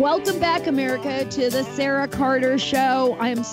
Welcome 0.00 0.40
back, 0.40 0.66
America, 0.66 1.26
to 1.26 1.50
the 1.50 1.62
Sara 1.62 2.08
Carter 2.08 2.56
Show. 2.56 3.18
I'm, 3.20 3.44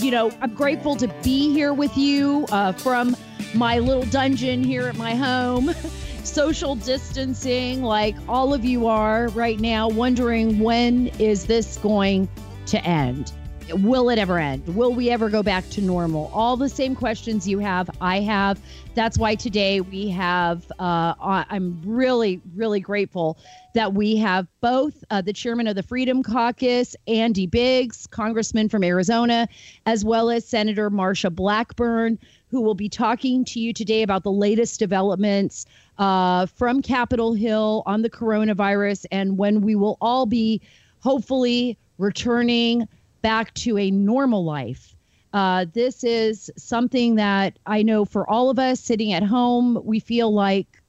you 0.00 0.10
know, 0.10 0.32
I'm 0.40 0.52
grateful 0.52 0.96
to 0.96 1.06
be 1.22 1.52
here 1.52 1.72
with 1.72 1.96
you 1.96 2.44
uh, 2.50 2.72
from 2.72 3.16
my 3.54 3.78
little 3.78 4.02
dungeon 4.06 4.64
here 4.64 4.88
at 4.88 4.96
my 4.96 5.14
home. 5.14 5.72
Social 6.24 6.74
distancing, 6.74 7.84
like 7.84 8.16
all 8.28 8.52
of 8.52 8.64
you 8.64 8.88
are 8.88 9.28
right 9.28 9.60
now, 9.60 9.88
wondering 9.88 10.58
when 10.58 11.06
is 11.20 11.46
this 11.46 11.76
going 11.76 12.28
to 12.66 12.84
end? 12.84 13.32
Will 13.74 14.10
it 14.10 14.18
ever 14.18 14.38
end? 14.38 14.66
Will 14.74 14.92
we 14.92 15.10
ever 15.10 15.28
go 15.28 15.42
back 15.42 15.68
to 15.70 15.80
normal? 15.80 16.30
All 16.32 16.56
the 16.56 16.68
same 16.68 16.94
questions 16.94 17.48
you 17.48 17.58
have, 17.58 17.90
I 18.00 18.20
have. 18.20 18.60
That's 18.94 19.18
why 19.18 19.34
today 19.34 19.80
we 19.80 20.08
have, 20.08 20.70
uh, 20.78 21.14
I'm 21.18 21.80
really, 21.84 22.40
really 22.54 22.80
grateful 22.80 23.38
that 23.74 23.94
we 23.94 24.16
have 24.16 24.46
both 24.60 25.02
uh, 25.10 25.22
the 25.22 25.32
chairman 25.32 25.66
of 25.66 25.76
the 25.76 25.82
Freedom 25.82 26.22
Caucus, 26.22 26.94
Andy 27.06 27.46
Biggs, 27.46 28.06
congressman 28.06 28.68
from 28.68 28.84
Arizona, 28.84 29.48
as 29.86 30.04
well 30.04 30.30
as 30.30 30.46
Senator 30.46 30.90
Marsha 30.90 31.34
Blackburn, 31.34 32.18
who 32.48 32.60
will 32.60 32.74
be 32.74 32.88
talking 32.88 33.44
to 33.46 33.60
you 33.60 33.72
today 33.72 34.02
about 34.02 34.24
the 34.24 34.32
latest 34.32 34.78
developments 34.78 35.64
uh, 35.98 36.46
from 36.46 36.82
Capitol 36.82 37.32
Hill 37.32 37.82
on 37.86 38.02
the 38.02 38.10
coronavirus 38.10 39.06
and 39.10 39.38
when 39.38 39.62
we 39.62 39.74
will 39.74 39.96
all 40.00 40.26
be 40.26 40.60
hopefully 41.00 41.78
returning 41.98 42.88
back 43.22 43.54
to 43.54 43.78
a 43.78 43.90
normal 43.90 44.44
life. 44.44 44.94
Uh, 45.32 45.64
this 45.72 46.04
is 46.04 46.50
something 46.58 47.14
that 47.14 47.58
I 47.64 47.82
know 47.82 48.04
for 48.04 48.28
all 48.28 48.50
of 48.50 48.58
us 48.58 48.80
sitting 48.80 49.12
at 49.12 49.22
home, 49.22 49.80
we 49.82 49.98
feel 49.98 50.32
like, 50.32 50.82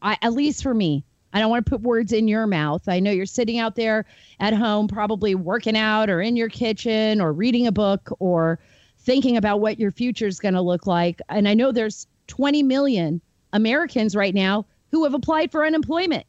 I, 0.00 0.16
at 0.22 0.32
least 0.32 0.62
for 0.62 0.72
me, 0.72 1.04
I 1.32 1.40
don't 1.40 1.50
want 1.50 1.64
to 1.64 1.70
put 1.70 1.82
words 1.82 2.12
in 2.12 2.28
your 2.28 2.46
mouth. 2.46 2.88
I 2.88 3.00
know 3.00 3.10
you're 3.10 3.26
sitting 3.26 3.58
out 3.58 3.76
there 3.76 4.04
at 4.40 4.54
home, 4.54 4.88
probably 4.88 5.34
working 5.34 5.76
out 5.76 6.10
or 6.10 6.20
in 6.20 6.36
your 6.36 6.48
kitchen 6.48 7.20
or 7.20 7.32
reading 7.32 7.66
a 7.66 7.72
book 7.72 8.10
or 8.18 8.58
thinking 9.00 9.36
about 9.36 9.60
what 9.60 9.78
your 9.78 9.90
future 9.90 10.26
is 10.26 10.40
going 10.40 10.54
to 10.54 10.60
look 10.60 10.86
like. 10.86 11.20
And 11.28 11.48
I 11.48 11.54
know 11.54 11.72
there's 11.72 12.06
20 12.28 12.62
million 12.62 13.20
Americans 13.52 14.14
right 14.14 14.34
now 14.34 14.66
who 14.90 15.04
have 15.04 15.14
applied 15.14 15.50
for 15.50 15.64
unemployment. 15.64 16.26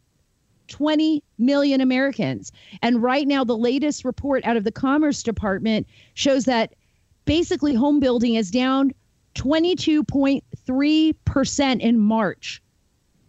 20 0.73 1.23
million 1.37 1.79
Americans. 1.81 2.51
And 2.81 3.03
right 3.03 3.27
now, 3.27 3.43
the 3.43 3.55
latest 3.55 4.03
report 4.03 4.43
out 4.43 4.57
of 4.57 4.63
the 4.63 4.71
Commerce 4.71 5.21
Department 5.21 5.85
shows 6.15 6.45
that 6.45 6.73
basically 7.25 7.75
home 7.75 7.99
building 7.99 8.33
is 8.33 8.49
down 8.49 8.91
22.3% 9.35 11.79
in 11.79 11.99
March 11.99 12.59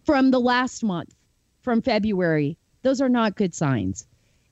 from 0.06 0.30
the 0.30 0.40
last 0.40 0.82
month, 0.82 1.14
from 1.60 1.82
February. 1.82 2.56
Those 2.80 3.02
are 3.02 3.10
not 3.10 3.36
good 3.36 3.54
signs. 3.54 4.06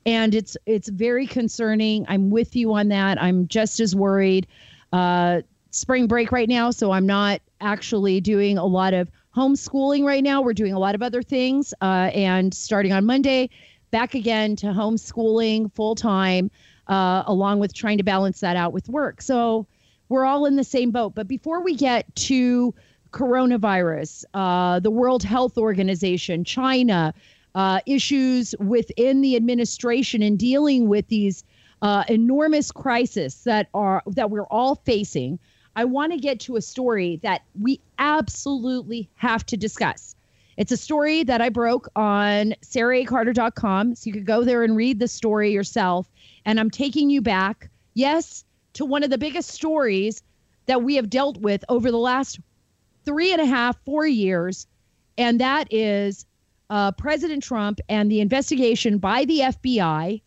And 0.05 0.35
it's 0.35 0.59
it's 0.67 0.91
very 0.91 1.27
concerning. 1.27 2.05
I'm 2.09 2.29
with 2.29 2.55
you 2.55 2.75
on 2.75 2.89
that. 2.89 3.23
I'm 3.23 3.49
just 3.49 3.81
as 3.81 3.97
worried. 3.97 4.47
Uh, 4.93 5.41
spring 5.71 6.07
break 6.07 6.31
right 6.31 6.49
now, 6.49 6.71
so 6.71 6.93
I'm 6.93 7.07
not 7.07 7.41
actually 7.63 8.21
doing 8.21 8.59
a 8.59 8.67
lot 8.67 8.93
of 8.93 9.11
homeschooling 9.37 10.05
right 10.05 10.23
now. 10.23 10.43
We're 10.43 10.53
doing 10.53 10.73
a 10.73 10.79
lot 10.79 10.95
of 10.95 11.03
other 11.03 11.23
things. 11.23 11.73
Uh, 11.81 12.11
and 12.15 12.53
starting 12.53 12.93
on 12.93 13.05
Monday, 13.05 13.51
back 13.91 14.15
again 14.15 14.57
to 14.57 14.67
homeschooling 14.67 15.73
full 15.75 15.95
time, 15.95 16.51
uh, 16.89 17.23
along 17.27 17.59
with 17.59 17.75
trying 17.75 17.99
to 17.99 18.05
balance 18.05 18.41
that 18.41 18.57
out 18.57 18.73
with 18.73 18.89
work. 18.89 19.23
So 19.23 19.67
we're 20.09 20.25
all 20.25 20.47
in 20.47 20.57
the 20.57 20.65
same 20.65 20.91
boat. 20.91 21.15
But 21.15 21.29
before 21.29 21.63
we 21.63 21.75
get 21.75 22.15
to 22.17 22.75
coronavirus, 23.13 24.25
uh, 24.35 24.81
the 24.81 24.91
World 24.91 25.23
Health 25.23 25.57
Organization, 25.59 26.45
China, 26.45 27.15
uh, 27.55 27.81
issues 27.87 28.55
within 28.59 29.21
the 29.21 29.37
administration 29.37 30.23
in 30.23 30.37
dealing 30.37 30.89
with 30.89 31.07
these 31.09 31.45
uh, 31.83 32.05
enormous 32.09 32.71
crises 32.71 33.43
that 33.45 33.69
are 33.75 34.03
that 34.07 34.31
we're 34.31 34.47
all 34.47 34.77
facing. 34.77 35.39
I 35.77 35.85
want 35.85 36.13
to 36.13 36.19
get 36.19 36.41
to 36.41 36.57
a 36.57 36.63
story 36.63 37.19
that 37.23 37.43
we 37.61 37.81
absolutely 37.99 39.09
have 39.17 39.45
to 39.47 39.57
discuss. 39.57 40.15
It's 40.57 40.73
a 40.73 40.77
story 40.77 41.25
that 41.25 41.41
I 41.41 41.49
broke 41.49 41.89
on 41.97 42.55
saraacarter.com. 42.63 43.95
So 43.95 44.07
you 44.07 44.13
could 44.13 44.27
go 44.27 44.45
there 44.45 44.63
and 44.63 44.77
read 44.77 44.99
the 44.99 45.09
story 45.09 45.51
yourself. 45.51 46.11
And 46.45 46.61
I'm 46.61 46.71
taking 46.71 47.09
you 47.09 47.23
back, 47.23 47.71
yes, 47.95 48.45
to 48.75 48.85
one 48.85 49.03
of 49.03 49.11
the 49.11 49.19
biggest 49.19 49.51
stories 49.51 50.23
that 50.67 50.83
we 50.83 50.95
have 50.97 51.11
dealt 51.11 51.39
with 51.39 51.65
over 51.69 51.91
the 51.91 51.99
last 51.99 52.39
three 53.05 53.33
and 53.33 53.41
a 53.41 53.47
half, 53.47 53.83
four 53.85 54.07
years. 54.07 54.67
And 55.17 55.41
that 55.41 55.73
is 55.73 56.27
uh, 56.71 56.93
President 56.93 57.43
Trump 57.43 57.81
and 57.89 58.11
the 58.11 58.21
investigation 58.21 58.99
by 58.99 59.25
the 59.25 59.41
FBI 59.41 60.21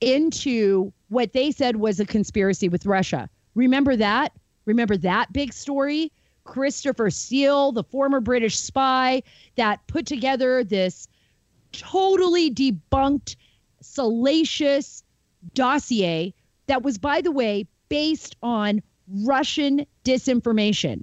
into 0.00 0.92
what 1.08 1.32
they 1.32 1.50
said 1.50 1.76
was 1.76 1.98
a 1.98 2.06
conspiracy 2.06 2.68
with 2.68 2.86
Russia. 2.86 3.28
Remember 3.54 3.96
that? 3.96 4.32
Remember 4.68 4.98
that 4.98 5.32
big 5.32 5.54
story? 5.54 6.12
Christopher 6.44 7.08
Steele, 7.08 7.72
the 7.72 7.84
former 7.84 8.20
British 8.20 8.58
spy 8.58 9.22
that 9.56 9.86
put 9.86 10.04
together 10.04 10.62
this 10.62 11.08
totally 11.72 12.50
debunked, 12.50 13.36
salacious 13.80 15.02
dossier 15.54 16.34
that 16.66 16.82
was, 16.82 16.98
by 16.98 17.22
the 17.22 17.32
way, 17.32 17.66
based 17.88 18.36
on 18.42 18.82
Russian 19.24 19.86
disinformation. 20.04 21.02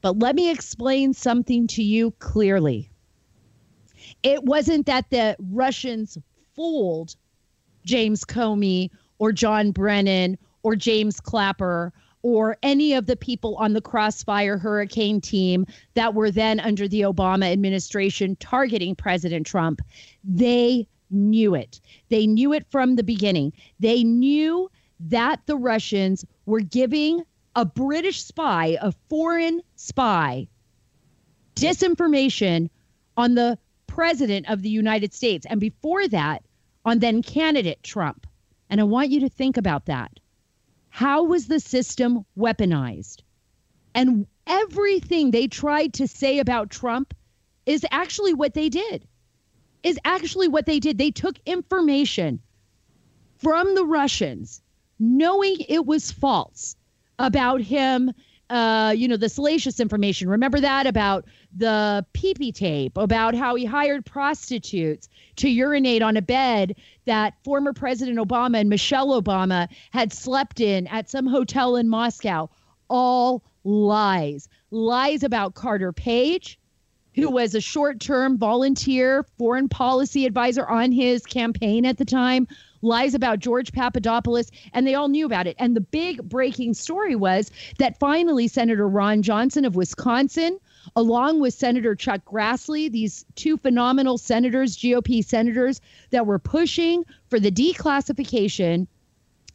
But 0.00 0.18
let 0.18 0.34
me 0.34 0.50
explain 0.50 1.14
something 1.14 1.68
to 1.68 1.84
you 1.84 2.10
clearly. 2.18 2.90
It 4.24 4.42
wasn't 4.42 4.86
that 4.86 5.10
the 5.10 5.36
Russians 5.38 6.18
fooled 6.56 7.14
James 7.84 8.24
Comey 8.24 8.90
or 9.20 9.30
John 9.30 9.70
Brennan 9.70 10.36
or 10.64 10.74
James 10.74 11.20
Clapper 11.20 11.92
or 12.24 12.56
any 12.62 12.94
of 12.94 13.04
the 13.04 13.16
people 13.16 13.54
on 13.56 13.74
the 13.74 13.82
Crossfire 13.82 14.56
Hurricane 14.56 15.20
team 15.20 15.66
that 15.92 16.14
were 16.14 16.30
then 16.30 16.58
under 16.58 16.88
the 16.88 17.02
Obama 17.02 17.52
administration 17.52 18.34
targeting 18.36 18.96
President 18.96 19.46
Trump. 19.46 19.82
They 20.24 20.88
knew 21.10 21.54
it. 21.54 21.82
They 22.08 22.26
knew 22.26 22.54
it 22.54 22.66
from 22.70 22.96
the 22.96 23.02
beginning. 23.02 23.52
They 23.78 24.04
knew 24.04 24.70
that 25.00 25.42
the 25.44 25.56
Russians 25.56 26.24
were 26.46 26.60
giving 26.60 27.22
a 27.56 27.66
British 27.66 28.22
spy, 28.24 28.78
a 28.80 28.90
foreign 29.10 29.60
spy, 29.76 30.48
disinformation 31.56 32.70
on 33.18 33.34
the 33.34 33.58
president 33.86 34.48
of 34.48 34.62
the 34.62 34.70
United 34.70 35.12
States. 35.12 35.44
And 35.50 35.60
before 35.60 36.08
that, 36.08 36.42
on 36.86 37.00
then 37.00 37.20
candidate 37.20 37.82
Trump. 37.82 38.26
And 38.70 38.80
I 38.80 38.84
want 38.84 39.10
you 39.10 39.20
to 39.20 39.28
think 39.28 39.58
about 39.58 39.84
that. 39.86 40.20
How 40.94 41.24
was 41.24 41.48
the 41.48 41.58
system 41.58 42.24
weaponized? 42.38 43.22
And 43.96 44.28
everything 44.46 45.32
they 45.32 45.48
tried 45.48 45.92
to 45.94 46.06
say 46.06 46.38
about 46.38 46.70
Trump 46.70 47.14
is 47.66 47.84
actually 47.90 48.32
what 48.32 48.54
they 48.54 48.68
did. 48.68 49.04
Is 49.82 49.98
actually 50.04 50.46
what 50.46 50.66
they 50.66 50.78
did. 50.78 50.96
They 50.96 51.10
took 51.10 51.40
information 51.46 52.40
from 53.38 53.74
the 53.74 53.84
Russians, 53.84 54.62
knowing 55.00 55.56
it 55.68 55.84
was 55.84 56.12
false 56.12 56.76
about 57.18 57.60
him 57.60 58.12
uh, 58.50 58.94
you 58.96 59.08
know, 59.08 59.16
the 59.16 59.28
salacious 59.28 59.80
information. 59.80 60.28
Remember 60.28 60.60
that 60.60 60.86
about 60.86 61.24
the 61.56 62.04
pee 62.12 62.52
tape, 62.52 62.96
about 62.96 63.34
how 63.34 63.54
he 63.54 63.64
hired 63.64 64.04
prostitutes 64.04 65.08
to 65.36 65.48
urinate 65.48 66.02
on 66.02 66.16
a 66.16 66.22
bed 66.22 66.76
that 67.06 67.34
former 67.44 67.72
President 67.72 68.18
Obama 68.18 68.60
and 68.60 68.68
Michelle 68.68 69.20
Obama 69.20 69.68
had 69.92 70.12
slept 70.12 70.60
in 70.60 70.86
at 70.88 71.08
some 71.08 71.26
hotel 71.26 71.76
in 71.76 71.88
Moscow. 71.88 72.48
All 72.88 73.42
lies. 73.64 74.48
Lies 74.70 75.22
about 75.22 75.54
Carter 75.54 75.92
Page, 75.92 76.58
who 77.14 77.30
was 77.30 77.54
a 77.54 77.60
short 77.60 78.00
term 78.00 78.36
volunteer 78.36 79.24
foreign 79.38 79.68
policy 79.68 80.26
advisor 80.26 80.66
on 80.66 80.92
his 80.92 81.24
campaign 81.24 81.86
at 81.86 81.96
the 81.96 82.04
time 82.04 82.46
lies 82.84 83.14
about 83.14 83.40
George 83.40 83.72
Papadopoulos, 83.72 84.50
and 84.72 84.86
they 84.86 84.94
all 84.94 85.08
knew 85.08 85.26
about 85.26 85.46
it. 85.46 85.56
And 85.58 85.74
the 85.74 85.80
big 85.80 86.28
breaking 86.28 86.74
story 86.74 87.16
was 87.16 87.50
that 87.78 87.98
finally 87.98 88.46
Senator 88.48 88.88
Ron 88.88 89.22
Johnson 89.22 89.64
of 89.64 89.74
Wisconsin, 89.74 90.58
along 90.94 91.40
with 91.40 91.54
Senator 91.54 91.94
Chuck 91.94 92.24
Grassley, 92.24 92.90
these 92.90 93.24
two 93.34 93.56
phenomenal 93.56 94.18
senators, 94.18 94.76
GOP 94.76 95.24
senators, 95.24 95.80
that 96.10 96.26
were 96.26 96.38
pushing 96.38 97.04
for 97.28 97.40
the 97.40 97.50
declassification 97.50 98.86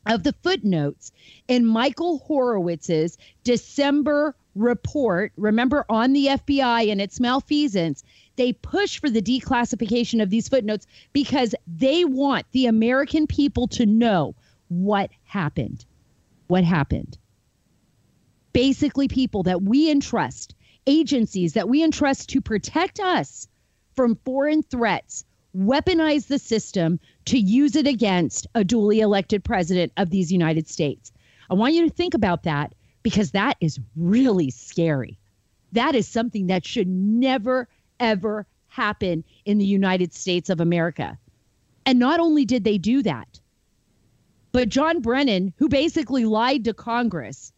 of 0.06 0.24
the 0.24 0.34
footnotes 0.42 1.12
in 1.48 1.66
Michael 1.66 2.20
Horowitz's 2.28 3.18
December 3.44 4.36
report, 4.56 5.32
remember 5.38 5.86
on 5.90 6.14
the 6.14 6.28
FBI 6.28 6.92
and 6.92 7.00
its 7.00 7.20
malfeasance, 7.20 8.04
they 8.40 8.54
push 8.54 9.02
for 9.02 9.10
the 9.10 9.22
declassification 9.22 10.24
of 10.24 10.30
these 10.30 10.48
footnotes 10.48 10.88
because 11.12 11.54
they 11.68 12.06
want 12.06 12.46
the 12.54 12.68
American 12.68 13.28
people 13.28 13.68
to 13.68 13.86
know 13.86 14.34
what 14.70 15.10
happened. 15.26 15.86
What 16.48 16.64
happened? 16.64 17.18
Basically, 18.54 19.10
people 19.10 19.44
that 19.44 19.62
we 19.62 19.92
entrust, 19.92 20.56
agencies 20.88 21.52
that 21.54 21.68
we 21.68 21.84
entrust 21.84 22.30
to 22.30 22.40
protect 22.40 23.02
us 23.02 23.50
from 23.94 24.16
foreign 24.24 24.64
threats, 24.64 25.26
weaponize 25.54 26.28
the 26.28 26.40
system 26.40 26.98
to 27.26 27.38
use 27.38 27.76
it 27.76 27.88
against 27.88 28.48
a 28.56 28.64
duly 28.64 29.02
elected 29.02 29.44
president 29.44 29.92
of 29.98 30.12
these 30.12 30.32
United 30.32 30.70
States. 30.70 31.12
I 31.50 31.56
want 31.56 31.74
you 31.74 31.90
to 31.90 31.94
think 31.94 32.14
about 32.14 32.44
that 32.44 32.74
because 33.04 33.32
that 33.32 33.58
is 33.60 33.82
really 33.98 34.50
scary. 34.50 35.20
That 35.74 35.94
is 35.94 36.08
something 36.08 36.48
that 36.48 36.66
should 36.66 36.88
never, 36.88 37.68
ever 38.00 38.46
happen 38.68 39.24
in 39.46 39.58
the 39.58 39.66
United 39.66 40.14
States 40.14 40.50
of 40.50 40.60
America. 40.60 41.18
And 41.86 42.00
not 42.00 42.20
only 42.20 42.46
did 42.46 42.64
they 42.64 42.78
do 42.78 43.02
that, 43.04 43.40
but 44.52 44.70
John 44.70 45.02
Brennan, 45.02 45.54
who 45.58 45.70
basically 45.70 46.26
lied 46.26 46.64
to 46.66 46.74
Congress, 46.74 47.52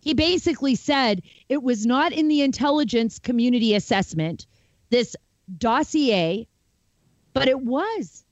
he 0.00 0.14
basically 0.14 0.74
said 0.74 1.22
it 1.48 1.62
was 1.62 1.84
not 1.84 2.12
in 2.12 2.28
the 2.28 2.42
intelligence 2.42 3.18
community 3.18 3.74
assessment, 3.74 4.46
this 4.88 5.14
dossier, 5.58 6.46
but 7.32 7.48
it 7.48 7.60
was. 7.60 8.24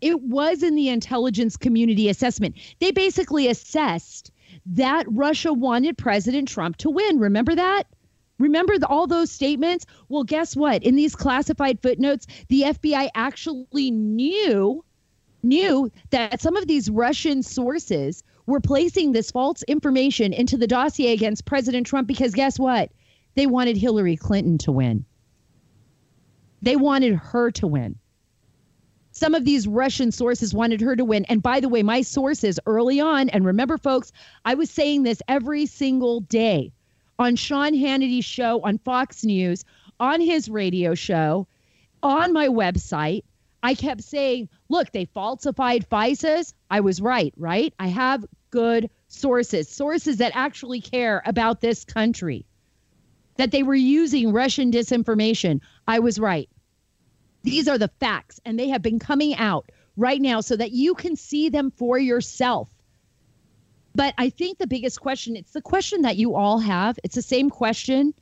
It 0.00 0.20
was 0.22 0.62
in 0.62 0.76
the 0.76 0.88
intelligence 0.88 1.56
community 1.56 2.08
assessment. 2.08 2.56
They 2.78 2.92
basically 2.92 3.48
assessed 3.48 4.30
that 4.66 5.06
Russia 5.08 5.52
wanted 5.52 5.98
President 5.98 6.46
Trump 6.48 6.76
to 6.78 6.90
win. 6.90 7.18
Remember 7.18 7.54
that? 7.54 7.84
Remember 8.38 8.78
the, 8.78 8.86
all 8.86 9.06
those 9.06 9.30
statements? 9.30 9.84
Well, 10.08 10.24
guess 10.24 10.56
what? 10.56 10.82
In 10.82 10.96
these 10.96 11.14
classified 11.14 11.80
footnotes, 11.80 12.26
the 12.48 12.62
FBI 12.62 13.10
actually 13.14 13.90
knew 13.90 14.84
knew 15.44 15.90
that 16.10 16.40
some 16.40 16.56
of 16.56 16.66
these 16.66 16.90
Russian 16.90 17.44
sources 17.44 18.24
were 18.46 18.60
placing 18.60 19.12
this 19.12 19.30
false 19.30 19.62
information 19.64 20.32
into 20.32 20.56
the 20.56 20.66
dossier 20.66 21.12
against 21.12 21.44
President 21.44 21.86
Trump 21.86 22.08
because 22.08 22.34
guess 22.34 22.58
what? 22.58 22.90
They 23.34 23.46
wanted 23.46 23.76
Hillary 23.76 24.16
Clinton 24.16 24.58
to 24.58 24.72
win. 24.72 25.04
They 26.60 26.74
wanted 26.74 27.14
her 27.14 27.52
to 27.52 27.66
win. 27.68 27.96
Some 29.12 29.34
of 29.34 29.44
these 29.44 29.68
Russian 29.68 30.10
sources 30.10 30.54
wanted 30.54 30.80
her 30.80 30.96
to 30.96 31.04
win. 31.04 31.24
And 31.26 31.42
by 31.42 31.60
the 31.60 31.68
way, 31.68 31.82
my 31.82 32.02
sources 32.02 32.58
early 32.66 33.00
on, 33.00 33.28
and 33.28 33.44
remember, 33.44 33.78
folks, 33.78 34.12
I 34.44 34.54
was 34.54 34.70
saying 34.70 35.04
this 35.04 35.22
every 35.28 35.66
single 35.66 36.20
day 36.20 36.72
on 37.18 37.34
Sean 37.36 37.74
Hannity's 37.74 38.24
show 38.24 38.60
on 38.62 38.78
Fox 38.78 39.24
News, 39.24 39.64
on 39.98 40.20
his 40.20 40.48
radio 40.48 40.94
show, 40.94 41.46
on 42.02 42.32
my 42.32 42.48
website. 42.48 43.24
I 43.62 43.74
kept 43.74 44.02
saying, 44.02 44.48
look, 44.68 44.92
they 44.92 45.06
falsified 45.06 45.88
FISAs. 45.90 46.54
I 46.70 46.80
was 46.80 47.00
right, 47.00 47.34
right? 47.36 47.74
I 47.80 47.88
have 47.88 48.24
good 48.50 48.88
sources, 49.08 49.68
sources 49.68 50.18
that 50.18 50.32
actually 50.34 50.80
care 50.80 51.22
about 51.26 51.60
this 51.60 51.84
country, 51.84 52.46
that 53.36 53.50
they 53.50 53.64
were 53.64 53.74
using 53.74 54.32
Russian 54.32 54.70
disinformation. 54.70 55.60
I 55.88 55.98
was 55.98 56.20
right. 56.20 56.48
These 57.42 57.66
are 57.66 57.78
the 57.78 57.90
facts, 58.00 58.40
and 58.44 58.58
they 58.58 58.68
have 58.68 58.82
been 58.82 59.00
coming 59.00 59.34
out 59.34 59.70
right 59.96 60.20
now 60.20 60.40
so 60.40 60.54
that 60.54 60.70
you 60.70 60.94
can 60.94 61.16
see 61.16 61.48
them 61.48 61.72
for 61.72 61.98
yourself. 61.98 62.68
But 63.98 64.14
I 64.16 64.30
think 64.30 64.58
the 64.58 64.68
biggest 64.68 65.00
question, 65.00 65.34
it's 65.34 65.50
the 65.50 65.60
question 65.60 66.02
that 66.02 66.16
you 66.16 66.36
all 66.36 66.60
have. 66.60 67.00
It's 67.02 67.16
the 67.16 67.20
same 67.20 67.50
question 67.50 68.14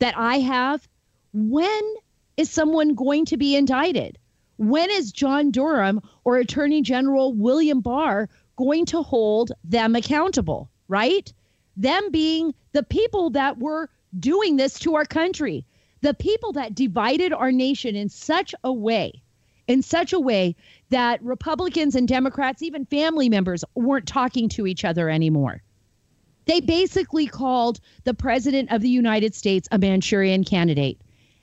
that 0.00 0.18
I 0.18 0.40
have. 0.40 0.88
When 1.32 1.94
is 2.36 2.50
someone 2.50 2.96
going 2.96 3.26
to 3.26 3.36
be 3.36 3.54
indicted? 3.54 4.18
When 4.56 4.90
is 4.90 5.12
John 5.12 5.52
Durham 5.52 6.00
or 6.24 6.38
Attorney 6.38 6.82
General 6.82 7.32
William 7.32 7.80
Barr 7.80 8.28
going 8.56 8.86
to 8.86 9.04
hold 9.04 9.52
them 9.62 9.94
accountable, 9.94 10.68
right? 10.88 11.32
Them 11.76 12.10
being 12.10 12.52
the 12.72 12.82
people 12.82 13.30
that 13.30 13.56
were 13.56 13.88
doing 14.18 14.56
this 14.56 14.80
to 14.80 14.96
our 14.96 15.04
country, 15.04 15.64
the 16.00 16.12
people 16.12 16.50
that 16.54 16.74
divided 16.74 17.32
our 17.32 17.52
nation 17.52 17.94
in 17.94 18.08
such 18.08 18.52
a 18.64 18.72
way, 18.72 19.22
in 19.70 19.82
such 19.82 20.12
a 20.12 20.18
way 20.18 20.56
that 20.88 21.22
Republicans 21.22 21.94
and 21.94 22.08
Democrats, 22.08 22.60
even 22.60 22.84
family 22.86 23.28
members, 23.28 23.64
weren't 23.76 24.06
talking 24.06 24.48
to 24.48 24.66
each 24.66 24.84
other 24.84 25.08
anymore. 25.08 25.62
They 26.46 26.60
basically 26.60 27.28
called 27.28 27.78
the 28.02 28.12
president 28.12 28.72
of 28.72 28.82
the 28.82 28.88
United 28.88 29.32
States 29.32 29.68
a 29.70 29.78
Manchurian 29.78 30.42
candidate. 30.42 31.00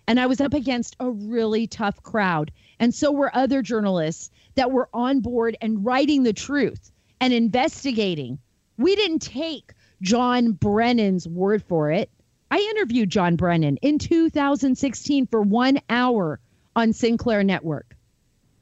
And 0.09 0.19
I 0.19 0.25
was 0.25 0.41
up 0.41 0.53
against 0.53 0.97
a 0.99 1.09
really 1.09 1.67
tough 1.67 2.03
crowd. 2.03 2.51
And 2.81 2.93
so 2.93 3.13
were 3.13 3.33
other 3.33 3.61
journalists 3.61 4.29
that 4.55 4.71
were 4.71 4.89
on 4.93 5.21
board 5.21 5.55
and 5.61 5.85
writing 5.85 6.23
the 6.23 6.33
truth 6.33 6.91
and 7.21 7.31
investigating. 7.31 8.39
We 8.77 8.97
didn't 8.97 9.21
take 9.21 9.71
John 10.01 10.51
Brennan's 10.51 11.29
word 11.29 11.63
for 11.63 11.91
it. 11.91 12.09
I 12.51 12.57
interviewed 12.75 13.09
John 13.09 13.37
Brennan 13.37 13.77
in 13.77 13.99
2016 13.99 15.27
for 15.27 15.41
one 15.41 15.79
hour 15.89 16.41
on 16.75 16.91
Sinclair 16.91 17.43
Network, 17.43 17.96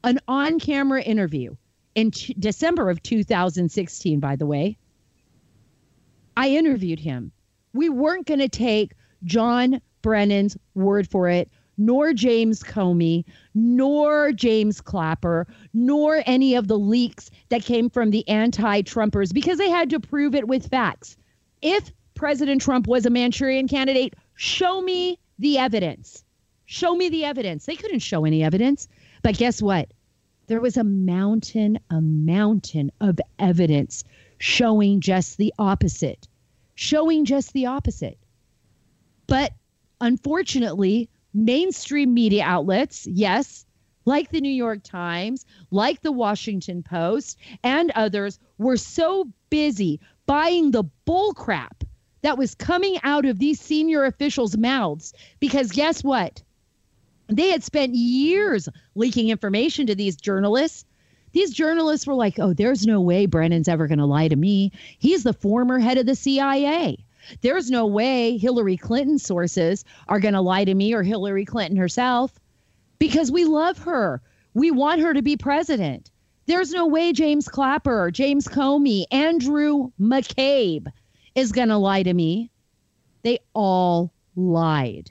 an 0.06 0.18
on 0.28 0.58
camera 0.58 1.02
interview 1.02 1.54
in 1.94 2.10
t- 2.10 2.34
December 2.38 2.88
of 2.88 3.02
2016, 3.02 4.20
by 4.20 4.36
the 4.36 4.46
way. 4.46 4.78
I 6.36 6.50
interviewed 6.50 7.00
him. 7.00 7.32
We 7.74 7.88
weren't 7.88 8.26
going 8.26 8.40
to 8.40 8.48
take 8.48 8.92
John 9.24 9.80
Brennan's 10.02 10.56
word 10.74 11.10
for 11.10 11.28
it 11.28 11.50
nor 11.78 12.12
James 12.12 12.62
Comey, 12.62 13.24
nor 13.54 14.32
James 14.32 14.80
Clapper, 14.80 15.46
nor 15.74 16.22
any 16.26 16.54
of 16.54 16.68
the 16.68 16.78
leaks 16.78 17.30
that 17.48 17.64
came 17.64 17.90
from 17.90 18.10
the 18.10 18.26
anti 18.28 18.82
Trumpers 18.82 19.32
because 19.32 19.58
they 19.58 19.68
had 19.68 19.90
to 19.90 20.00
prove 20.00 20.34
it 20.34 20.48
with 20.48 20.68
facts. 20.68 21.16
If 21.62 21.92
President 22.14 22.62
Trump 22.62 22.86
was 22.86 23.04
a 23.04 23.10
Manchurian 23.10 23.68
candidate, 23.68 24.14
show 24.36 24.80
me 24.80 25.18
the 25.38 25.58
evidence. 25.58 26.24
Show 26.64 26.96
me 26.96 27.08
the 27.08 27.24
evidence. 27.24 27.66
They 27.66 27.76
couldn't 27.76 28.00
show 28.00 28.24
any 28.24 28.42
evidence. 28.42 28.88
But 29.22 29.36
guess 29.36 29.60
what? 29.60 29.92
There 30.46 30.60
was 30.60 30.76
a 30.76 30.84
mountain, 30.84 31.78
a 31.90 32.00
mountain 32.00 32.92
of 33.00 33.18
evidence 33.38 34.04
showing 34.38 35.00
just 35.00 35.38
the 35.38 35.52
opposite, 35.58 36.28
showing 36.74 37.24
just 37.24 37.52
the 37.52 37.66
opposite. 37.66 38.18
But 39.26 39.52
unfortunately, 40.00 41.08
mainstream 41.34 42.14
media 42.14 42.44
outlets, 42.44 43.06
yes, 43.06 43.66
like 44.04 44.30
the 44.30 44.40
New 44.40 44.52
York 44.52 44.84
Times, 44.84 45.44
like 45.72 46.02
the 46.02 46.12
Washington 46.12 46.82
Post, 46.82 47.38
and 47.64 47.90
others, 47.92 48.38
were 48.58 48.76
so 48.76 49.28
busy 49.50 50.00
buying 50.26 50.70
the 50.70 50.84
bullcrap 51.06 51.82
that 52.22 52.38
was 52.38 52.54
coming 52.54 52.98
out 53.02 53.24
of 53.24 53.38
these 53.40 53.60
senior 53.60 54.04
officials' 54.04 54.56
mouths. 54.56 55.12
Because 55.40 55.72
guess 55.72 56.04
what? 56.04 56.42
They 57.28 57.48
had 57.48 57.64
spent 57.64 57.94
years 57.94 58.68
leaking 58.94 59.28
information 59.30 59.86
to 59.86 59.94
these 59.94 60.16
journalists. 60.16 60.84
These 61.32 61.52
journalists 61.52 62.06
were 62.06 62.14
like, 62.14 62.38
oh, 62.38 62.54
there's 62.54 62.86
no 62.86 63.00
way 63.00 63.26
Brennan's 63.26 63.68
ever 63.68 63.88
going 63.88 63.98
to 63.98 64.06
lie 64.06 64.28
to 64.28 64.36
me. 64.36 64.72
He's 64.98 65.22
the 65.22 65.32
former 65.32 65.78
head 65.78 65.98
of 65.98 66.06
the 66.06 66.14
CIA. 66.14 67.04
There's 67.42 67.70
no 67.70 67.86
way 67.86 68.38
Hillary 68.38 68.76
Clinton 68.76 69.18
sources 69.18 69.84
are 70.08 70.20
going 70.20 70.34
to 70.34 70.40
lie 70.40 70.64
to 70.64 70.74
me 70.74 70.94
or 70.94 71.02
Hillary 71.02 71.44
Clinton 71.44 71.76
herself 71.76 72.38
because 72.98 73.32
we 73.32 73.44
love 73.44 73.78
her. 73.78 74.22
We 74.54 74.70
want 74.70 75.00
her 75.00 75.12
to 75.12 75.22
be 75.22 75.36
president. 75.36 76.10
There's 76.46 76.70
no 76.70 76.86
way 76.86 77.12
James 77.12 77.48
Clapper, 77.48 78.12
James 78.12 78.46
Comey, 78.46 79.04
Andrew 79.10 79.90
McCabe 80.00 80.86
is 81.34 81.50
going 81.50 81.68
to 81.68 81.76
lie 81.76 82.04
to 82.04 82.14
me. 82.14 82.50
They 83.22 83.40
all 83.52 84.12
lied. 84.36 85.10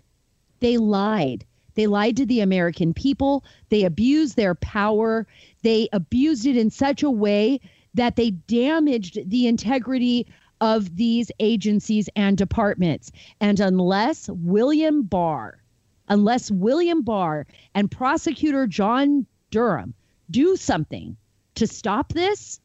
They 0.61 0.77
lied. 0.77 1.45
They 1.75 1.87
lied 1.87 2.17
to 2.17 2.25
the 2.25 2.41
American 2.41 2.93
people. 2.93 3.43
They 3.69 3.83
abused 3.83 4.35
their 4.35 4.55
power. 4.55 5.27
They 5.61 5.87
abused 5.93 6.45
it 6.45 6.57
in 6.57 6.69
such 6.69 7.03
a 7.03 7.11
way 7.11 7.59
that 7.93 8.15
they 8.15 8.31
damaged 8.31 9.29
the 9.29 9.47
integrity 9.47 10.27
of 10.61 10.95
these 10.95 11.31
agencies 11.39 12.09
and 12.15 12.37
departments. 12.37 13.11
And 13.39 13.59
unless 13.59 14.29
William 14.29 15.03
Barr, 15.03 15.61
unless 16.07 16.49
William 16.51 17.01
Barr 17.01 17.45
and 17.73 17.91
prosecutor 17.91 18.67
John 18.67 19.25
Durham 19.51 19.93
do 20.31 20.55
something 20.55 21.17
to 21.55 21.67
stop 21.67 22.13
this 22.13 22.59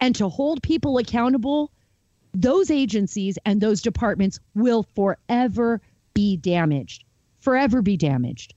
and 0.00 0.14
to 0.16 0.28
hold 0.28 0.62
people 0.62 0.98
accountable, 0.98 1.70
those 2.34 2.70
agencies 2.70 3.38
and 3.46 3.60
those 3.60 3.80
departments 3.80 4.38
will 4.54 4.82
forever 4.94 5.80
be 6.14 6.36
damaged. 6.36 7.04
Forever 7.46 7.80
be 7.80 7.96
damaged. 7.96 8.54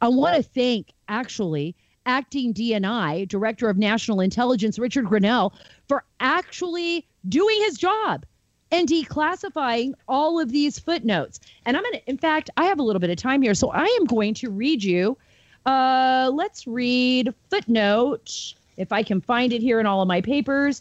I 0.00 0.06
want 0.06 0.36
to 0.36 0.44
thank 0.44 0.92
actually 1.08 1.74
acting 2.06 2.54
DNI, 2.54 3.26
Director 3.26 3.68
of 3.68 3.78
National 3.78 4.20
Intelligence, 4.20 4.78
Richard 4.78 5.06
Grenell, 5.06 5.52
for 5.88 6.04
actually 6.20 7.04
doing 7.28 7.60
his 7.62 7.76
job 7.76 8.24
and 8.70 8.88
declassifying 8.88 9.94
all 10.06 10.38
of 10.38 10.52
these 10.52 10.78
footnotes. 10.78 11.40
And 11.66 11.76
I'm 11.76 11.82
going 11.82 11.94
to, 11.94 12.08
in 12.08 12.16
fact, 12.16 12.48
I 12.56 12.66
have 12.66 12.78
a 12.78 12.84
little 12.84 13.00
bit 13.00 13.10
of 13.10 13.16
time 13.16 13.42
here. 13.42 13.54
So 13.54 13.72
I 13.72 13.86
am 13.86 14.04
going 14.04 14.34
to 14.34 14.50
read 14.50 14.84
you. 14.84 15.18
Uh, 15.66 16.30
let's 16.32 16.64
read 16.64 17.34
footnote, 17.50 18.54
if 18.76 18.92
I 18.92 19.02
can 19.02 19.20
find 19.20 19.52
it 19.52 19.60
here 19.60 19.80
in 19.80 19.86
all 19.86 20.00
of 20.00 20.06
my 20.06 20.20
papers. 20.20 20.80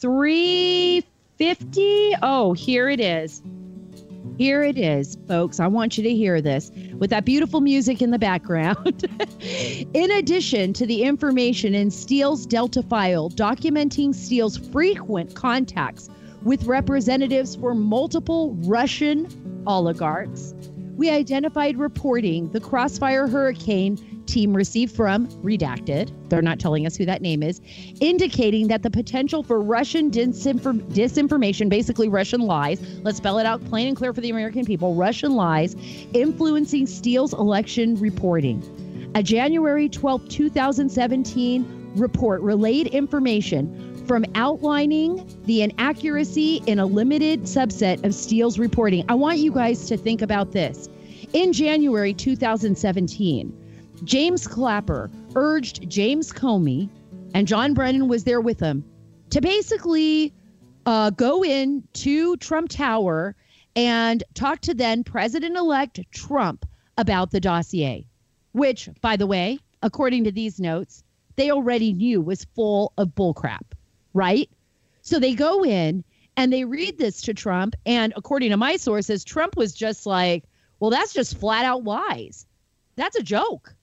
350. 0.00 2.14
Oh, 2.22 2.54
here 2.54 2.90
it 2.90 2.98
is. 2.98 3.40
Here 4.38 4.62
it 4.62 4.78
is, 4.78 5.18
folks. 5.28 5.60
I 5.60 5.66
want 5.66 5.98
you 5.98 6.04
to 6.04 6.14
hear 6.14 6.40
this 6.40 6.70
with 6.96 7.10
that 7.10 7.24
beautiful 7.24 7.60
music 7.60 8.00
in 8.00 8.10
the 8.10 8.18
background. 8.18 9.04
in 9.94 10.10
addition 10.10 10.72
to 10.72 10.86
the 10.86 11.02
information 11.02 11.74
in 11.74 11.90
Steele's 11.90 12.46
Delta 12.46 12.82
file 12.82 13.28
documenting 13.30 14.14
Steele's 14.14 14.56
frequent 14.56 15.34
contacts 15.34 16.08
with 16.42 16.64
representatives 16.64 17.56
for 17.56 17.74
multiple 17.74 18.54
Russian 18.62 19.28
oligarchs, 19.66 20.54
we 20.96 21.10
identified 21.10 21.76
reporting 21.76 22.50
the 22.50 22.60
Crossfire 22.60 23.28
Hurricane 23.28 24.21
team 24.32 24.54
received 24.54 24.96
from 24.96 25.28
Redacted, 25.42 26.10
they're 26.28 26.40
not 26.40 26.58
telling 26.58 26.86
us 26.86 26.96
who 26.96 27.04
that 27.04 27.20
name 27.20 27.42
is, 27.42 27.60
indicating 28.00 28.68
that 28.68 28.82
the 28.82 28.90
potential 28.90 29.42
for 29.42 29.60
Russian 29.60 30.10
disinform- 30.10 30.82
disinformation, 30.92 31.68
basically 31.68 32.08
Russian 32.08 32.40
lies, 32.40 32.80
let's 33.02 33.18
spell 33.18 33.38
it 33.38 33.46
out 33.46 33.62
plain 33.66 33.88
and 33.88 33.96
clear 33.96 34.14
for 34.14 34.22
the 34.22 34.30
American 34.30 34.64
people 34.64 34.94
Russian 34.94 35.32
lies, 35.32 35.76
influencing 36.14 36.86
Steele's 36.86 37.34
election 37.34 37.96
reporting. 37.96 38.62
A 39.14 39.22
January 39.22 39.90
12, 39.90 40.28
2017 40.28 41.92
report 41.96 42.40
relayed 42.40 42.86
information 42.86 44.02
from 44.06 44.24
outlining 44.34 45.28
the 45.44 45.60
inaccuracy 45.62 46.62
in 46.66 46.78
a 46.78 46.86
limited 46.86 47.42
subset 47.42 48.02
of 48.04 48.14
Steele's 48.14 48.58
reporting. 48.58 49.04
I 49.10 49.14
want 49.14 49.38
you 49.38 49.52
guys 49.52 49.86
to 49.88 49.98
think 49.98 50.22
about 50.22 50.52
this. 50.52 50.88
In 51.34 51.52
January 51.52 52.14
2017, 52.14 53.61
James 54.04 54.46
Clapper 54.46 55.10
urged 55.34 55.88
James 55.88 56.32
Comey, 56.32 56.88
and 57.34 57.46
John 57.46 57.72
Brennan 57.72 58.08
was 58.08 58.24
there 58.24 58.40
with 58.40 58.58
him, 58.58 58.84
to 59.30 59.40
basically 59.40 60.32
uh, 60.86 61.10
go 61.10 61.44
in 61.44 61.84
to 61.94 62.36
Trump 62.38 62.70
Tower 62.70 63.36
and 63.76 64.22
talk 64.34 64.60
to 64.62 64.74
then 64.74 65.04
President 65.04 65.56
elect 65.56 66.00
Trump 66.10 66.66
about 66.98 67.30
the 67.30 67.40
dossier, 67.40 68.04
which, 68.52 68.88
by 69.00 69.16
the 69.16 69.26
way, 69.26 69.58
according 69.82 70.24
to 70.24 70.32
these 70.32 70.60
notes, 70.60 71.04
they 71.36 71.50
already 71.50 71.92
knew 71.92 72.20
was 72.20 72.44
full 72.54 72.92
of 72.98 73.08
bullcrap, 73.08 73.72
right? 74.12 74.50
So 75.02 75.18
they 75.18 75.34
go 75.34 75.64
in 75.64 76.04
and 76.36 76.52
they 76.52 76.64
read 76.64 76.98
this 76.98 77.22
to 77.22 77.34
Trump. 77.34 77.74
And 77.86 78.12
according 78.16 78.50
to 78.50 78.56
my 78.56 78.76
sources, 78.76 79.24
Trump 79.24 79.56
was 79.56 79.72
just 79.72 80.06
like, 80.06 80.44
well, 80.80 80.90
that's 80.90 81.12
just 81.12 81.38
flat 81.38 81.64
out 81.64 81.84
lies. 81.84 82.46
That's 82.96 83.16
a 83.16 83.22
joke. 83.22 83.74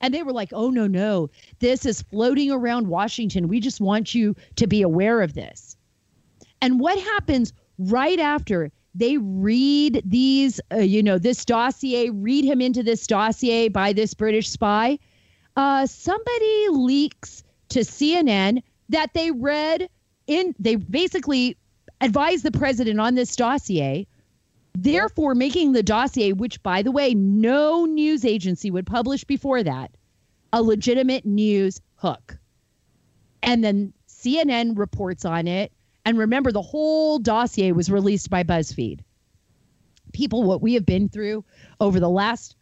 And 0.00 0.12
they 0.12 0.22
were 0.22 0.32
like, 0.32 0.50
oh, 0.52 0.70
no, 0.70 0.86
no, 0.86 1.30
this 1.60 1.86
is 1.86 2.02
floating 2.02 2.50
around 2.50 2.88
Washington. 2.88 3.48
We 3.48 3.60
just 3.60 3.80
want 3.80 4.14
you 4.14 4.36
to 4.56 4.66
be 4.66 4.82
aware 4.82 5.22
of 5.22 5.34
this. 5.34 5.76
And 6.60 6.80
what 6.80 6.98
happens 6.98 7.52
right 7.78 8.18
after 8.18 8.70
they 8.94 9.18
read 9.18 10.02
these, 10.04 10.60
uh, 10.72 10.78
you 10.78 11.02
know, 11.02 11.18
this 11.18 11.44
dossier, 11.44 12.10
read 12.10 12.44
him 12.44 12.60
into 12.60 12.82
this 12.82 13.06
dossier 13.06 13.68
by 13.68 13.92
this 13.92 14.14
British 14.14 14.48
spy? 14.48 14.98
Uh, 15.56 15.86
somebody 15.86 16.68
leaks 16.70 17.42
to 17.68 17.80
CNN 17.80 18.62
that 18.88 19.12
they 19.14 19.30
read 19.30 19.88
in, 20.26 20.54
they 20.58 20.76
basically 20.76 21.56
advised 22.00 22.44
the 22.44 22.52
president 22.52 23.00
on 23.00 23.14
this 23.14 23.36
dossier 23.36 24.06
therefore 24.82 25.34
making 25.34 25.72
the 25.72 25.82
dossier, 25.82 26.32
which, 26.32 26.62
by 26.62 26.82
the 26.82 26.92
way, 26.92 27.14
no 27.14 27.86
news 27.86 28.24
agency 28.24 28.70
would 28.70 28.86
publish 28.86 29.24
before 29.24 29.62
that, 29.62 29.90
a 30.52 30.62
legitimate 30.62 31.24
news 31.24 31.80
hook. 31.94 32.36
And 33.42 33.64
then 33.64 33.94
CNN 34.08 34.76
reports 34.76 35.24
on 35.24 35.46
it. 35.46 35.72
And 36.04 36.18
remember, 36.18 36.52
the 36.52 36.62
whole 36.62 37.18
dossier 37.18 37.72
was 37.72 37.90
released 37.90 38.28
by 38.28 38.44
BuzzFeed. 38.44 39.00
People, 40.12 40.42
what 40.42 40.60
we 40.60 40.74
have 40.74 40.84
been 40.84 41.08
through 41.08 41.44
over 41.80 41.98
the 41.98 42.10
last 42.10 42.54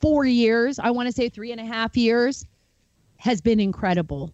four 0.00 0.24
years, 0.24 0.78
I 0.78 0.90
want 0.90 1.06
to 1.06 1.12
say 1.12 1.28
three 1.28 1.52
and 1.52 1.60
a 1.60 1.66
half 1.66 1.96
years, 1.96 2.46
has 3.18 3.40
been 3.40 3.60
incredible. 3.60 4.32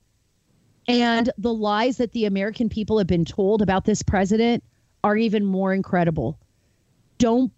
And 0.86 1.30
the 1.36 1.52
lies 1.52 1.96
that 1.96 2.12
the 2.12 2.26
American 2.26 2.68
people 2.68 2.98
have 2.98 3.06
been 3.06 3.24
told 3.24 3.60
about 3.60 3.86
this 3.86 4.02
president 4.02 4.62
are 5.02 5.16
even 5.16 5.44
more 5.44 5.74
incredible 5.74 6.38
don't 7.18 7.52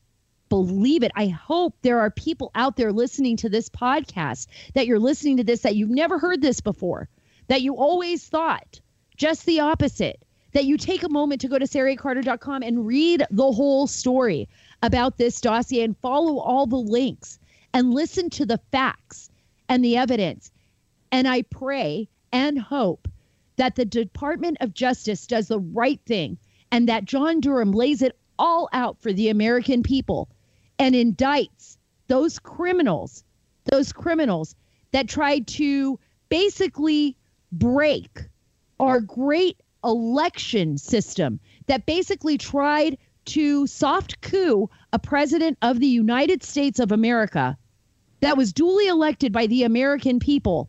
believe 0.49 1.03
it. 1.03 1.13
I 1.15 1.27
hope 1.29 1.75
there 1.83 1.99
are 2.01 2.11
people 2.11 2.51
out 2.55 2.77
there 2.77 2.93
listening 2.93 3.37
to 3.39 3.49
this 3.49 3.69
podcast 3.69 4.47
that 4.75 4.87
you're 4.87 4.99
listening 4.99 5.37
to 5.39 5.45
this 5.45 5.61
that 5.61 5.77
you've 5.77 5.91
never 5.91 6.19
heard 6.19 6.41
this 6.41 6.61
before, 6.61 7.09
that 7.49 7.63
you 7.63 7.77
always 7.77 8.27
thought 8.27 8.81
just 9.17 9.47
the 9.47 9.61
opposite, 9.61 10.23
that 10.53 10.67
you 10.67 10.77
take 10.77 11.03
a 11.03 11.09
moment 11.09 11.41
to 11.41 11.49
go 11.49 11.59
to 11.59 11.67
sarahcarter.com 11.67 12.63
and 12.63 12.87
read 12.87 13.25
the 13.31 13.53
whole 13.53 13.87
story 13.87 14.49
about 14.83 15.19
this 15.19 15.41
dossier 15.41 15.83
and 15.83 15.99
follow 15.99 16.39
all 16.39 16.67
the 16.67 16.77
links 16.77 17.39
and 17.75 17.93
listen 17.93 18.31
to 18.31 18.47
the 18.47 18.61
facts 18.73 19.31
and 19.69 19.85
the 19.85 19.97
evidence. 19.97 20.53
And 21.13 21.27
I 21.27 21.43
pray 21.43 22.09
and 22.33 22.59
hope 22.59 23.09
that 23.57 23.77
the 23.77 23.85
Department 23.85 24.59
of 24.61 24.75
Justice 24.75 25.27
does 25.27 25.49
the 25.49 25.61
right 25.61 26.01
thing 26.07 26.39
and 26.71 26.89
that 26.89 27.05
John 27.05 27.41
Durham 27.41 27.73
lays 27.73 28.03
it 28.03 28.17
all 28.39 28.69
out 28.73 29.01
for 29.01 29.13
the 29.13 29.29
American 29.29 29.83
people 29.83 30.29
and 30.79 30.95
indicts 30.95 31.77
those 32.09 32.39
criminals, 32.39 33.25
those 33.65 33.93
criminals 33.93 34.55
that 34.93 35.09
tried 35.09 35.47
to 35.47 35.99
basically 36.29 37.17
break 37.53 38.23
our 38.79 39.01
great 39.01 39.61
election 39.85 40.79
system, 40.79 41.41
that 41.67 41.87
basically 41.87 42.39
tried 42.39 42.99
to 43.25 43.67
soft 43.67 44.21
coup 44.21 44.69
a 44.93 44.99
president 44.99 45.59
of 45.63 45.81
the 45.81 45.87
United 45.87 46.43
States 46.43 46.79
of 46.79 46.93
America 46.93 47.57
that 48.21 48.37
was 48.37 48.53
duly 48.53 48.87
elected 48.87 49.33
by 49.33 49.47
the 49.47 49.65
American 49.65 50.19
people 50.19 50.69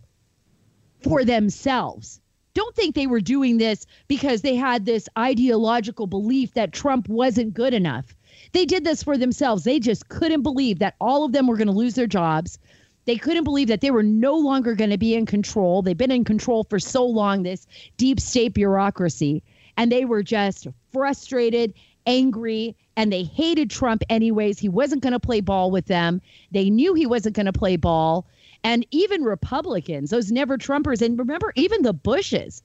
for 1.01 1.24
themselves 1.24 2.19
don't 2.57 2.75
think 2.75 2.95
they 2.95 3.05
were 3.05 3.21
doing 3.21 3.59
this 3.59 3.85
because 4.07 4.41
they 4.41 4.55
had 4.55 4.83
this 4.83 5.07
ideological 5.15 6.07
belief 6.07 6.55
that 6.55 6.73
Trump 6.73 7.07
wasn't 7.07 7.53
good 7.53 7.71
enough. 7.71 8.15
They 8.51 8.65
did 8.65 8.83
this 8.83 9.03
for 9.03 9.15
themselves. 9.15 9.63
They 9.63 9.79
just 9.79 10.09
couldn't 10.09 10.41
believe 10.41 10.79
that 10.79 10.95
all 10.99 11.23
of 11.23 11.33
them 11.33 11.45
were 11.45 11.55
going 11.55 11.67
to 11.67 11.73
lose 11.73 11.93
their 11.93 12.07
jobs. 12.07 12.57
They 13.05 13.15
couldn't 13.15 13.43
believe 13.43 13.67
that 13.67 13.81
they 13.81 13.91
were 13.91 14.01
no 14.01 14.35
longer 14.35 14.73
going 14.73 14.89
to 14.89 14.97
be 14.97 15.13
in 15.13 15.27
control. 15.27 15.83
They've 15.83 15.95
been 15.95 16.09
in 16.09 16.23
control 16.23 16.63
for 16.63 16.79
so 16.79 17.05
long, 17.05 17.43
this 17.43 17.67
deep 17.95 18.19
state 18.19 18.55
bureaucracy. 18.55 19.43
And 19.77 19.91
they 19.91 20.05
were 20.05 20.23
just 20.23 20.65
frustrated, 20.91 21.75
angry, 22.07 22.75
and 22.95 23.13
they 23.13 23.21
hated 23.21 23.69
Trump 23.69 24.01
anyways. 24.09 24.57
He 24.57 24.67
wasn't 24.67 25.03
going 25.03 25.13
to 25.13 25.19
play 25.19 25.41
ball 25.41 25.69
with 25.69 25.85
them. 25.85 26.21
They 26.49 26.71
knew 26.71 26.95
he 26.95 27.05
wasn't 27.05 27.35
going 27.35 27.45
to 27.45 27.53
play 27.53 27.75
ball 27.75 28.25
and 28.63 28.85
even 28.91 29.23
Republicans, 29.23 30.09
those 30.09 30.31
never 30.31 30.57
Trumpers, 30.57 31.01
and 31.01 31.17
remember, 31.17 31.51
even 31.55 31.81
the 31.81 31.93
Bushes, 31.93 32.63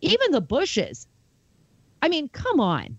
even 0.00 0.30
the 0.30 0.40
Bushes. 0.40 1.06
I 2.02 2.08
mean, 2.08 2.28
come 2.28 2.60
on. 2.60 2.96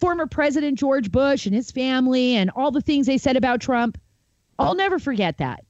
Former 0.00 0.26
President 0.26 0.78
George 0.78 1.10
Bush 1.10 1.46
and 1.46 1.54
his 1.54 1.70
family 1.70 2.36
and 2.36 2.50
all 2.50 2.70
the 2.70 2.80
things 2.80 3.06
they 3.06 3.18
said 3.18 3.36
about 3.36 3.60
Trump. 3.60 3.98
I'll 4.58 4.74
never 4.74 4.98
forget 4.98 5.38
that. 5.38 5.64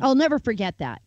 I'll 0.00 0.14
never 0.14 0.38
forget 0.38 0.78
that. 0.78 1.02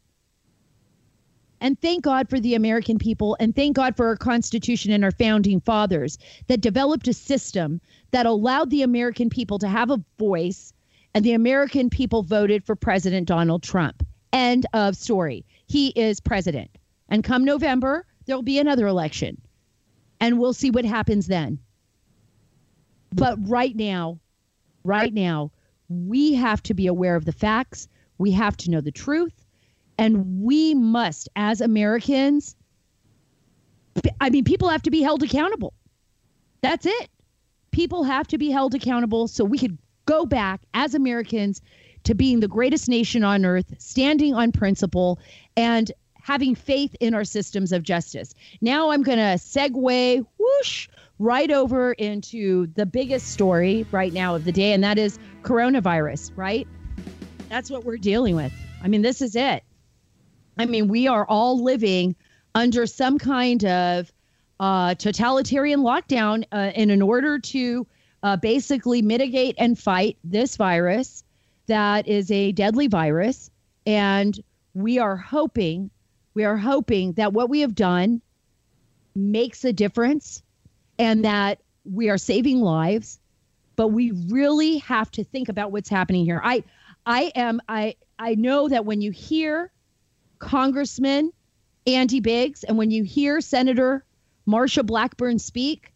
And 1.63 1.79
thank 1.79 2.03
God 2.03 2.29
for 2.29 2.41
the 2.41 2.55
American 2.55 2.97
people 2.97 3.37
and 3.39 3.55
thank 3.55 3.77
God 3.77 3.95
for 3.95 4.07
our 4.07 4.17
Constitution 4.17 4.91
and 4.91 5.03
our 5.03 5.11
founding 5.11 5.61
fathers 5.61 6.17
that 6.47 6.59
developed 6.59 7.07
a 7.07 7.13
system 7.13 7.79
that 8.11 8.25
allowed 8.25 8.69
the 8.69 8.81
American 8.81 9.29
people 9.29 9.57
to 9.59 9.69
have 9.69 9.89
a 9.89 10.03
voice 10.19 10.73
and 11.13 11.23
the 11.23 11.33
American 11.33 11.89
people 11.89 12.23
voted 12.23 12.63
for 12.65 12.75
President 12.75 13.27
Donald 13.27 13.63
Trump. 13.63 14.05
End 14.31 14.65
of 14.73 14.95
story. 14.95 15.45
He 15.67 15.89
is 15.89 16.19
president. 16.19 16.71
And 17.09 17.23
come 17.23 17.45
November, 17.45 18.05
there'll 18.25 18.41
be 18.41 18.59
another 18.59 18.87
election. 18.87 19.39
And 20.19 20.39
we'll 20.39 20.53
see 20.53 20.71
what 20.71 20.85
happens 20.85 21.27
then. 21.27 21.59
But 23.13 23.37
right 23.47 23.75
now, 23.75 24.19
right 24.83 25.13
now, 25.13 25.51
we 25.89 26.33
have 26.33 26.63
to 26.63 26.73
be 26.73 26.87
aware 26.87 27.15
of 27.15 27.25
the 27.25 27.31
facts. 27.31 27.87
We 28.17 28.31
have 28.31 28.57
to 28.57 28.71
know 28.71 28.81
the 28.81 28.91
truth. 28.91 29.45
And 29.99 30.41
we 30.41 30.73
must, 30.73 31.29
as 31.35 31.61
Americans, 31.61 32.55
I 34.19 34.31
mean, 34.31 34.43
people 34.43 34.69
have 34.69 34.81
to 34.83 34.91
be 34.91 35.01
held 35.01 35.21
accountable. 35.21 35.73
That's 36.61 36.87
it. 36.87 37.09
People 37.71 38.03
have 38.03 38.27
to 38.29 38.37
be 38.39 38.49
held 38.49 38.73
accountable 38.73 39.27
so 39.27 39.43
we 39.43 39.59
could 39.59 39.77
go 40.05 40.25
back 40.25 40.61
as 40.73 40.93
Americans 40.93 41.61
to 42.03 42.13
being 42.13 42.39
the 42.39 42.47
greatest 42.47 42.89
nation 42.89 43.23
on 43.23 43.45
earth, 43.45 43.73
standing 43.77 44.33
on 44.33 44.51
principle, 44.51 45.19
and 45.55 45.91
having 46.15 46.55
faith 46.55 46.95
in 46.99 47.13
our 47.13 47.23
systems 47.23 47.71
of 47.71 47.83
justice. 47.83 48.33
Now 48.61 48.91
I'm 48.91 49.03
going 49.03 49.17
to 49.17 49.37
segue 49.37 50.25
whoosh 50.37 50.87
right 51.19 51.51
over 51.51 51.93
into 51.93 52.67
the 52.75 52.85
biggest 52.85 53.31
story 53.31 53.85
right 53.91 54.13
now 54.13 54.35
of 54.35 54.45
the 54.45 54.51
day, 54.51 54.73
and 54.73 54.83
that 54.83 54.97
is 54.97 55.19
coronavirus, 55.43 56.31
right? 56.35 56.67
That's 57.49 57.69
what 57.69 57.85
we're 57.85 57.97
dealing 57.97 58.35
with. 58.35 58.53
I 58.81 58.87
mean, 58.87 59.01
this 59.01 59.21
is 59.21 59.35
it. 59.35 59.63
I 60.57 60.65
mean, 60.65 60.87
we 60.87 61.07
are 61.07 61.25
all 61.27 61.61
living 61.61 62.15
under 62.55 62.85
some 62.85 63.17
kind 63.17 63.63
of 63.65 64.11
uh, 64.59 64.95
totalitarian 64.95 65.81
lockdown 65.81 66.45
uh, 66.51 66.71
in 66.75 66.89
an 66.89 67.01
order 67.01 67.39
to 67.39 67.87
uh, 68.23 68.37
basically 68.37 69.01
mitigate 69.01 69.55
and 69.57 69.77
fight 69.77 70.17
this 70.23 70.55
virus 70.55 71.23
that 71.67 72.07
is 72.07 72.31
a 72.31 72.53
deadly 72.53 72.87
virus. 72.87 73.51
And 73.85 74.41
we 74.73 74.97
are 74.99 75.17
hoping, 75.17 75.91
we 76.33 76.45
are 76.45 76.57
hoping 76.57 77.13
that 77.13 77.33
what 77.33 77.49
we 77.49 77.59
have 77.59 77.75
done 77.75 78.21
makes 79.13 79.63
a 79.65 79.73
difference 79.73 80.41
and 80.97 81.25
that 81.25 81.59
we 81.85 82.09
are 82.09 82.17
saving 82.17 82.61
lives. 82.61 83.19
But 83.75 83.89
we 83.89 84.11
really 84.11 84.77
have 84.79 85.11
to 85.11 85.23
think 85.23 85.49
about 85.49 85.71
what's 85.71 85.89
happening 85.89 86.25
here. 86.25 86.41
I, 86.43 86.63
I 87.05 87.31
am, 87.35 87.61
I, 87.67 87.95
I 88.19 88.35
know 88.35 88.69
that 88.69 88.85
when 88.85 89.01
you 89.01 89.11
hear 89.11 89.71
Congressman 90.39 91.31
Andy 91.85 92.19
Biggs 92.19 92.63
and 92.63 92.77
when 92.77 92.91
you 92.91 93.03
hear 93.03 93.41
Senator 93.41 94.05
Marsha 94.47 94.85
Blackburn 94.85 95.39
speak, 95.39 95.92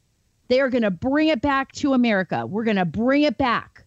they 0.48 0.62
are 0.62 0.70
going 0.70 0.84
to 0.84 0.92
bring 0.92 1.28
it 1.28 1.42
back 1.42 1.72
to 1.74 1.94
America. 1.94 2.46
We're 2.46 2.64
going 2.64 2.78
to 2.78 2.86
bring 2.86 3.24
it 3.24 3.38
back. 3.38 3.86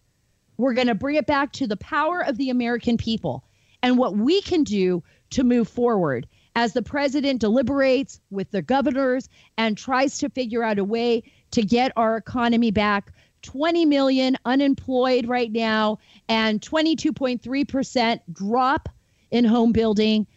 We're 0.57 0.73
going 0.73 0.87
to 0.87 0.95
bring 0.95 1.15
it 1.15 1.25
back 1.25 1.53
to 1.53 1.67
the 1.67 1.77
power 1.77 2.21
of 2.23 2.37
the 2.37 2.49
American 2.49 2.97
people 2.97 3.43
and 3.81 3.97
what 3.97 4.15
we 4.15 4.41
can 4.41 4.63
do 4.63 5.03
to 5.31 5.43
move 5.43 5.67
forward 5.67 6.27
as 6.55 6.73
the 6.73 6.81
president 6.81 7.41
deliberates 7.41 8.19
with 8.29 8.51
the 8.51 8.61
governors 8.61 9.29
and 9.57 9.77
tries 9.77 10.17
to 10.19 10.29
figure 10.29 10.63
out 10.63 10.79
a 10.79 10.83
way 10.83 11.23
to 11.51 11.61
get 11.61 11.91
our 11.95 12.17
economy 12.17 12.71
back. 12.71 13.13
20 13.41 13.85
million 13.85 14.37
unemployed 14.45 15.27
right 15.27 15.51
now 15.51 15.97
and 16.29 16.61
22.3% 16.61 18.19
drop 18.31 18.87
in 19.31 19.45
home 19.45 19.71
building. 19.71 20.27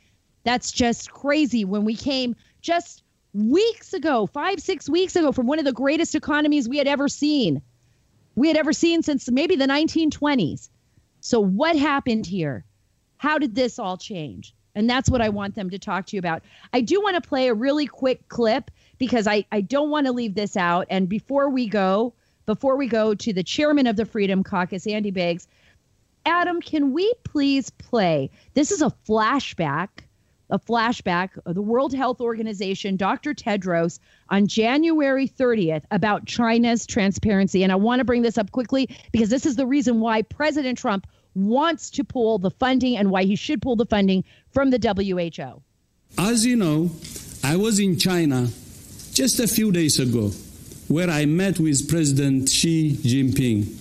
That's 0.44 0.72
just 0.72 1.10
crazy 1.10 1.64
when 1.64 1.84
we 1.84 1.96
came 1.96 2.34
just 2.62 3.03
weeks 3.34 3.92
ago, 3.92 4.26
five, 4.26 4.60
six 4.60 4.88
weeks 4.88 5.16
ago, 5.16 5.32
from 5.32 5.46
one 5.46 5.58
of 5.58 5.64
the 5.64 5.72
greatest 5.72 6.14
economies 6.14 6.68
we 6.68 6.78
had 6.78 6.86
ever 6.86 7.08
seen. 7.08 7.60
We 8.36 8.48
had 8.48 8.56
ever 8.56 8.72
seen 8.72 9.02
since 9.02 9.30
maybe 9.30 9.56
the 9.56 9.66
1920s. 9.66 10.70
So, 11.20 11.40
what 11.40 11.76
happened 11.76 12.26
here? 12.26 12.64
How 13.16 13.38
did 13.38 13.54
this 13.54 13.78
all 13.78 13.96
change? 13.96 14.54
And 14.74 14.90
that's 14.90 15.08
what 15.08 15.20
I 15.20 15.28
want 15.28 15.54
them 15.54 15.70
to 15.70 15.78
talk 15.78 16.06
to 16.06 16.16
you 16.16 16.18
about. 16.18 16.42
I 16.72 16.80
do 16.80 17.00
want 17.00 17.14
to 17.22 17.28
play 17.28 17.48
a 17.48 17.54
really 17.54 17.86
quick 17.86 18.28
clip 18.28 18.70
because 18.98 19.26
I, 19.26 19.44
I 19.52 19.60
don't 19.60 19.90
want 19.90 20.06
to 20.06 20.12
leave 20.12 20.34
this 20.34 20.56
out. 20.56 20.86
And 20.90 21.08
before 21.08 21.48
we 21.48 21.68
go, 21.68 22.12
before 22.46 22.76
we 22.76 22.88
go 22.88 23.14
to 23.14 23.32
the 23.32 23.42
chairman 23.42 23.86
of 23.86 23.96
the 23.96 24.04
Freedom 24.04 24.42
Caucus, 24.42 24.86
Andy 24.86 25.12
Biggs, 25.12 25.46
Adam, 26.26 26.60
can 26.60 26.92
we 26.92 27.12
please 27.22 27.70
play? 27.70 28.30
This 28.54 28.72
is 28.72 28.82
a 28.82 28.92
flashback 29.06 29.88
a 30.50 30.58
flashback 30.58 31.30
of 31.46 31.54
the 31.54 31.62
World 31.62 31.94
Health 31.94 32.20
Organization, 32.20 32.96
Dr. 32.96 33.34
Tedros, 33.34 33.98
on 34.28 34.46
January 34.46 35.28
30th 35.28 35.82
about 35.90 36.26
China's 36.26 36.86
transparency. 36.86 37.62
And 37.62 37.72
I 37.72 37.76
want 37.76 38.00
to 38.00 38.04
bring 38.04 38.22
this 38.22 38.38
up 38.38 38.50
quickly 38.52 38.88
because 39.12 39.30
this 39.30 39.46
is 39.46 39.56
the 39.56 39.66
reason 39.66 40.00
why 40.00 40.22
President 40.22 40.78
Trump 40.78 41.06
wants 41.34 41.90
to 41.90 42.04
pull 42.04 42.38
the 42.38 42.50
funding 42.50 42.96
and 42.96 43.10
why 43.10 43.24
he 43.24 43.36
should 43.36 43.60
pull 43.60 43.76
the 43.76 43.86
funding 43.86 44.24
from 44.52 44.70
the 44.70 44.78
WHO. 44.78 45.62
As 46.16 46.46
you 46.46 46.56
know, 46.56 46.90
I 47.42 47.56
was 47.56 47.78
in 47.78 47.98
China 47.98 48.48
just 49.12 49.40
a 49.40 49.48
few 49.48 49.72
days 49.72 49.98
ago 49.98 50.30
where 50.88 51.10
I 51.10 51.24
met 51.24 51.58
with 51.58 51.88
President 51.88 52.48
Xi 52.48 52.92
Jinping. 52.92 53.74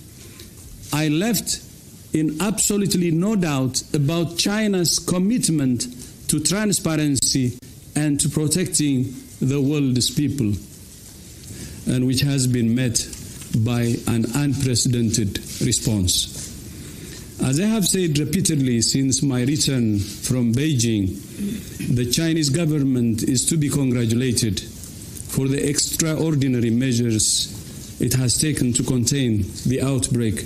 I 0.93 1.09
left 1.09 1.61
in 2.13 2.39
absolutely 2.41 3.11
no 3.11 3.35
doubt 3.35 3.83
about 3.93 4.37
China's 4.37 4.99
commitment 4.99 5.87
to 6.33 6.39
transparency 6.39 7.59
and 7.95 8.19
to 8.19 8.27
protecting 8.27 9.03
the 9.39 9.61
world's 9.61 10.09
people, 10.09 10.51
and 11.93 12.07
which 12.07 12.21
has 12.21 12.47
been 12.47 12.73
met 12.73 13.07
by 13.63 13.81
an 14.07 14.25
unprecedented 14.33 15.37
response. 15.61 16.41
As 17.43 17.59
I 17.59 17.65
have 17.65 17.85
said 17.85 18.17
repeatedly 18.17 18.81
since 18.81 19.21
my 19.21 19.43
return 19.43 19.99
from 19.99 20.55
Beijing, 20.55 21.21
the 21.93 22.09
Chinese 22.09 22.49
government 22.49 23.21
is 23.21 23.45
to 23.49 23.55
be 23.57 23.69
congratulated 23.69 24.59
for 24.59 25.47
the 25.47 25.69
extraordinary 25.69 26.71
measures 26.71 28.01
it 28.01 28.13
has 28.13 28.41
taken 28.41 28.73
to 28.73 28.83
contain 28.83 29.45
the 29.67 29.83
outbreak. 29.83 30.43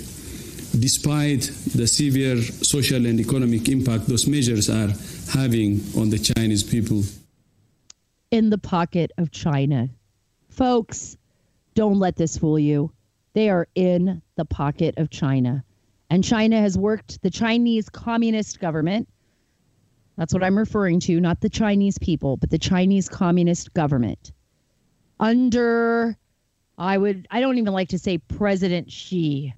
Despite 0.78 1.50
the 1.74 1.86
severe 1.86 2.42
social 2.42 3.06
and 3.06 3.18
economic 3.18 3.70
impact 3.70 4.06
those 4.06 4.26
measures 4.26 4.68
are 4.68 4.92
having 5.28 5.80
on 5.96 6.10
the 6.10 6.18
Chinese 6.18 6.62
people. 6.62 7.02
In 8.30 8.50
the 8.50 8.58
pocket 8.58 9.12
of 9.18 9.30
China. 9.30 9.88
Folks, 10.48 11.16
don't 11.74 11.98
let 11.98 12.16
this 12.16 12.36
fool 12.36 12.58
you. 12.58 12.92
They 13.34 13.50
are 13.50 13.68
in 13.74 14.22
the 14.36 14.44
pocket 14.44 14.94
of 14.96 15.10
China. 15.10 15.64
And 16.10 16.24
China 16.24 16.60
has 16.60 16.78
worked 16.78 17.22
the 17.22 17.30
Chinese 17.30 17.88
Communist 17.88 18.58
government. 18.60 19.08
That's 20.16 20.34
what 20.34 20.42
I'm 20.42 20.58
referring 20.58 21.00
to, 21.00 21.20
not 21.20 21.40
the 21.40 21.48
Chinese 21.48 21.98
people, 21.98 22.36
but 22.36 22.50
the 22.50 22.58
Chinese 22.58 23.08
Communist 23.08 23.72
government. 23.74 24.32
Under, 25.20 26.16
I 26.76 26.98
would, 26.98 27.28
I 27.30 27.40
don't 27.40 27.58
even 27.58 27.72
like 27.72 27.90
to 27.90 27.98
say 27.98 28.18
President 28.18 28.90
Xi 28.90 29.54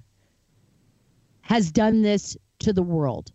has 1.41 1.71
done 1.71 2.01
this 2.01 2.37
to 2.59 2.73
the 2.73 2.83
world 2.83 3.31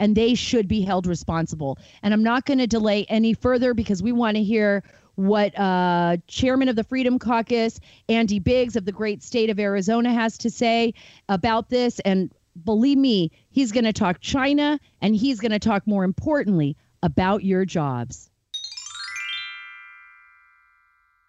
and 0.00 0.16
they 0.16 0.34
should 0.34 0.68
be 0.68 0.82
held 0.82 1.06
responsible. 1.06 1.78
And 2.02 2.12
I'm 2.12 2.22
not 2.22 2.46
going 2.46 2.58
to 2.58 2.66
delay 2.66 3.06
any 3.08 3.34
further 3.34 3.74
because 3.74 4.02
we 4.02 4.12
want 4.12 4.36
to 4.36 4.42
hear 4.42 4.82
what 5.16 5.58
uh, 5.58 6.18
Chairman 6.28 6.68
of 6.68 6.76
the 6.76 6.84
Freedom 6.84 7.18
Caucus, 7.18 7.80
Andy 8.08 8.38
Biggs 8.38 8.76
of 8.76 8.84
the 8.84 8.92
great 8.92 9.22
state 9.22 9.50
of 9.50 9.58
Arizona, 9.58 10.12
has 10.12 10.38
to 10.38 10.50
say 10.50 10.92
about 11.28 11.70
this. 11.70 11.98
And 12.00 12.30
believe 12.64 12.98
me, 12.98 13.30
he's 13.50 13.72
going 13.72 13.84
to 13.84 13.92
talk 13.92 14.20
China 14.20 14.78
and 15.00 15.16
he's 15.16 15.40
going 15.40 15.52
to 15.52 15.58
talk 15.58 15.86
more 15.86 16.04
importantly 16.04 16.76
about 17.02 17.44
your 17.44 17.64
jobs. 17.64 18.30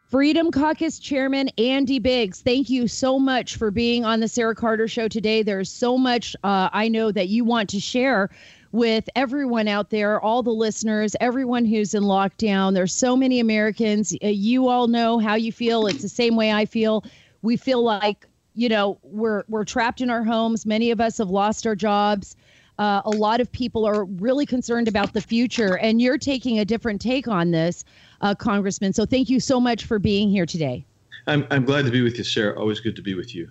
Freedom 0.10 0.52
Caucus 0.52 1.00
Chairman 1.00 1.50
Andy 1.58 2.00
Biggs, 2.00 2.42
thank 2.42 2.70
you 2.70 2.88
so 2.88 3.20
much 3.20 3.58
for 3.58 3.72
being 3.72 4.06
on 4.06 4.22
the 4.22 4.30
Sara 4.30 4.56
Carter 4.56 4.88
Show 4.88 5.10
today. 5.10 5.44
There's 5.44 5.70
so 5.70 5.98
much 5.98 6.34
uh, 6.46 6.70
I 6.72 6.88
know 6.88 7.12
that 7.12 7.28
you 7.28 7.44
want 7.44 7.70
to 7.72 7.82
share 7.82 8.30
with 8.72 9.10
everyone 9.16 9.68
out 9.68 9.90
there, 9.90 10.20
all 10.22 10.44
the 10.44 10.52
listeners, 10.52 11.16
everyone 11.20 11.66
who's 11.66 11.94
in 11.94 12.04
lockdown. 12.04 12.74
There's 12.74 12.94
so 12.94 13.16
many 13.16 13.40
Americans. 13.40 14.16
Uh, 14.24 14.28
you 14.28 14.68
all 14.68 14.88
know 14.88 15.20
how 15.20 15.36
you 15.36 15.52
feel. 15.52 15.88
It's 15.88 16.02
the 16.02 16.10
same 16.10 16.36
way 16.36 16.52
I 16.52 16.66
feel. 16.66 17.04
We 17.42 17.58
feel 17.58 17.84
like 17.84 18.26
you 18.56 18.70
know 18.70 18.98
we're 19.04 19.44
we're 19.48 19.66
trapped 19.66 20.02
in 20.02 20.10
our 20.10 20.24
homes. 20.24 20.66
Many 20.66 20.92
of 20.92 21.00
us 21.00 21.18
have 21.18 21.30
lost 21.30 21.66
our 21.68 21.76
jobs. 21.76 22.36
Uh, 22.80 23.02
a 23.06 23.10
lot 23.10 23.42
of 23.42 23.52
people 23.52 23.86
are 23.86 24.06
really 24.06 24.46
concerned 24.46 24.88
about 24.88 25.14
the 25.14 25.22
future, 25.22 25.78
and 25.78 26.02
you're 26.02 26.18
taking 26.18 26.60
a 26.60 26.66
different 26.66 27.02
take 27.02 27.28
on 27.28 27.50
this, 27.50 27.84
uh, 28.22 28.36
Congressman. 28.36 28.94
So 28.94 29.06
thank 29.06 29.30
you 29.30 29.40
so 29.40 29.60
much 29.60 29.86
for 29.86 29.98
being 29.98 30.30
here 30.30 30.46
today. 30.46 30.86
I'm, 31.26 31.46
I'm 31.50 31.66
glad 31.66 31.86
to 31.86 31.92
be 31.92 32.02
with 32.02 32.18
you, 32.18 32.24
Sara. 32.24 32.58
Always 32.58 32.80
good 32.80 32.96
to 32.96 33.02
be 33.02 33.16
with 33.16 33.34
you. 33.34 33.50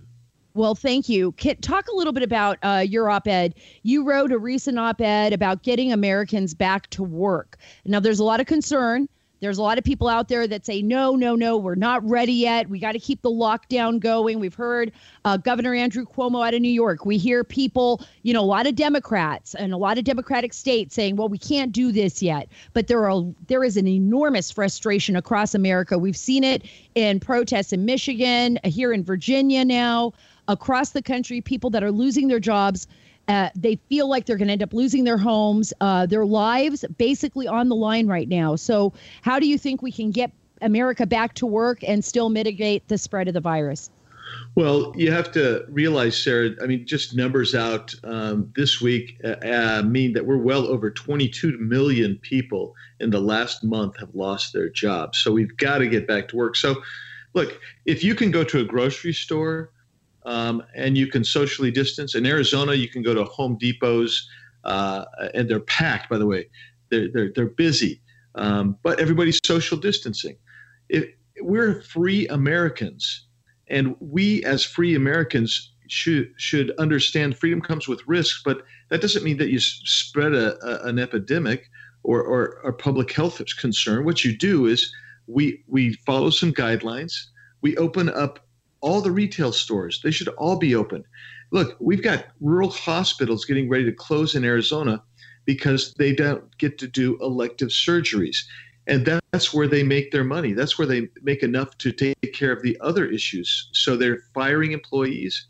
Well, 0.57 0.75
thank 0.75 1.11
you. 1.11 1.33
Kit, 1.33 1.61
talk 1.61 1.87
a 1.87 1.95
little 1.95 2.15
bit 2.15 2.23
about 2.23 2.57
uh, 2.63 2.83
your 2.89 3.11
op 3.11 3.29
ed. 3.29 3.55
You 3.83 4.03
wrote 4.03 4.33
a 4.33 4.39
recent 4.39 4.79
op 4.79 5.03
ed 5.03 5.35
about 5.35 5.63
getting 5.63 5.93
Americans 5.93 6.55
back 6.55 6.89
to 6.91 7.03
work. 7.03 7.59
Now, 7.85 8.01
there's 8.01 8.21
a 8.21 8.25
lot 8.25 8.41
of 8.41 8.47
concern. 8.47 9.07
There's 9.41 9.59
a 9.59 9.63
lot 9.63 9.77
of 9.77 9.85
people 9.85 10.09
out 10.09 10.29
there 10.29 10.47
that 10.47 10.65
say, 10.65 10.81
no, 10.81 11.15
no, 11.15 11.37
no, 11.37 11.59
we're 11.59 11.75
not 11.75 12.03
ready 12.09 12.33
yet. 12.33 12.71
We 12.71 12.79
got 12.79 12.93
to 12.93 12.99
keep 12.99 13.21
the 13.21 13.31
lockdown 13.31 14.01
going. 14.01 14.41
We've 14.41 14.55
heard 14.55 14.93
uh, 15.27 15.37
Governor 15.37 15.75
Andrew 15.75 16.07
Cuomo 16.07 16.47
out 16.47 16.55
of 16.55 16.63
New 16.63 16.71
York. 16.71 17.05
We 17.05 17.19
hear 17.19 17.45
people, 17.45 18.01
you 18.23 18.33
know, 18.33 18.41
a 18.41 18.47
lot 18.47 18.67
of 18.67 18.75
Democrats 18.77 19.55
and 19.55 19.75
a 19.75 19.77
lot 19.77 19.99
of 19.99 20.05
Democratic 20.05 20.55
states 20.55 20.95
saying, 20.95 21.17
well, 21.17 21.29
we 21.29 21.37
can't 21.37 21.71
do 21.71 21.93
this 21.93 22.23
yet. 22.23 22.49
But 22.73 22.87
there 22.87 23.11
are 23.11 23.23
there 23.47 23.63
is 23.63 23.77
an 23.77 23.87
enormous 23.87 24.51
frustration 24.51 25.17
across 25.17 25.55
America. 25.55 25.99
We've 25.99 26.17
seen 26.17 26.43
it 26.43 26.65
in 26.95 27.21
protests 27.21 27.75
in 27.75 27.85
Michigan, 27.85 28.59
here 28.65 28.95
in 28.95 29.05
Virginia 29.05 29.67
now 29.67 30.15
across 30.49 30.91
the 30.91 31.03
country, 31.03 31.41
people 31.41 31.71
that 31.71 31.83
are 31.83 31.93
losing 31.93 32.29
their 32.29 32.41
jobs. 32.41 32.87
Uh, 33.29 33.49
they 33.57 33.77
feel 33.89 34.09
like 34.09 34.27
they're 34.27 34.37
going 34.37 34.47
to 34.47 34.53
end 34.53 34.63
up 34.63 34.73
losing 34.73 35.03
their 35.03 35.19
homes, 35.19 35.73
uh, 35.81 36.07
their 36.07 36.25
lives 36.25 36.85
basically 36.97 37.49
on 37.49 37.69
the 37.69 37.75
line 37.75 38.07
right 38.07 38.29
now. 38.29 38.55
So, 38.55 38.93
how 39.23 39.41
do 39.41 39.49
you 39.49 39.59
think 39.59 39.83
we 39.83 39.91
can 39.91 40.13
get 40.13 40.31
America 40.63 41.07
back 41.07 41.35
to 41.35 41.47
work 41.47 41.83
and 41.83 42.05
still 42.05 42.29
mitigate 42.29 42.87
the 42.87 42.99
spread 42.99 43.27
of 43.27 43.35
the 43.35 43.41
virus? 43.41 43.91
Well, 44.55 44.93
you 44.97 45.13
have 45.13 45.31
to 45.33 45.65
realize, 45.69 46.21
Sara, 46.21 46.51
I 46.63 46.67
mean, 46.67 46.87
just 46.87 47.15
numbers 47.15 47.55
out 47.55 47.95
um, 48.05 48.53
this 48.57 48.81
week 48.81 49.19
uh, 49.25 49.37
uh 49.45 49.83
mean 49.83 50.13
that 50.15 50.27
we're 50.27 50.39
well 50.39 50.67
over 50.67 50.91
22 50.91 51.59
million 51.59 52.19
people 52.23 52.75
in 53.01 53.11
the 53.11 53.21
last 53.21 53.63
month 53.63 53.99
have 53.99 54.15
lost 54.15 54.53
their 54.53 54.69
jobs. 54.69 55.19
So 55.19 55.33
we've 55.33 55.57
got 55.57 55.79
to 55.79 55.87
get 55.87 56.07
back 56.07 56.29
to 56.29 56.37
work. 56.37 56.57
So, 56.57 56.83
look, 57.35 57.61
if 57.85 58.03
you 58.03 58.15
can 58.15 58.31
go 58.31 58.45
to 58.45 58.61
a 58.61 58.65
grocery 58.65 59.13
store 59.13 59.71
um, 60.27 60.63
and 60.75 60.99
you 60.99 61.07
can 61.07 61.25
socially 61.25 61.71
distance. 61.71 62.15
In 62.19 62.27
Arizona, 62.27 62.75
you 62.75 62.89
can 62.89 63.03
go 63.03 63.15
to 63.15 63.25
Home 63.25 63.57
Depots, 63.59 64.27
uh, 64.65 65.05
and 65.35 65.49
they're 65.49 65.61
packed. 65.61 66.11
By 66.11 66.19
the 66.19 66.27
way, 66.27 66.51
they're 66.91 67.09
they're, 67.13 67.33
they're 67.35 67.55
busy, 67.55 68.03
um, 68.35 68.77
but 68.83 69.01
everybody's 69.01 69.41
social 69.47 69.79
distancing. 69.79 70.37
We're 71.41 71.83
free 71.83 72.27
Americans, 72.29 73.27
And 73.69 73.97
we, 74.01 74.45
as 74.45 74.65
free 74.65 74.95
Americans, 74.95 75.73
should 75.89 76.33
should 76.37 76.73
understand 76.79 77.37
freedom 77.37 77.61
comes 77.61 77.89
with 77.89 78.07
risks, 78.07 78.43
but 78.45 78.63
that 78.91 79.01
doesn't 79.01 79.25
mean 79.25 79.39
that 79.39 79.51
you 79.51 79.61
spread 79.61 80.35
a, 80.35 80.57
a, 80.65 80.89
an 80.89 80.99
epidemic 80.99 81.71
or, 82.03 82.23
or 82.23 82.61
a 82.65 82.73
public 82.73 83.13
health 83.13 83.41
concern. 83.61 84.05
What 84.05 84.25
you 84.25 84.37
do 84.37 84.67
is 84.67 84.93
we 85.27 85.63
we 85.67 85.95
follow 86.07 86.31
some 86.31 86.53
guidelines. 86.53 87.13
We 87.63 87.77
open 87.77 88.09
up 88.11 88.46
all 88.81 89.01
the 89.01 89.11
retail 89.11 89.53
stores. 89.53 90.01
They 90.03 90.11
should 90.11 90.29
all 90.29 90.57
be 90.57 90.75
open. 90.75 91.05
Look, 91.51 91.77
we've 91.81 92.03
got 92.03 92.27
rural 92.41 92.71
hospitals 92.71 93.45
getting 93.45 93.69
ready 93.69 93.85
to 93.85 93.93
close 93.93 94.35
in 94.35 94.45
Arizona 94.45 95.03
because 95.45 95.95
they 95.95 96.13
don't 96.13 96.57
get 96.59 96.79
to 96.79 96.89
do 96.89 97.19
elective 97.21 97.69
surgeries. 97.69 98.45
And 98.89 99.05
that's 99.05 99.53
where 99.53 99.67
they 99.67 99.83
make 99.83 100.13
their 100.13 100.25
money. 100.25 100.53
That's 100.53 100.79
where 100.79 100.87
they 100.87 101.09
make 101.23 101.43
enough 101.43 101.77
to 101.79 101.93
take 101.93 102.33
care 102.33 102.53
of 102.53 102.63
the 102.63 102.77
other 102.81 103.07
issues. 103.07 103.69
So 103.73 103.97
they're 103.97 104.23
firing 104.35 104.73
employees. 104.73 105.47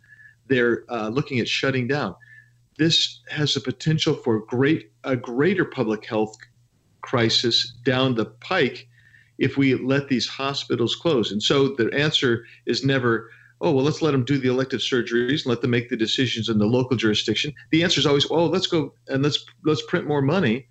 They're 0.49 0.85
uh, 0.89 1.09
looking 1.09 1.41
at 1.41 1.49
shutting 1.49 1.87
down. 1.87 2.15
This 2.79 3.21
has 3.29 3.55
the 3.55 3.61
potential 3.61 4.15
for 4.15 4.41
great 4.41 4.91
a 5.05 5.17
greater 5.17 5.65
public 5.65 6.05
health 6.05 6.37
crisis 7.01 7.73
down 7.85 8.15
the 8.15 8.27
pike 8.27 8.89
if 9.39 9.57
we 9.57 9.75
let 9.75 10.09
these 10.09 10.27
hospitals 10.27 10.97
close. 10.97 11.31
And 11.33 11.43
so 11.43 11.69
the 11.69 11.91
answer 11.93 12.45
is 12.67 12.85
never, 12.85 13.31
oh, 13.61 13.73
well, 13.73 13.85
let's 13.85 14.03
let 14.03 14.13
them 14.13 14.25
do 14.25 14.39
the 14.39 14.49
elective 14.49 14.81
surgeries 14.81 15.45
and 15.45 15.47
let 15.47 15.61
them 15.61 15.71
make 15.71 15.89
the 15.89 15.97
decisions 15.97 16.49
in 16.49 16.59
the 16.59 16.67
local 16.67 16.97
jurisdiction. 16.97 17.53
The 17.71 17.83
answer 17.83 18.01
is 18.01 18.07
always, 18.07 18.27
oh, 18.31 18.47
let's 18.47 18.67
go 18.67 18.95
and 19.09 19.23
let's 19.23 19.45
let's 19.65 19.83
print 19.87 20.07
more 20.07 20.23
money 20.23 20.67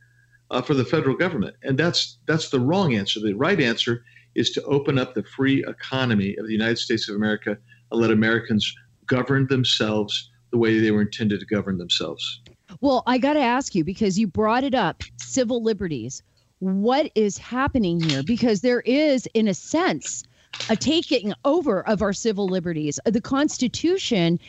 uh, 0.51 0.61
for 0.61 0.73
the 0.73 0.85
federal 0.85 1.15
government. 1.15 1.55
And 1.63 1.77
that's 1.77 2.17
that's 2.27 2.49
the 2.49 2.59
wrong 2.59 2.95
answer. 2.95 3.19
The 3.19 3.33
right 3.33 3.59
answer 3.59 4.03
is 4.35 4.51
to 4.51 4.63
open 4.63 4.99
up 4.99 5.13
the 5.13 5.23
free 5.23 5.63
economy 5.67 6.35
of 6.37 6.45
the 6.45 6.51
United 6.51 6.77
States 6.77 7.07
of 7.09 7.15
America 7.15 7.57
and 7.91 8.01
let 8.01 8.11
Americans 8.11 8.73
govern 9.07 9.47
themselves 9.47 10.31
the 10.51 10.57
way 10.57 10.79
they 10.79 10.91
were 10.91 11.01
intended 11.01 11.39
to 11.39 11.45
govern 11.45 11.77
themselves. 11.77 12.41
Well, 12.81 13.03
I 13.05 13.17
got 13.17 13.33
to 13.33 13.39
ask 13.39 13.75
you 13.75 13.83
because 13.83 14.19
you 14.19 14.27
brought 14.27 14.63
it 14.63 14.73
up 14.73 15.03
civil 15.17 15.63
liberties. 15.63 16.21
What 16.65 17.11
is 17.13 17.37
happening 17.37 17.99
here? 17.99 18.23
Because 18.23 18.61
there 18.61 18.81
is, 18.81 19.27
in 19.35 19.47
a 19.47 19.53
sense, 19.53 20.23
a 20.67 20.75
taking 20.75 21.31
over 21.45 21.87
of 21.87 22.01
our 22.01 22.11
civil 22.11 22.47
liberties. 22.47 22.99
The 23.05 23.21
Constitution 23.21 24.39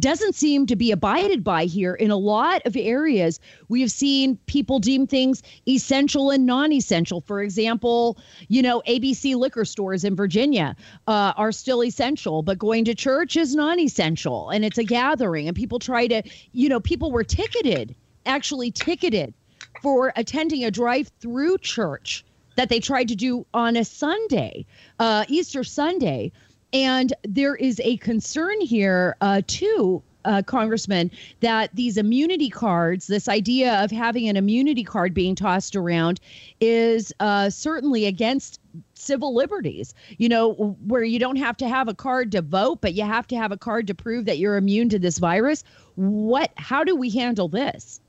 doesn't 0.00 0.34
seem 0.34 0.66
to 0.66 0.74
be 0.74 0.90
abided 0.90 1.44
by 1.44 1.66
here 1.66 1.94
in 1.94 2.10
a 2.10 2.16
lot 2.16 2.60
of 2.66 2.76
areas. 2.76 3.38
We 3.68 3.80
have 3.82 3.92
seen 3.92 4.36
people 4.46 4.80
deem 4.80 5.06
things 5.06 5.44
essential 5.68 6.30
and 6.30 6.44
non-essential. 6.44 7.20
For 7.20 7.40
example, 7.40 8.18
you 8.48 8.60
know, 8.60 8.82
ABC 8.88 9.36
liquor 9.36 9.64
stores 9.64 10.02
in 10.02 10.16
Virginia 10.16 10.74
uh, 11.06 11.34
are 11.36 11.52
still 11.52 11.84
essential, 11.84 12.42
but 12.42 12.58
going 12.58 12.84
to 12.86 12.96
church 12.96 13.36
is 13.36 13.54
non-essential, 13.54 14.50
and 14.50 14.64
it's 14.64 14.78
a 14.78 14.84
gathering. 14.84 15.46
And 15.46 15.56
people 15.56 15.78
try 15.78 16.08
to, 16.08 16.20
you 16.50 16.68
know, 16.68 16.80
people 16.80 17.12
were 17.12 17.22
ticketed, 17.22 17.94
actually 18.26 18.72
ticketed, 18.72 19.34
for 19.82 20.12
attending 20.16 20.64
a 20.64 20.70
drive-through 20.70 21.58
church 21.58 22.24
that 22.56 22.68
they 22.68 22.80
tried 22.80 23.08
to 23.08 23.14
do 23.14 23.46
on 23.54 23.76
a 23.76 23.84
Sunday, 23.84 24.66
uh, 24.98 25.24
Easter 25.28 25.62
Sunday 25.62 26.32
and 26.72 27.14
there 27.22 27.54
is 27.56 27.80
a 27.82 27.96
concern 27.98 28.60
here, 28.60 29.16
uh, 29.20 29.42
too, 29.46 30.02
uh, 30.24 30.42
Congressman, 30.42 31.10
that 31.40 31.70
these 31.74 31.96
immunity 31.96 32.50
cards, 32.50 33.06
this 33.06 33.28
idea 33.28 33.82
of 33.82 33.90
having 33.90 34.28
an 34.28 34.36
immunity 34.36 34.84
card 34.84 35.14
being 35.14 35.34
tossed 35.34 35.74
around, 35.74 36.20
is 36.60 37.12
uh, 37.20 37.48
certainly 37.48 38.04
against 38.04 38.60
civil 38.94 39.34
liberties. 39.34 39.94
You 40.18 40.28
know, 40.28 40.76
where 40.86 41.04
you 41.04 41.18
don't 41.18 41.36
have 41.36 41.56
to 41.58 41.68
have 41.68 41.88
a 41.88 41.94
card 41.94 42.32
to 42.32 42.42
vote, 42.42 42.80
but 42.82 42.94
you 42.94 43.04
have 43.04 43.26
to 43.28 43.36
have 43.36 43.52
a 43.52 43.56
card 43.56 43.86
to 43.86 43.94
prove 43.94 44.26
that 44.26 44.38
you're 44.38 44.56
immune 44.56 44.90
to 44.90 44.98
this 44.98 45.18
virus. 45.18 45.64
What? 45.94 46.50
How 46.56 46.84
do 46.84 46.94
we 46.94 47.08
handle 47.08 47.48
this? 47.48 48.00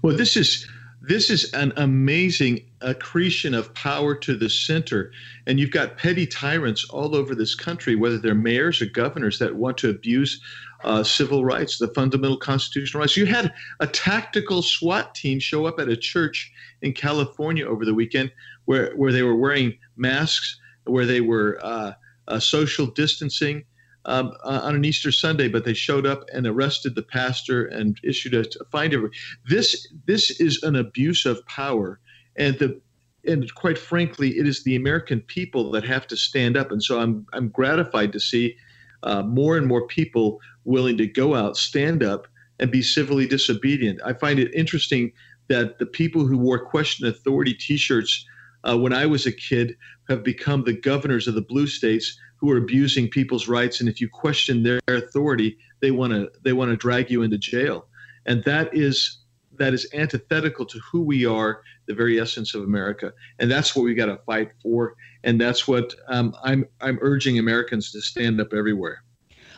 Well, 0.00 0.16
this 0.16 0.36
is 0.36 0.66
this 1.06 1.30
is 1.30 1.52
an 1.52 1.72
amazing 1.76 2.64
accretion 2.80 3.54
of 3.54 3.72
power 3.74 4.14
to 4.14 4.36
the 4.36 4.50
center. 4.50 5.12
And 5.46 5.60
you've 5.60 5.70
got 5.70 5.96
petty 5.96 6.26
tyrants 6.26 6.84
all 6.90 7.14
over 7.14 7.34
this 7.34 7.54
country, 7.54 7.94
whether 7.94 8.18
they're 8.18 8.34
mayors 8.34 8.82
or 8.82 8.86
governors, 8.86 9.38
that 9.38 9.54
want 9.54 9.78
to 9.78 9.90
abuse 9.90 10.40
uh, 10.84 11.04
civil 11.04 11.44
rights, 11.44 11.78
the 11.78 11.88
fundamental 11.88 12.36
constitutional 12.36 13.00
rights. 13.00 13.16
You 13.16 13.26
had 13.26 13.52
a 13.80 13.86
tactical 13.86 14.62
SWAT 14.62 15.14
team 15.14 15.38
show 15.38 15.66
up 15.66 15.78
at 15.78 15.88
a 15.88 15.96
church 15.96 16.52
in 16.82 16.92
California 16.92 17.66
over 17.66 17.84
the 17.84 17.94
weekend 17.94 18.32
where, 18.64 18.92
where 18.96 19.12
they 19.12 19.22
were 19.22 19.36
wearing 19.36 19.78
masks, 19.96 20.58
where 20.84 21.06
they 21.06 21.20
were 21.20 21.58
uh, 21.62 21.92
uh, 22.28 22.40
social 22.40 22.86
distancing 22.86 23.64
um, 24.06 24.32
uh, 24.44 24.60
on 24.62 24.74
an 24.74 24.84
Easter 24.84 25.12
Sunday, 25.12 25.48
but 25.48 25.64
they 25.64 25.74
showed 25.74 26.06
up 26.06 26.24
and 26.32 26.46
arrested 26.46 26.94
the 26.94 27.02
pastor 27.02 27.66
and 27.66 27.98
issued 28.02 28.34
a, 28.34 28.44
fine. 28.70 29.10
This 29.48 29.86
this 30.06 30.40
is 30.40 30.62
an 30.62 30.76
abuse 30.76 31.26
of 31.26 31.44
power, 31.46 32.00
and 32.36 32.58
the 32.58 32.80
and 33.26 33.52
quite 33.54 33.76
frankly, 33.76 34.38
it 34.38 34.46
is 34.46 34.62
the 34.62 34.76
American 34.76 35.20
people 35.20 35.72
that 35.72 35.84
have 35.84 36.06
to 36.06 36.16
stand 36.16 36.56
up. 36.56 36.70
And 36.70 36.82
so 36.82 37.00
I'm 37.00 37.26
I'm 37.32 37.48
gratified 37.48 38.12
to 38.12 38.20
see 38.20 38.56
uh, 39.02 39.22
more 39.22 39.56
and 39.56 39.66
more 39.66 39.86
people 39.86 40.40
willing 40.64 40.96
to 40.98 41.06
go 41.06 41.34
out, 41.34 41.56
stand 41.56 42.02
up, 42.02 42.28
and 42.60 42.70
be 42.70 42.82
civilly 42.82 43.26
disobedient. 43.26 44.00
I 44.04 44.12
find 44.12 44.38
it 44.38 44.54
interesting 44.54 45.12
that 45.48 45.78
the 45.78 45.86
people 45.86 46.26
who 46.26 46.38
wore 46.38 46.58
question 46.58 47.06
authority 47.06 47.54
T-shirts 47.54 48.26
uh, 48.64 48.76
when 48.76 48.92
I 48.92 49.06
was 49.06 49.26
a 49.26 49.32
kid 49.32 49.76
have 50.08 50.24
become 50.24 50.64
the 50.64 50.72
governors 50.72 51.28
of 51.28 51.34
the 51.34 51.42
blue 51.42 51.66
states 51.66 52.18
who 52.46 52.52
are 52.52 52.58
abusing 52.58 53.08
people's 53.08 53.48
rights 53.48 53.80
and 53.80 53.88
if 53.88 54.00
you 54.00 54.08
question 54.08 54.62
their 54.62 54.78
authority 54.86 55.58
they 55.80 55.90
want 55.90 56.12
to 56.12 56.30
they 56.44 56.52
want 56.52 56.70
to 56.70 56.76
drag 56.76 57.10
you 57.10 57.22
into 57.22 57.36
jail. 57.36 57.88
And 58.24 58.44
that 58.44 58.72
is 58.72 59.18
that 59.58 59.74
is 59.74 59.88
antithetical 59.94 60.64
to 60.66 60.78
who 60.78 61.02
we 61.02 61.26
are 61.26 61.62
the 61.86 61.94
very 61.94 62.20
essence 62.20 62.54
of 62.54 62.62
america. 62.62 63.12
And 63.40 63.50
that's 63.50 63.74
what 63.74 63.82
we 63.82 63.94
got 63.94 64.06
to 64.06 64.18
fight 64.26 64.52
for. 64.62 64.94
And 65.24 65.40
that's 65.40 65.66
what 65.66 65.92
um, 66.06 66.36
i'm 66.44 66.64
i'm 66.80 66.98
urging 67.00 67.40
americans 67.40 67.90
to 67.92 68.00
stand 68.00 68.40
up 68.40 68.52
everywhere. 68.52 69.02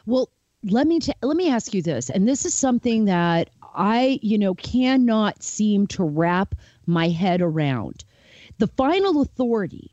Well 0.07 0.31
let 0.65 0.87
me 0.87 0.99
t- 0.99 1.13
let 1.23 1.37
me 1.37 1.51
ask 1.51 1.75
you 1.75 1.83
this 1.83 2.09
and 2.09 2.27
this 2.27 2.47
is 2.47 2.55
something 2.55 3.05
that 3.05 3.51
i 3.75 4.19
you 4.23 4.39
know 4.39 4.55
cannot 4.55 5.43
seem 5.43 5.87
to 5.89 6.03
wrap 6.03 6.55
my 6.87 7.09
head 7.11 7.43
around. 7.43 8.07
The 8.57 8.67
final 8.67 9.21
authority 9.21 9.93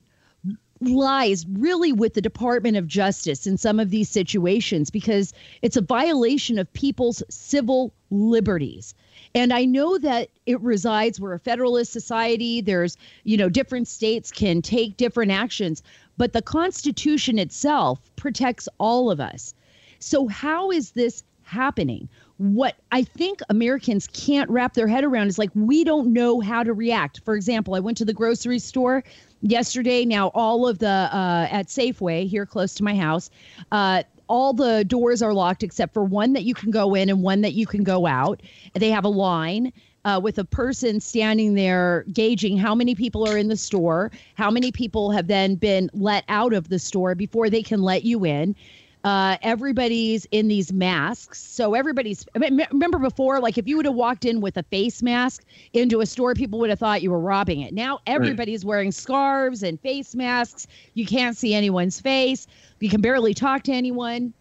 lies 0.87 1.45
really 1.47 1.91
with 1.91 2.13
the 2.13 2.21
Department 2.21 2.77
of 2.77 2.87
Justice 2.87 3.45
in 3.47 3.57
some 3.57 3.79
of 3.79 3.89
these 3.89 4.09
situations 4.09 4.89
because 4.89 5.33
it's 5.61 5.77
a 5.77 5.81
violation 5.81 6.57
of 6.57 6.71
people's 6.73 7.23
civil 7.29 7.93
liberties. 8.09 8.93
And 9.33 9.51
I 9.51 9.65
know 9.65 9.97
that 9.97 10.29
it 10.45 10.61
resides, 10.61 11.19
we're 11.19 11.33
a 11.33 11.39
federalist 11.39 11.91
society. 11.91 12.61
There's, 12.61 12.97
you 13.23 13.35
know, 13.35 13.49
different 13.49 13.87
states 13.87 14.31
can 14.31 14.61
take 14.61 14.97
different 14.97 15.31
actions, 15.31 15.83
but 16.17 16.33
the 16.33 16.41
Constitution 16.41 17.37
itself 17.37 17.99
protects 18.15 18.69
all 18.79 19.11
of 19.11 19.19
us. 19.19 19.53
So, 19.99 20.27
how 20.27 20.71
is 20.71 20.91
this 20.91 21.23
happening? 21.43 22.07
What 22.37 22.75
I 22.91 23.03
think 23.03 23.39
Americans 23.49 24.07
can't 24.07 24.49
wrap 24.49 24.73
their 24.73 24.87
head 24.87 25.03
around 25.03 25.27
is 25.27 25.37
like, 25.37 25.51
we 25.53 25.83
don't 25.83 26.11
know 26.13 26.39
how 26.41 26.63
to 26.63 26.73
react. 26.73 27.21
For 27.23 27.35
example, 27.35 27.75
I 27.75 27.79
went 27.79 27.97
to 27.97 28.05
the 28.05 28.13
grocery 28.13 28.59
store 28.59 29.03
yesterday. 29.45 30.05
Now, 30.05 30.29
all 30.29 30.67
of 30.67 30.79
the 30.79 30.87
uh, 30.87 31.47
at 31.51 31.67
Safeway 31.67 32.27
here 32.27 32.45
close 32.45 32.73
to 32.75 32.83
my 32.83 32.95
house, 32.95 33.29
uh, 33.71 34.03
all 34.27 34.53
the 34.53 34.83
doors 34.85 35.21
are 35.21 35.33
locked 35.33 35.63
except 35.63 35.93
for 35.93 36.03
one 36.03 36.33
that 36.33 36.43
you 36.43 36.55
can 36.55 36.71
go 36.71 36.95
in 36.95 37.09
and 37.09 37.21
one 37.21 37.41
that 37.41 37.53
you 37.53 37.67
can 37.67 37.83
go 37.83 38.07
out. 38.07 38.41
They 38.73 38.89
have 38.89 39.05
a 39.05 39.09
line. 39.09 39.71
Uh, 40.03 40.19
with 40.19 40.37
a 40.37 40.45
person 40.45 40.99
standing 40.99 41.55
there 41.55 42.05
gauging 42.13 42.57
how 42.59 42.75
many 42.75 42.93
people 42.93 43.27
are 43.27 43.39
in 43.39 43.47
the 43.47 43.57
store, 43.57 44.11
how 44.35 44.51
many 44.51 44.71
people 44.71 45.09
have 45.09 45.25
then 45.25 45.55
been 45.55 45.89
let 45.93 46.23
out 46.27 46.53
of 46.53 46.69
the 46.69 46.77
store 46.77 47.15
before 47.15 47.49
they 47.49 47.63
can 47.63 47.81
let 47.81 48.03
you 48.03 48.23
in. 48.23 48.55
Uh, 49.05 49.37
everybody's 49.43 50.25
in 50.31 50.47
these 50.47 50.73
masks. 50.73 51.39
So 51.39 51.75
everybody's 51.75 52.25
remember 52.33 52.97
before, 52.97 53.39
like 53.39 53.55
if 53.55 53.67
you 53.67 53.77
would 53.77 53.85
have 53.85 53.93
walked 53.93 54.25
in 54.25 54.41
with 54.41 54.57
a 54.57 54.63
face 54.63 55.03
mask 55.03 55.45
into 55.73 56.01
a 56.01 56.07
store, 56.07 56.33
people 56.33 56.57
would 56.57 56.71
have 56.71 56.79
thought 56.79 57.03
you 57.03 57.11
were 57.11 57.19
robbing 57.19 57.61
it. 57.61 57.71
Now 57.71 57.99
everybody's 58.07 58.65
right. 58.65 58.69
wearing 58.69 58.91
scarves 58.91 59.61
and 59.61 59.79
face 59.79 60.15
masks. 60.15 60.65
You 60.95 61.05
can't 61.05 61.37
see 61.37 61.53
anyone's 61.53 62.01
face. 62.01 62.47
You 62.79 62.89
can 62.89 62.99
barely 62.99 63.35
talk 63.35 63.61
to 63.63 63.71
anyone. 63.71 64.33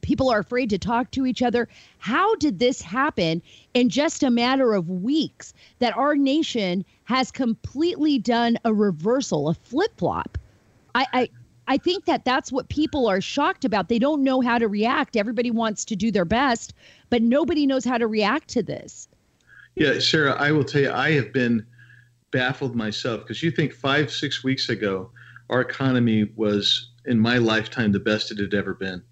People 0.00 0.30
are 0.30 0.38
afraid 0.38 0.70
to 0.70 0.78
talk 0.78 1.10
to 1.10 1.26
each 1.26 1.42
other. 1.42 1.66
How 1.98 2.36
did 2.36 2.60
this 2.60 2.80
happen 2.80 3.42
in 3.72 3.88
just 3.88 4.22
a 4.22 4.30
matter 4.30 4.74
of 4.74 4.88
weeks 4.88 5.54
that 5.80 5.96
our 5.96 6.14
nation 6.14 6.84
has 7.02 7.32
completely 7.32 8.20
done 8.20 8.58
a 8.64 8.72
reversal, 8.72 9.48
a 9.48 9.54
flip 9.54 9.90
flop? 9.96 10.38
I, 10.94 11.06
I 11.12 11.28
I 11.66 11.78
think 11.78 12.04
that 12.04 12.24
that's 12.24 12.52
what 12.52 12.68
people 12.68 13.06
are 13.06 13.20
shocked 13.20 13.64
about. 13.64 13.88
They 13.88 13.98
don't 13.98 14.22
know 14.22 14.40
how 14.40 14.58
to 14.58 14.68
react. 14.68 15.16
Everybody 15.16 15.50
wants 15.50 15.84
to 15.86 15.96
do 15.96 16.10
their 16.10 16.24
best, 16.24 16.74
but 17.10 17.22
nobody 17.22 17.66
knows 17.66 17.84
how 17.84 17.98
to 17.98 18.06
react 18.06 18.48
to 18.50 18.62
this. 18.62 19.08
Yeah, 19.74 19.98
Sara, 19.98 20.32
I 20.32 20.52
will 20.52 20.64
tell 20.64 20.82
you, 20.82 20.92
I 20.92 21.12
have 21.12 21.32
been 21.32 21.66
baffled 22.30 22.76
myself 22.76 23.20
because 23.22 23.42
you 23.42 23.50
think 23.50 23.72
five, 23.72 24.10
six 24.12 24.44
weeks 24.44 24.68
ago, 24.68 25.10
our 25.50 25.60
economy 25.60 26.30
was 26.36 26.90
in 27.06 27.18
my 27.18 27.38
lifetime 27.38 27.92
the 27.92 28.00
best 28.00 28.30
it 28.30 28.38
had 28.38 28.54
ever 28.54 28.74
been. 28.74 29.02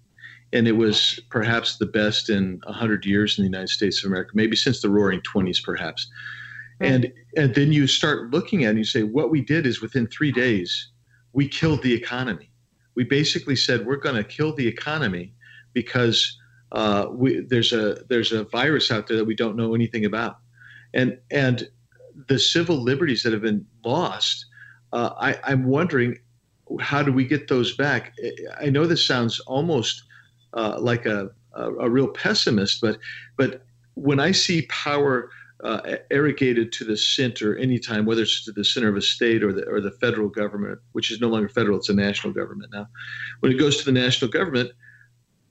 and 0.53 0.67
it 0.67 0.73
was 0.73 1.19
perhaps 1.29 1.77
the 1.77 1.85
best 1.85 2.29
in 2.29 2.61
100 2.65 3.05
years 3.05 3.37
in 3.37 3.43
the 3.43 3.49
United 3.49 3.69
States 3.69 4.03
of 4.03 4.11
America, 4.11 4.31
maybe 4.35 4.55
since 4.55 4.81
the 4.81 4.89
roaring 4.89 5.19
20s, 5.21 5.61
perhaps. 5.63 6.07
And, 6.79 7.11
and 7.35 7.55
then 7.55 7.71
you 7.73 7.87
start 7.87 8.31
looking 8.31 8.63
at 8.63 8.67
it 8.67 8.69
and 8.69 8.77
you 8.77 8.85
say, 8.85 9.03
what 9.03 9.31
we 9.31 9.41
did 9.41 9.65
is 9.65 9.81
within 9.81 10.05
three 10.07 10.31
days, 10.31 10.89
we 11.33 11.47
killed 11.47 11.81
the 11.81 11.93
economy. 11.93 12.51
We 12.95 13.03
basically 13.03 13.55
said, 13.55 13.85
we're 13.85 13.97
going 13.97 14.15
to 14.15 14.23
kill 14.23 14.53
the 14.53 14.67
economy 14.67 15.33
because 15.73 16.37
uh, 16.71 17.07
we, 17.11 17.41
there's, 17.41 17.73
a, 17.73 18.03
there's 18.09 18.31
a 18.31 18.45
virus 18.45 18.91
out 18.91 19.07
there 19.07 19.17
that 19.17 19.25
we 19.25 19.35
don't 19.35 19.55
know 19.55 19.73
anything 19.75 20.05
about. 20.05 20.37
And, 20.93 21.17
and 21.31 21.67
the 22.27 22.37
civil 22.37 22.81
liberties 22.81 23.23
that 23.23 23.33
have 23.33 23.41
been 23.41 23.65
lost, 23.83 24.45
uh, 24.91 25.11
I, 25.19 25.39
I'm 25.43 25.65
wondering, 25.65 26.17
how 26.79 27.03
do 27.03 27.11
we 27.11 27.25
get 27.25 27.47
those 27.47 27.75
back? 27.75 28.13
I 28.59 28.69
know 28.69 28.85
this 28.85 29.05
sounds 29.05 29.39
almost 29.41 30.03
uh, 30.53 30.77
like 30.79 31.05
a, 31.05 31.31
a, 31.53 31.71
a, 31.73 31.89
real 31.89 32.07
pessimist, 32.07 32.79
but 32.81 32.99
but 33.37 33.63
when 33.95 34.19
I 34.19 34.31
see 34.31 34.63
power 34.63 35.29
uh, 35.63 35.97
irrigated 36.11 36.71
to 36.73 36.83
the 36.83 36.97
center 36.97 37.55
anytime, 37.57 38.05
whether 38.05 38.23
it's 38.23 38.43
to 38.45 38.51
the 38.51 38.65
center 38.65 38.89
of 38.89 38.95
a 38.95 39.01
state 39.01 39.43
or 39.43 39.53
the 39.53 39.65
or 39.67 39.79
the 39.81 39.91
federal 39.91 40.29
government, 40.29 40.79
which 40.91 41.11
is 41.11 41.21
no 41.21 41.29
longer 41.29 41.49
federal, 41.49 41.77
it's 41.77 41.89
a 41.89 41.93
national 41.93 42.33
government 42.33 42.71
now. 42.73 42.87
When 43.39 43.51
it 43.51 43.57
goes 43.57 43.77
to 43.77 43.85
the 43.85 43.91
national 43.91 44.31
government, 44.31 44.71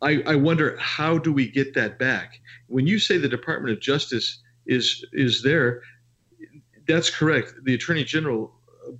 I, 0.03 0.23
I 0.27 0.35
wonder 0.37 0.77
how 0.79 1.19
do 1.19 1.33
we 1.33 1.51
get 1.51 1.75
that 1.75 1.99
back? 1.99 2.41
When 2.67 2.87
you 2.87 2.99
say 2.99 3.19
the 3.19 3.29
Department 3.29 3.73
of 3.73 3.81
Justice 3.81 4.41
is 4.67 5.05
is 5.13 5.43
there, 5.43 5.83
that's 6.87 7.11
correct. 7.11 7.55
The 7.65 7.75
Attorney 7.75 8.05
General 8.05 8.53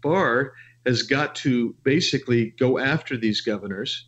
Barr 0.03 0.55
has 0.87 1.03
got 1.03 1.35
to 1.37 1.75
basically 1.85 2.51
go 2.59 2.79
after 2.79 3.17
these 3.17 3.41
governors 3.41 4.07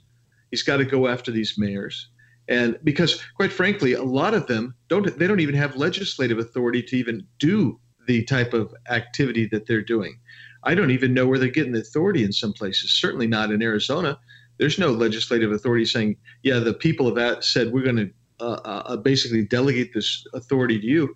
He's 0.55 0.62
got 0.62 0.77
to 0.77 0.85
go 0.85 1.09
after 1.09 1.33
these 1.33 1.59
mayors. 1.59 2.11
And 2.48 2.78
because, 2.85 3.22
quite 3.37 3.52
frankly, 3.52 3.94
a 3.94 4.02
lot 4.02 4.35
of 4.35 4.46
them 4.46 4.74
don't, 4.88 5.18
they 5.18 5.26
don't 5.26 5.40
even 5.40 5.54
have 5.54 5.76
legislative 5.76 6.38
authority 6.38 6.83
to 6.83 6.96
even 6.96 7.26
do 7.38 7.80
the 8.07 8.22
type 8.24 8.52
of 8.52 8.74
activity 8.90 9.46
that 9.46 9.66
they're 9.66 9.83
doing. 9.83 10.18
I 10.62 10.74
don't 10.74 10.90
even 10.90 11.14
know 11.14 11.26
where 11.26 11.38
they're 11.38 11.48
getting 11.48 11.72
the 11.72 11.80
authority 11.80 12.24
in 12.24 12.33
some 12.33 12.52
places, 12.52 12.90
certainly 12.92 13.26
not 13.26 13.50
in 13.50 13.62
Arizona. 13.62 14.18
There's 14.59 14.78
no 14.78 14.90
legislative 14.90 15.52
authority 15.52 15.85
saying, 15.85 16.16
yeah, 16.42 16.59
the 16.59 16.74
people 16.74 17.09
of 17.09 17.14
that 17.16 17.44
said 17.44 17.72
we're 17.72 17.85
going 17.85 17.96
to 17.96 18.11
uh, 18.40 18.61
uh, 18.64 18.96
basically 18.96 19.44
delegate 19.44 19.92
this 19.94 20.26
authority 20.35 20.78
to 20.80 20.87
you. 20.87 21.14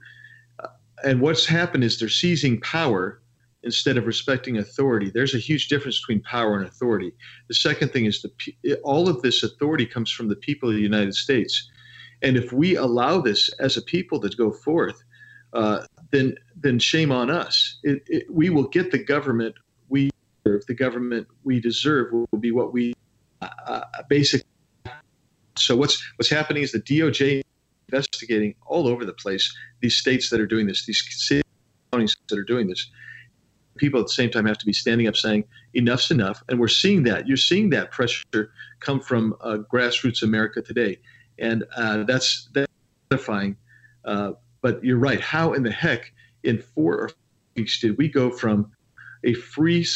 Uh, 0.62 0.68
and 1.04 1.20
what's 1.20 1.46
happened 1.46 1.84
is 1.84 1.98
they're 1.98 2.08
seizing 2.08 2.60
power 2.60 3.20
instead 3.62 3.97
of 3.97 4.07
respecting 4.07 4.59
authority. 4.59 5.11
There's 5.11 5.35
a 5.35 5.38
huge 5.38 5.68
difference 5.68 6.01
between 6.01 6.23
power 6.23 6.57
and 6.57 6.66
authority. 6.66 7.12
The 7.49 7.55
second 7.55 7.92
thing 7.92 8.07
is 8.07 8.23
the 8.23 8.75
all 8.83 9.09
of 9.09 9.23
this 9.23 9.42
authority 9.42 9.87
comes 9.87 10.11
from 10.11 10.29
the 10.29 10.37
people 10.37 10.68
of 10.68 10.77
the 10.77 10.83
United 10.83 11.14
States, 11.14 11.68
and 12.23 12.37
if 12.37 12.53
we 12.53 12.77
allow 12.77 13.21
this 13.21 13.51
as 13.61 13.77
a 13.77 13.83
people 13.83 14.21
to 14.21 14.29
go 14.29 14.53
forth, 14.53 15.03
uh, 15.53 15.85
then 16.11 16.37
then 16.57 16.79
shame 16.79 17.12
on 17.12 17.31
us. 17.31 17.79
It, 17.83 18.03
it, 18.07 18.27
we 18.31 18.51
will 18.51 18.68
get 18.68 18.90
the 18.90 19.03
government 19.03 19.55
we 19.88 20.11
deserve. 20.44 20.66
The 20.66 20.75
government 20.75 21.27
we 21.44 21.61
deserve 21.61 22.12
will 22.12 22.38
be 22.38 22.53
what 22.53 22.73
we 22.73 22.94
uh, 23.42 23.49
uh 23.66 23.83
basically. 24.09 24.47
So 25.57 25.77
what's 25.77 26.03
what's 26.16 26.31
happening 26.31 26.62
is 26.62 26.71
the 26.71 26.81
DOJ 26.81 27.42
investigating 27.88 28.55
all 28.66 28.87
over 28.87 29.05
the 29.05 29.14
place 29.14 29.53
these 29.81 29.97
states 29.97 30.29
that 30.31 30.40
are 30.40 30.47
doing 30.47 30.66
this, 30.66 30.85
these 30.85 31.03
counties 31.90 32.16
that 32.29 32.38
are 32.38 32.44
doing 32.44 32.68
this 32.68 32.90
people 33.78 34.00
at 34.00 34.06
the 34.06 34.12
same 34.12 34.30
time 34.30 34.46
have 34.46 34.58
to 34.58 34.66
be 34.66 34.72
standing 34.72 35.08
up 35.08 35.16
saying 35.16 35.44
enough's 35.74 36.10
enough 36.10 36.42
and 36.48 36.60
we're 36.60 36.68
seeing 36.68 37.02
that. 37.04 37.26
You're 37.26 37.36
seeing 37.36 37.70
that 37.70 37.90
pressure 37.90 38.52
come 38.80 39.00
from 39.00 39.34
uh, 39.40 39.58
grassroots 39.72 40.22
america 40.22 40.62
today 40.62 40.98
and 41.38 41.64
uh, 41.76 42.04
that's 42.04 42.48
that's 42.52 42.70
gratifying 43.10 43.56
uh, 44.04 44.32
but 44.62 44.82
you're 44.82 44.98
right. 44.98 45.20
How 45.20 45.52
in 45.52 45.62
the 45.62 45.70
heck 45.70 46.12
in 46.42 46.58
four 46.58 46.94
or 46.94 47.10
weeks 47.56 47.80
did 47.80 47.96
we 47.98 48.08
go 48.08 48.30
from 48.30 48.70
a 49.24 49.34
free 49.34 49.86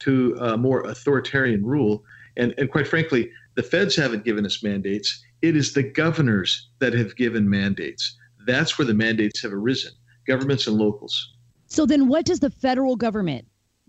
to 0.00 0.36
a 0.40 0.56
more 0.56 0.82
authoritarian 0.82 1.64
rule? 1.64 2.04
And, 2.36 2.54
and 2.58 2.70
quite 2.70 2.86
frankly 2.86 3.30
the 3.54 3.62
feds 3.62 3.96
haven't 3.96 4.24
given 4.24 4.44
us 4.46 4.62
mandates. 4.62 5.24
It 5.42 5.56
is 5.56 5.72
the 5.72 5.82
governors 5.82 6.68
that 6.78 6.92
have 6.92 7.16
given 7.16 7.48
mandates. 7.48 8.16
That's 8.46 8.78
where 8.78 8.86
the 8.86 8.94
mandates 8.94 9.42
have 9.42 9.52
arisen. 9.52 9.92
Governments 10.26 10.66
and 10.66 10.76
locals 10.76 11.34
so 11.66 11.86
then 11.86 12.08
what 12.08 12.24
does 12.24 12.40
the 12.40 12.50
federal 12.50 12.96
government? 12.96 13.46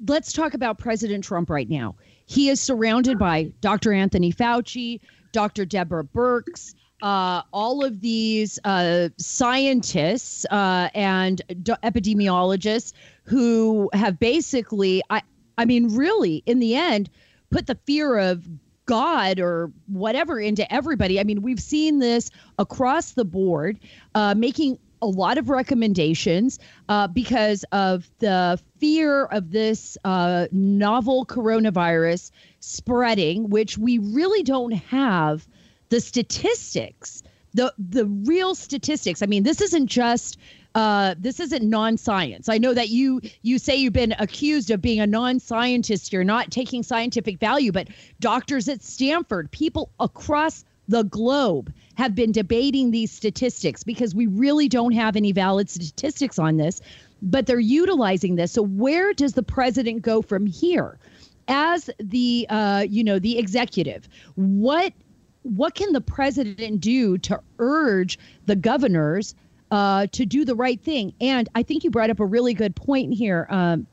Let's 0.07 0.31
talk 0.31 0.53
about 0.53 0.77
President 0.77 1.23
Trump 1.23 1.49
right 1.49 1.69
now. 1.69 1.95
He 2.25 2.49
is 2.49 2.61
surrounded 2.61 3.17
by 3.17 3.51
Dr. 3.61 3.93
Anthony 3.93 4.31
Fauci, 4.31 4.99
Dr. 5.31 5.65
Deborah 5.65 6.03
Birx, 6.03 6.73
uh, 7.01 7.41
all 7.53 7.83
of 7.83 8.01
these 8.01 8.59
uh, 8.63 9.09
scientists 9.17 10.45
uh, 10.49 10.89
and 10.93 11.41
epidemiologists 11.49 12.93
who 13.23 13.89
have 13.93 14.19
basically, 14.19 15.01
I, 15.09 15.21
I 15.57 15.65
mean, 15.65 15.95
really, 15.95 16.43
in 16.45 16.59
the 16.59 16.75
end, 16.75 17.09
put 17.49 17.67
the 17.67 17.77
fear 17.85 18.17
of 18.17 18.47
God 18.85 19.39
or 19.39 19.71
whatever 19.87 20.39
into 20.39 20.71
everybody. 20.73 21.19
I 21.19 21.23
mean, 21.23 21.41
we've 21.41 21.59
seen 21.59 21.99
this 21.99 22.31
across 22.57 23.11
the 23.11 23.25
board, 23.25 23.79
uh, 24.15 24.33
making 24.35 24.79
a 25.01 25.07
lot 25.07 25.38
of 25.38 25.49
recommendations 25.49 26.60
uh, 26.89 27.07
because 27.07 27.63
of 27.71 28.10
the 28.19 28.60
fear 28.79 29.25
of 29.25 29.51
this 29.51 29.97
uh, 30.03 30.47
novel 30.51 31.25
coronavirus 31.25 32.31
spreading, 32.60 33.49
which 33.49 33.77
we 33.77 33.97
really 33.99 34.43
don't 34.43 34.71
have 34.71 35.47
the 35.89 35.99
statistics, 35.99 37.23
the 37.53 37.73
the 37.77 38.05
real 38.05 38.55
statistics. 38.55 39.21
I 39.21 39.25
mean, 39.25 39.43
this 39.43 39.62
isn't 39.62 39.88
just 39.88 40.38
uh, 40.75 41.15
this 41.17 41.39
isn't 41.39 41.67
non-science. 41.67 42.49
I 42.49 42.57
know 42.57 42.73
that 42.73 42.89
you 42.89 43.21
you 43.41 43.57
say 43.57 43.75
you've 43.75 43.93
been 43.93 44.15
accused 44.19 44.69
of 44.69 44.81
being 44.81 44.99
a 44.99 45.07
non-scientist. 45.07 46.13
You're 46.13 46.23
not 46.23 46.51
taking 46.51 46.83
scientific 46.83 47.39
value, 47.39 47.71
but 47.71 47.88
doctors 48.19 48.67
at 48.67 48.83
Stanford, 48.83 49.49
people 49.51 49.89
across 49.99 50.63
the 50.88 51.03
globe 51.03 51.73
have 51.97 52.13
been 52.13 52.31
debating 52.31 52.91
these 52.91 53.12
statistics 53.12 53.83
because 53.83 54.13
we 54.13 54.27
really 54.27 54.69
don't 54.69 54.91
have 54.91 55.15
any 55.15 55.31
valid 55.31 55.67
statistics 55.67 56.38
on 56.38 56.57
this, 56.57 56.79
but 57.23 57.47
they're 57.47 57.60
utilizing 57.60 58.36
this. 58.36 58.51
So 58.51 58.62
where 58.62 59.13
does 59.13 59.33
the 59.33 59.41
president 59.41 60.03
go 60.03 60.21
from 60.21 60.45
here? 60.45 60.99
As 61.47 61.89
the 61.99 62.45
uh, 62.49 62.86
you 62.88 63.03
know 63.03 63.19
the 63.19 63.39
executive, 63.39 64.07
what 64.36 64.93
what 65.41 65.73
can 65.73 65.91
the 65.93 66.01
president 66.01 66.81
do 66.81 67.17
to 67.19 67.39
urge 67.57 68.19
the 68.45 68.55
governors 68.55 69.33
uh, 69.71 70.05
to 70.12 70.25
do 70.25 70.45
the 70.45 70.55
right 70.55 70.79
thing? 70.79 71.13
And 71.19 71.49
I 71.55 71.63
think 71.63 71.83
you 71.83 71.89
brought 71.89 72.12
up 72.12 72.19
a 72.19 72.25
really 72.25 72.53
good 72.53 72.75
point 72.75 73.13
here, 73.13 73.47
um, 73.49 73.88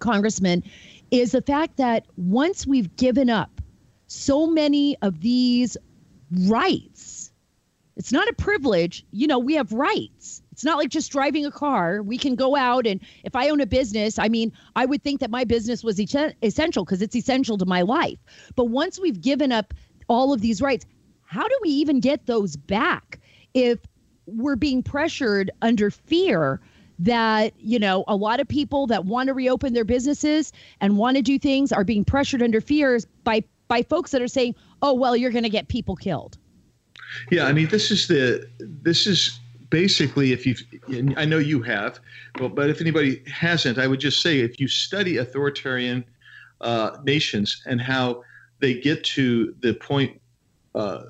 Congressman, 0.00 0.64
is 1.10 1.32
the 1.32 1.42
fact 1.42 1.76
that 1.78 2.04
once 2.16 2.66
we've 2.66 2.94
given 2.96 3.30
up 3.30 3.60
so 4.08 4.46
many 4.46 4.96
of 5.00 5.20
these 5.20 5.78
rights. 6.48 6.91
It's 7.96 8.12
not 8.12 8.28
a 8.28 8.32
privilege. 8.32 9.04
You 9.10 9.26
know, 9.26 9.38
we 9.38 9.54
have 9.54 9.72
rights. 9.72 10.42
It's 10.52 10.64
not 10.64 10.78
like 10.78 10.88
just 10.88 11.12
driving 11.12 11.44
a 11.44 11.50
car. 11.50 12.02
We 12.02 12.18
can 12.18 12.34
go 12.34 12.56
out 12.56 12.86
and 12.86 13.00
if 13.24 13.36
I 13.36 13.48
own 13.48 13.60
a 13.60 13.66
business, 13.66 14.18
I 14.18 14.28
mean, 14.28 14.52
I 14.76 14.86
would 14.86 15.02
think 15.02 15.20
that 15.20 15.30
my 15.30 15.44
business 15.44 15.84
was 15.84 16.00
essential 16.00 16.84
because 16.84 17.02
it's 17.02 17.16
essential 17.16 17.58
to 17.58 17.66
my 17.66 17.82
life. 17.82 18.18
But 18.54 18.66
once 18.66 18.98
we've 18.98 19.20
given 19.20 19.52
up 19.52 19.74
all 20.08 20.32
of 20.32 20.40
these 20.40 20.62
rights, 20.62 20.86
how 21.22 21.46
do 21.46 21.58
we 21.62 21.70
even 21.70 22.00
get 22.00 22.26
those 22.26 22.56
back 22.56 23.20
if 23.54 23.78
we're 24.26 24.56
being 24.56 24.82
pressured 24.82 25.50
under 25.62 25.90
fear 25.90 26.60
that 26.98 27.52
you 27.58 27.78
know 27.78 28.04
a 28.06 28.14
lot 28.14 28.38
of 28.38 28.46
people 28.46 28.86
that 28.86 29.04
want 29.04 29.26
to 29.26 29.34
reopen 29.34 29.72
their 29.72 29.84
businesses 29.84 30.52
and 30.80 30.96
want 30.96 31.16
to 31.16 31.22
do 31.22 31.38
things 31.38 31.72
are 31.72 31.84
being 31.84 32.04
pressured 32.04 32.42
under 32.42 32.60
fears 32.60 33.06
by 33.24 33.42
by 33.68 33.82
folks 33.82 34.10
that 34.10 34.20
are 34.20 34.28
saying, 34.28 34.54
"Oh, 34.82 34.92
well, 34.92 35.16
you're 35.16 35.30
going 35.30 35.44
to 35.44 35.50
get 35.50 35.68
people 35.68 35.96
killed." 35.96 36.38
Yeah, 37.30 37.46
I 37.46 37.52
mean, 37.52 37.68
this 37.68 37.90
is 37.90 38.08
the 38.08 38.48
this 38.58 39.06
is 39.06 39.38
basically 39.70 40.32
if 40.32 40.46
you 40.46 40.54
I 41.16 41.24
know 41.24 41.38
you 41.38 41.62
have, 41.62 41.98
well, 42.38 42.48
but 42.48 42.70
if 42.70 42.80
anybody 42.80 43.22
hasn't, 43.26 43.78
I 43.78 43.86
would 43.86 44.00
just 44.00 44.20
say 44.20 44.40
if 44.40 44.60
you 44.60 44.68
study 44.68 45.16
authoritarian 45.16 46.04
uh, 46.60 46.98
nations 47.04 47.62
and 47.66 47.80
how 47.80 48.22
they 48.60 48.74
get 48.74 49.04
to 49.04 49.54
the 49.60 49.74
point. 49.74 50.20
Uh, 50.74 51.02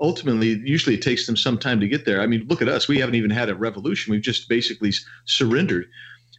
ultimately, 0.00 0.60
usually 0.64 0.96
it 0.96 1.02
takes 1.02 1.26
them 1.26 1.36
some 1.36 1.56
time 1.56 1.80
to 1.80 1.88
get 1.88 2.04
there. 2.04 2.20
I 2.20 2.26
mean, 2.26 2.46
look 2.48 2.60
at 2.60 2.68
us; 2.68 2.88
we 2.88 2.98
haven't 2.98 3.14
even 3.14 3.30
had 3.30 3.48
a 3.48 3.54
revolution; 3.54 4.10
we've 4.10 4.20
just 4.20 4.48
basically 4.48 4.92
surrendered. 5.24 5.88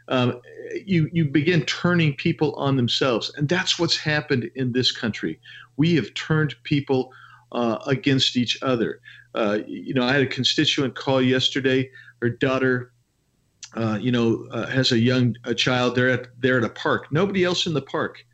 Um, 0.09 0.41
you 0.85 1.09
you 1.13 1.25
begin 1.25 1.63
turning 1.63 2.13
people 2.15 2.53
on 2.55 2.75
themselves, 2.75 3.31
and 3.37 3.47
that's 3.47 3.79
what's 3.79 3.97
happened 3.97 4.51
in 4.55 4.73
this 4.73 4.91
country. 4.91 5.39
We 5.77 5.95
have 5.95 6.13
turned 6.13 6.55
people 6.63 7.13
uh, 7.53 7.79
against 7.87 8.35
each 8.37 8.61
other. 8.61 8.99
Uh, 9.35 9.59
you 9.65 9.93
know, 9.93 10.03
I 10.03 10.13
had 10.13 10.21
a 10.21 10.27
constituent 10.27 10.95
call 10.95 11.21
yesterday. 11.21 11.89
Her 12.21 12.29
daughter, 12.29 12.91
uh, 13.75 13.97
you 14.01 14.11
know, 14.11 14.47
uh, 14.51 14.67
has 14.67 14.91
a 14.91 14.99
young 14.99 15.35
a 15.43 15.55
child. 15.55 15.95
They're 15.95 16.09
at 16.09 16.27
they're 16.39 16.57
at 16.57 16.63
a 16.63 16.69
park. 16.69 17.11
Nobody 17.11 17.43
else 17.43 17.65
in 17.65 17.73
the 17.73 17.81
park. 17.81 18.25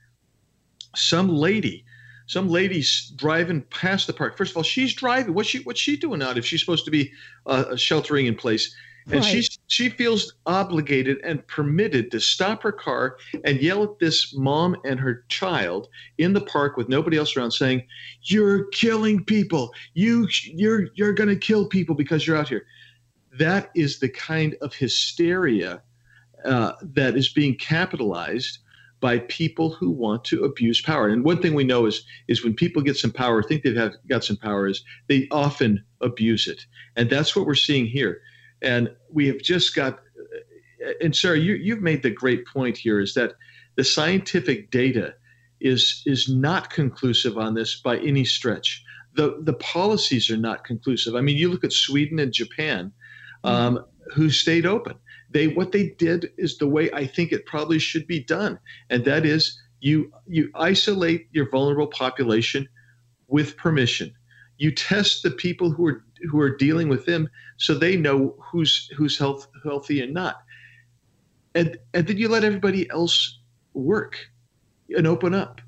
Some 0.96 1.30
lady 1.30 1.86
some 2.30 2.48
lady's 2.48 3.12
driving 3.16 3.64
past 3.72 4.06
the 4.06 4.14
park. 4.14 4.38
First 4.38 4.52
of 4.52 4.58
all, 4.58 4.64
she's 4.64 4.94
driving. 4.94 5.34
What's 5.34 5.50
she 5.50 5.64
what's 5.64 5.80
she 5.80 5.98
doing 5.98 6.22
out 6.22 6.38
if 6.38 6.46
she's 6.46 6.60
supposed 6.60 6.86
to 6.86 6.92
be 6.92 7.12
uh, 7.48 7.76
sheltering 7.76 8.28
in 8.28 8.36
place? 8.36 8.76
And 9.06 9.22
right. 9.22 9.24
she 9.24 9.48
she 9.68 9.90
feels 9.90 10.34
obligated 10.46 11.18
and 11.24 11.46
permitted 11.48 12.12
to 12.12 12.20
stop 12.20 12.62
her 12.64 12.72
car 12.72 13.18
and 13.44 13.60
yell 13.62 13.84
at 13.84 14.00
this 14.00 14.36
mom 14.36 14.76
and 14.86 15.00
her 15.00 15.26
child 15.30 15.88
in 16.18 16.34
the 16.34 16.42
park 16.42 16.78
with 16.78 16.90
nobody 16.90 17.18
else 17.18 17.36
around, 17.36 17.52
saying, 17.52 17.84
"You're 18.24 18.66
killing 18.68 19.24
people. 19.24 19.74
You 19.94 20.28
you're 20.44 20.90
you're 20.94 21.14
going 21.14 21.30
to 21.30 21.36
kill 21.36 21.68
people 21.68 21.96
because 21.96 22.28
you're 22.28 22.38
out 22.38 22.50
here." 22.50 22.66
That 23.38 23.72
is 23.76 24.00
the 24.00 24.10
kind 24.10 24.56
of 24.62 24.74
hysteria 24.74 25.82
uh, 26.46 26.74
that 26.82 27.16
is 27.16 27.30
being 27.30 27.56
capitalized 27.56 28.60
by 29.00 29.20
people 29.20 29.72
who 29.72 29.90
want 29.90 30.26
to 30.26 30.44
abuse 30.44 30.82
power. 30.82 31.08
And 31.08 31.24
one 31.24 31.42
thing 31.42 31.54
we 31.54 31.64
know 31.64 31.86
is 31.86 32.04
is 32.28 32.44
when 32.44 32.54
people 32.54 32.82
get 32.82 32.98
some 32.98 33.12
power, 33.12 33.42
think 33.42 33.64
they've 33.64 33.76
have, 33.76 33.94
got 34.08 34.24
some 34.24 34.38
power, 34.38 34.68
is 34.68 34.84
they 35.08 35.28
often 35.32 35.84
abuse 36.02 36.48
it, 36.48 36.66
and 36.96 37.10
that's 37.10 37.36
what 37.36 37.46
we're 37.46 37.56
seeing 37.56 37.86
here. 37.86 38.22
And 38.62 38.92
we 39.12 39.28
have 39.28 39.42
just 39.42 39.76
got. 39.76 40.00
And 41.02 41.16
Sara, 41.16 41.38
you, 41.38 41.56
you've 41.56 41.82
made 41.82 42.04
the 42.04 42.10
great 42.10 42.48
point 42.48 42.78
here 42.78 43.00
is 43.00 43.14
that 43.14 43.34
the 43.76 43.84
scientific 43.84 44.72
data 44.72 45.14
is 45.60 46.02
is 46.06 46.30
not 46.30 46.70
conclusive 46.70 47.38
on 47.38 47.54
this 47.54 47.82
by 47.82 47.98
any 48.00 48.26
stretch. 48.26 48.84
The 49.16 49.40
the 49.42 49.54
policies 49.54 50.30
are 50.30 50.38
not 50.38 50.64
conclusive. 50.64 51.16
I 51.16 51.22
mean, 51.22 51.38
you 51.38 51.50
look 51.50 51.64
at 51.64 51.74
Sweden 51.74 52.20
and 52.20 52.32
Japan, 52.32 52.92
um, 53.44 53.78
mm-hmm. 53.78 54.12
who 54.14 54.30
stayed 54.30 54.66
open 54.66 54.96
they 55.32 55.48
what 55.48 55.72
they 55.72 55.90
did 55.90 56.32
is 56.38 56.58
the 56.58 56.68
way 56.68 56.92
I 56.92 57.06
think 57.06 57.32
it 57.32 57.46
probably 57.46 57.80
should 57.80 58.08
be 58.08 58.20
done, 58.20 58.60
and 58.90 59.06
that 59.06 59.26
is 59.26 59.60
you 59.80 60.12
you 60.28 60.50
isolate 60.56 61.28
your 61.32 61.50
vulnerable 61.50 61.88
population 61.88 62.68
with 63.28 63.58
permission. 63.58 64.14
You 64.58 64.72
test 64.72 65.24
the 65.24 65.32
people 65.32 65.72
who 65.72 65.88
are 65.88 66.04
who 66.30 66.40
are 66.40 66.56
dealing 66.56 66.90
with 66.90 67.06
them 67.06 67.30
so 67.58 67.74
they 67.74 67.96
know 67.96 68.36
who's 68.40 68.90
who's 68.96 69.18
health, 69.18 69.48
healthy 69.64 70.02
and 70.02 70.14
not. 70.14 70.44
And 71.56 71.78
and 71.94 72.08
then 72.08 72.18
you 72.18 72.28
let 72.28 72.44
everybody 72.44 72.90
else 72.90 73.40
work 73.74 74.18
and 74.90 75.08
open 75.08 75.34
up. 75.34 75.62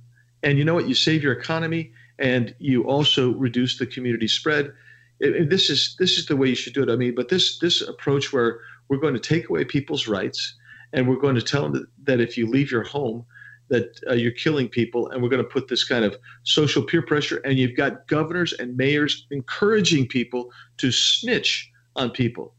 And 0.43 0.57
you 0.57 0.65
know 0.65 0.73
what? 0.73 0.87
You 0.87 0.95
save 0.95 1.23
your 1.23 1.33
economy 1.33 1.91
and 2.19 2.55
you 2.59 2.83
also 2.83 3.31
reduce 3.33 3.77
the 3.77 3.85
community 3.85 4.27
spread. 4.27 4.73
And 5.19 5.49
this 5.49 5.69
is 5.69 5.95
this 5.99 6.17
is 6.17 6.25
the 6.25 6.35
way 6.35 6.49
you 6.49 6.55
should 6.55 6.73
do 6.73 6.83
it. 6.83 6.89
I 6.89 6.95
mean, 6.95 7.15
but 7.15 7.29
this 7.29 7.59
this 7.59 7.81
approach 7.81 8.33
where 8.33 8.59
we're 8.87 8.97
going 8.97 9.13
to 9.13 9.19
take 9.19 9.49
away 9.49 9.63
people's 9.65 10.07
rights 10.07 10.55
and 10.93 11.07
we're 11.07 11.15
going 11.15 11.35
to 11.35 11.41
tell 11.41 11.63
them 11.63 11.73
that, 11.73 11.85
that 12.05 12.19
if 12.19 12.37
you 12.37 12.47
leave 12.47 12.71
your 12.71 12.83
home 12.83 13.25
that 13.71 13.99
uh, 14.07 14.13
you're 14.13 14.31
killing 14.33 14.67
people 14.67 15.09
and 15.09 15.23
we're 15.23 15.29
going 15.29 15.41
to 15.41 15.49
put 15.49 15.67
this 15.67 15.83
kind 15.83 16.05
of 16.05 16.15
social 16.43 16.83
peer 16.83 17.01
pressure 17.01 17.37
and 17.37 17.57
you've 17.57 17.75
got 17.75 18.05
governors 18.07 18.53
and 18.53 18.77
mayors 18.77 19.25
encouraging 19.31 20.07
people 20.07 20.51
to 20.77 20.91
snitch 20.91 21.71
on 21.95 22.11
people 22.11 22.53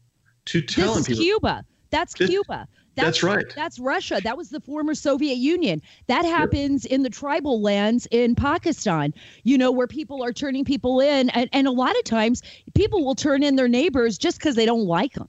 to 0.45 0.61
tell 0.61 1.01
people 1.01 1.23
cuba 1.23 1.63
that's 1.91 2.13
this, 2.15 2.29
cuba 2.29 2.67
that's, 2.95 3.21
that's, 3.21 3.23
right. 3.23 3.45
That's 3.55 3.79
Russia. 3.79 4.21
That 4.23 4.37
was 4.37 4.51
the 4.51 4.59
former 4.59 4.93
Soviet 4.93 5.37
Union. 5.37 5.81
That 6.05 6.25
happens 6.25 6.85
in 6.85 7.01
the 7.01 7.09
tribal 7.09 7.59
lands 7.59 8.07
in 8.11 8.35
Pakistan, 8.35 9.15
you 9.41 9.57
know, 9.57 9.71
where 9.71 9.87
people 9.87 10.23
are 10.23 10.31
turning 10.31 10.63
people 10.63 10.99
in. 10.99 11.31
And, 11.31 11.49
and 11.53 11.65
a 11.65 11.71
lot 11.71 11.97
of 11.97 12.03
times 12.03 12.43
people 12.75 13.03
will 13.03 13.15
turn 13.15 13.41
in 13.41 13.55
their 13.55 13.67
neighbors 13.67 14.19
just 14.19 14.37
because 14.37 14.53
they 14.55 14.67
don't 14.67 14.85
like 14.85 15.13
them 15.13 15.27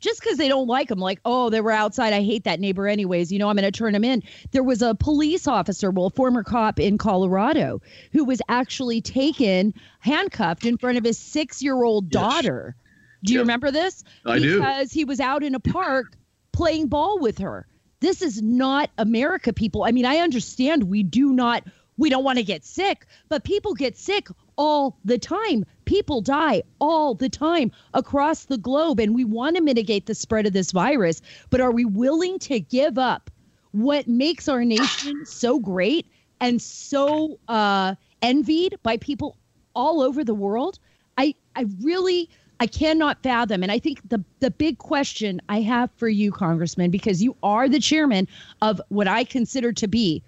just 0.00 0.20
because 0.20 0.38
they 0.38 0.48
don't 0.48 0.66
like 0.66 0.88
them, 0.88 0.98
like, 0.98 1.20
oh, 1.24 1.50
they 1.50 1.60
were 1.60 1.72
outside. 1.72 2.12
I 2.12 2.22
hate 2.22 2.44
that 2.44 2.60
neighbor 2.60 2.86
anyways. 2.86 3.32
You 3.32 3.38
know, 3.38 3.48
I'm 3.48 3.56
going 3.56 3.64
to 3.64 3.70
turn 3.70 3.92
them 3.92 4.04
in. 4.04 4.22
There 4.52 4.62
was 4.62 4.82
a 4.82 4.94
police 4.94 5.46
officer, 5.46 5.90
well, 5.90 6.06
a 6.06 6.10
former 6.10 6.42
cop 6.42 6.78
in 6.78 6.98
Colorado, 6.98 7.80
who 8.12 8.24
was 8.24 8.40
actually 8.48 9.00
taken 9.00 9.74
handcuffed 10.00 10.64
in 10.64 10.78
front 10.78 10.98
of 10.98 11.04
his 11.04 11.18
six 11.18 11.62
year 11.62 11.82
old 11.82 12.10
daughter. 12.10 12.76
Yes. 12.76 12.82
Do 13.24 13.32
you 13.32 13.38
yep. 13.40 13.44
remember 13.44 13.70
this? 13.70 14.04
I 14.24 14.38
do. 14.38 14.58
Because 14.58 14.92
he 14.92 15.04
was 15.04 15.20
out 15.20 15.42
in 15.42 15.54
a 15.54 15.60
park 15.60 16.16
playing 16.52 16.88
ball 16.88 17.18
with 17.20 17.38
her. 17.38 17.66
This 18.00 18.22
is 18.22 18.42
not 18.42 18.90
America, 18.98 19.52
people. 19.52 19.84
I 19.84 19.90
mean, 19.90 20.04
I 20.04 20.18
understand 20.18 20.84
we 20.84 21.02
do 21.02 21.32
not, 21.32 21.64
we 21.96 22.10
don't 22.10 22.24
want 22.24 22.38
to 22.38 22.44
get 22.44 22.64
sick, 22.64 23.06
but 23.28 23.42
people 23.42 23.74
get 23.74 23.96
sick 23.96 24.28
all 24.56 24.98
the 25.04 25.18
time. 25.18 25.64
People 25.84 26.20
die 26.20 26.62
all 26.80 27.14
the 27.14 27.28
time 27.28 27.70
across 27.94 28.44
the 28.44 28.58
globe, 28.58 29.00
and 29.00 29.14
we 29.14 29.24
want 29.24 29.56
to 29.56 29.62
mitigate 29.62 30.06
the 30.06 30.14
spread 30.14 30.46
of 30.46 30.52
this 30.52 30.72
virus. 30.72 31.22
But 31.50 31.60
are 31.60 31.70
we 31.70 31.84
willing 31.84 32.38
to 32.40 32.60
give 32.60 32.98
up 32.98 33.30
what 33.72 34.08
makes 34.08 34.48
our 34.48 34.64
nation 34.64 35.24
so 35.26 35.58
great 35.58 36.06
and 36.40 36.60
so 36.60 37.38
uh, 37.48 37.94
envied 38.22 38.76
by 38.82 38.96
people 38.96 39.36
all 39.74 40.00
over 40.00 40.24
the 40.24 40.34
world? 40.34 40.78
I, 41.18 41.34
I 41.54 41.66
really. 41.82 42.28
I 42.58 42.66
cannot 42.66 43.22
fathom. 43.22 43.62
And 43.62 43.70
I 43.70 43.78
think 43.78 44.00
the 44.08 44.24
the 44.40 44.50
big 44.50 44.78
question 44.78 45.42
I 45.50 45.60
have 45.60 45.90
for 45.98 46.08
you, 46.08 46.32
Congressman, 46.32 46.90
because 46.90 47.22
you 47.22 47.36
are 47.42 47.68
the 47.68 47.78
chairman 47.78 48.26
of 48.62 48.80
what 48.88 49.06
I 49.06 49.24
consider 49.24 49.74
to 49.74 49.86
be, 49.86 50.22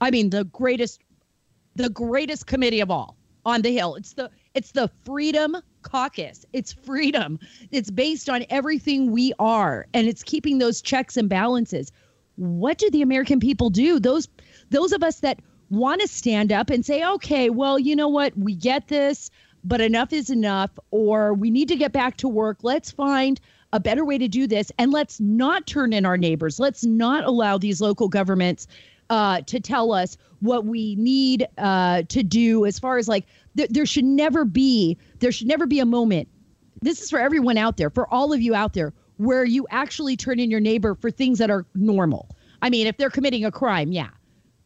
I 0.00 0.10
mean, 0.10 0.30
the 0.30 0.44
greatest, 0.44 1.02
the 1.76 1.90
greatest 1.90 2.46
committee 2.46 2.80
of 2.80 2.90
all, 2.90 3.18
on 3.44 3.62
the 3.62 3.72
Hill. 3.72 3.94
It's 3.96 4.14
the 4.14 4.30
it's 4.54 4.72
the 4.72 4.90
Freedom 5.04 5.56
Caucus. 5.82 6.44
It's 6.52 6.72
freedom. 6.72 7.38
It's 7.70 7.90
based 7.90 8.28
on 8.28 8.44
everything 8.50 9.10
we 9.10 9.32
are, 9.38 9.86
and 9.94 10.06
it's 10.06 10.22
keeping 10.22 10.58
those 10.58 10.80
checks 10.80 11.16
and 11.16 11.28
balances. 11.28 11.92
What 12.36 12.78
do 12.78 12.90
the 12.90 13.02
American 13.02 13.40
people 13.40 13.70
do? 13.70 14.00
Those 14.00 14.28
those 14.70 14.92
of 14.92 15.02
us 15.02 15.20
that 15.20 15.40
want 15.70 16.00
to 16.00 16.08
stand 16.08 16.52
up 16.52 16.70
and 16.70 16.84
say, 16.84 17.04
okay, 17.04 17.50
well, 17.50 17.78
you 17.78 17.96
know 17.96 18.08
what, 18.08 18.36
we 18.36 18.54
get 18.54 18.88
this, 18.88 19.30
but 19.64 19.80
enough 19.80 20.12
is 20.12 20.30
enough, 20.30 20.70
or 20.90 21.34
we 21.34 21.50
need 21.50 21.68
to 21.68 21.76
get 21.76 21.92
back 21.92 22.16
to 22.18 22.28
work. 22.28 22.58
Let's 22.62 22.90
find 22.90 23.40
a 23.72 23.80
better 23.80 24.04
way 24.04 24.18
to 24.18 24.28
do 24.28 24.46
this, 24.46 24.70
and 24.78 24.92
let's 24.92 25.18
not 25.20 25.66
turn 25.66 25.92
in 25.92 26.06
our 26.06 26.16
neighbors. 26.16 26.60
Let's 26.60 26.84
not 26.84 27.24
allow 27.24 27.58
these 27.58 27.80
local 27.80 28.08
governments 28.08 28.66
uh, 29.10 29.40
to 29.42 29.60
tell 29.60 29.92
us 29.92 30.16
what 30.40 30.64
we 30.64 30.94
need 30.96 31.46
uh, 31.58 32.02
to 32.08 32.22
do 32.22 32.66
as 32.66 32.78
far 32.78 32.98
as 32.98 33.08
like 33.08 33.26
th- 33.56 33.70
there 33.70 33.86
should 33.86 34.04
never 34.04 34.44
be 34.44 34.96
there 35.20 35.32
should 35.32 35.46
never 35.46 35.66
be 35.66 35.80
a 35.80 35.86
moment 35.86 36.28
this 36.82 37.00
is 37.00 37.10
for 37.10 37.18
everyone 37.18 37.56
out 37.56 37.76
there 37.76 37.90
for 37.90 38.12
all 38.12 38.32
of 38.32 38.40
you 38.40 38.54
out 38.54 38.74
there 38.74 38.92
where 39.16 39.44
you 39.44 39.66
actually 39.70 40.16
turn 40.16 40.38
in 40.38 40.50
your 40.50 40.60
neighbor 40.60 40.94
for 40.94 41.10
things 41.10 41.38
that 41.38 41.50
are 41.50 41.64
normal. 41.74 42.28
I 42.62 42.70
mean 42.70 42.86
if 42.86 42.96
they're 42.96 43.10
committing 43.10 43.44
a 43.44 43.52
crime 43.52 43.92
yeah. 43.92 44.10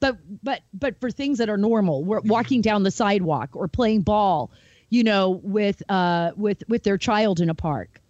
But 0.01 0.17
but 0.43 0.63
but 0.73 1.01
for 1.01 1.11
things 1.11 1.39
that 1.39 1.49
are 1.49 1.59
normal 1.59 2.05
we're 2.05 2.21
walking 2.21 2.61
down 2.61 2.83
the 2.83 2.91
sidewalk 2.91 3.51
or 3.55 3.69
playing 3.69 4.03
ball 4.03 4.51
you 4.91 5.05
know 5.05 5.41
with 5.43 5.83
uh 5.89 6.33
with 6.37 6.63
with 6.69 6.83
their 6.85 6.99
child 6.99 7.41
in 7.41 7.51
a 7.51 7.55
park. 7.55 8.01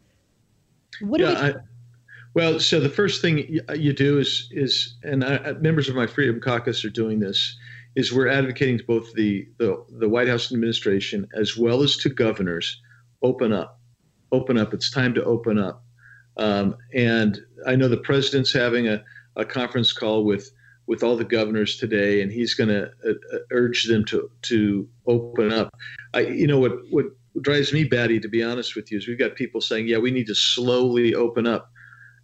What 1.01 1.21
yeah, 1.21 1.27
do 1.27 1.35
we 1.35 1.53
I, 1.53 1.55
well, 2.39 2.61
so 2.61 2.79
the 2.79 2.89
first 2.89 3.21
thing 3.21 3.59
you 3.75 3.93
do 3.93 4.17
is 4.21 4.49
is, 4.53 4.97
and 5.03 5.25
I, 5.25 5.55
members 5.55 5.89
of 5.89 5.97
my 5.97 6.07
Freedom 6.07 6.41
Caucus 6.41 6.85
are 6.85 6.91
doing 6.91 7.19
this, 7.19 7.59
is 7.97 8.13
we're 8.13 8.29
advocating 8.29 8.79
to 8.79 8.85
both 8.85 9.13
the, 9.15 9.49
the 9.59 9.85
the 9.99 10.09
White 10.09 10.29
House 10.29 10.53
administration 10.53 11.27
as 11.35 11.57
well 11.57 11.83
as 11.83 11.97
to 11.97 12.09
governors, 12.09 12.81
open 13.25 13.53
up, 13.53 13.81
open 14.31 14.57
up. 14.57 14.73
It's 14.73 14.89
time 14.89 15.15
to 15.15 15.25
open 15.25 15.59
up. 15.59 15.83
Um, 16.37 16.77
and 16.95 17.41
I 17.67 17.75
know 17.75 17.89
the 17.89 17.97
president's 17.97 18.53
having 18.53 18.87
a, 18.87 19.03
a 19.35 19.45
conference 19.45 19.93
call 19.93 20.25
with 20.25 20.53
with 20.87 21.03
all 21.03 21.17
the 21.17 21.25
governors 21.25 21.77
today, 21.77 22.23
and 22.23 22.31
he's 22.31 22.55
going 22.55 22.69
to 22.69 22.85
uh, 23.05 23.15
uh, 23.35 23.39
urge 23.51 23.89
them 23.89 24.05
to 24.05 24.31
to 24.43 24.89
open 25.09 25.53
up. 25.53 25.75
I, 26.15 26.21
you 26.21 26.47
know 26.47 26.61
what 26.61 26.79
what 26.91 27.07
drives 27.43 27.73
me 27.73 27.83
batty, 27.83 28.21
to 28.21 28.29
be 28.29 28.45
honest 28.45 28.77
with 28.77 28.93
you, 28.93 28.99
is 28.99 29.09
we've 29.09 29.19
got 29.19 29.35
people 29.35 29.61
saying, 29.61 29.89
yeah, 29.89 29.99
we 29.99 30.13
need 30.13 30.29
to 30.29 30.37
slowly 30.37 31.17
open 31.17 31.45
up. 31.45 31.73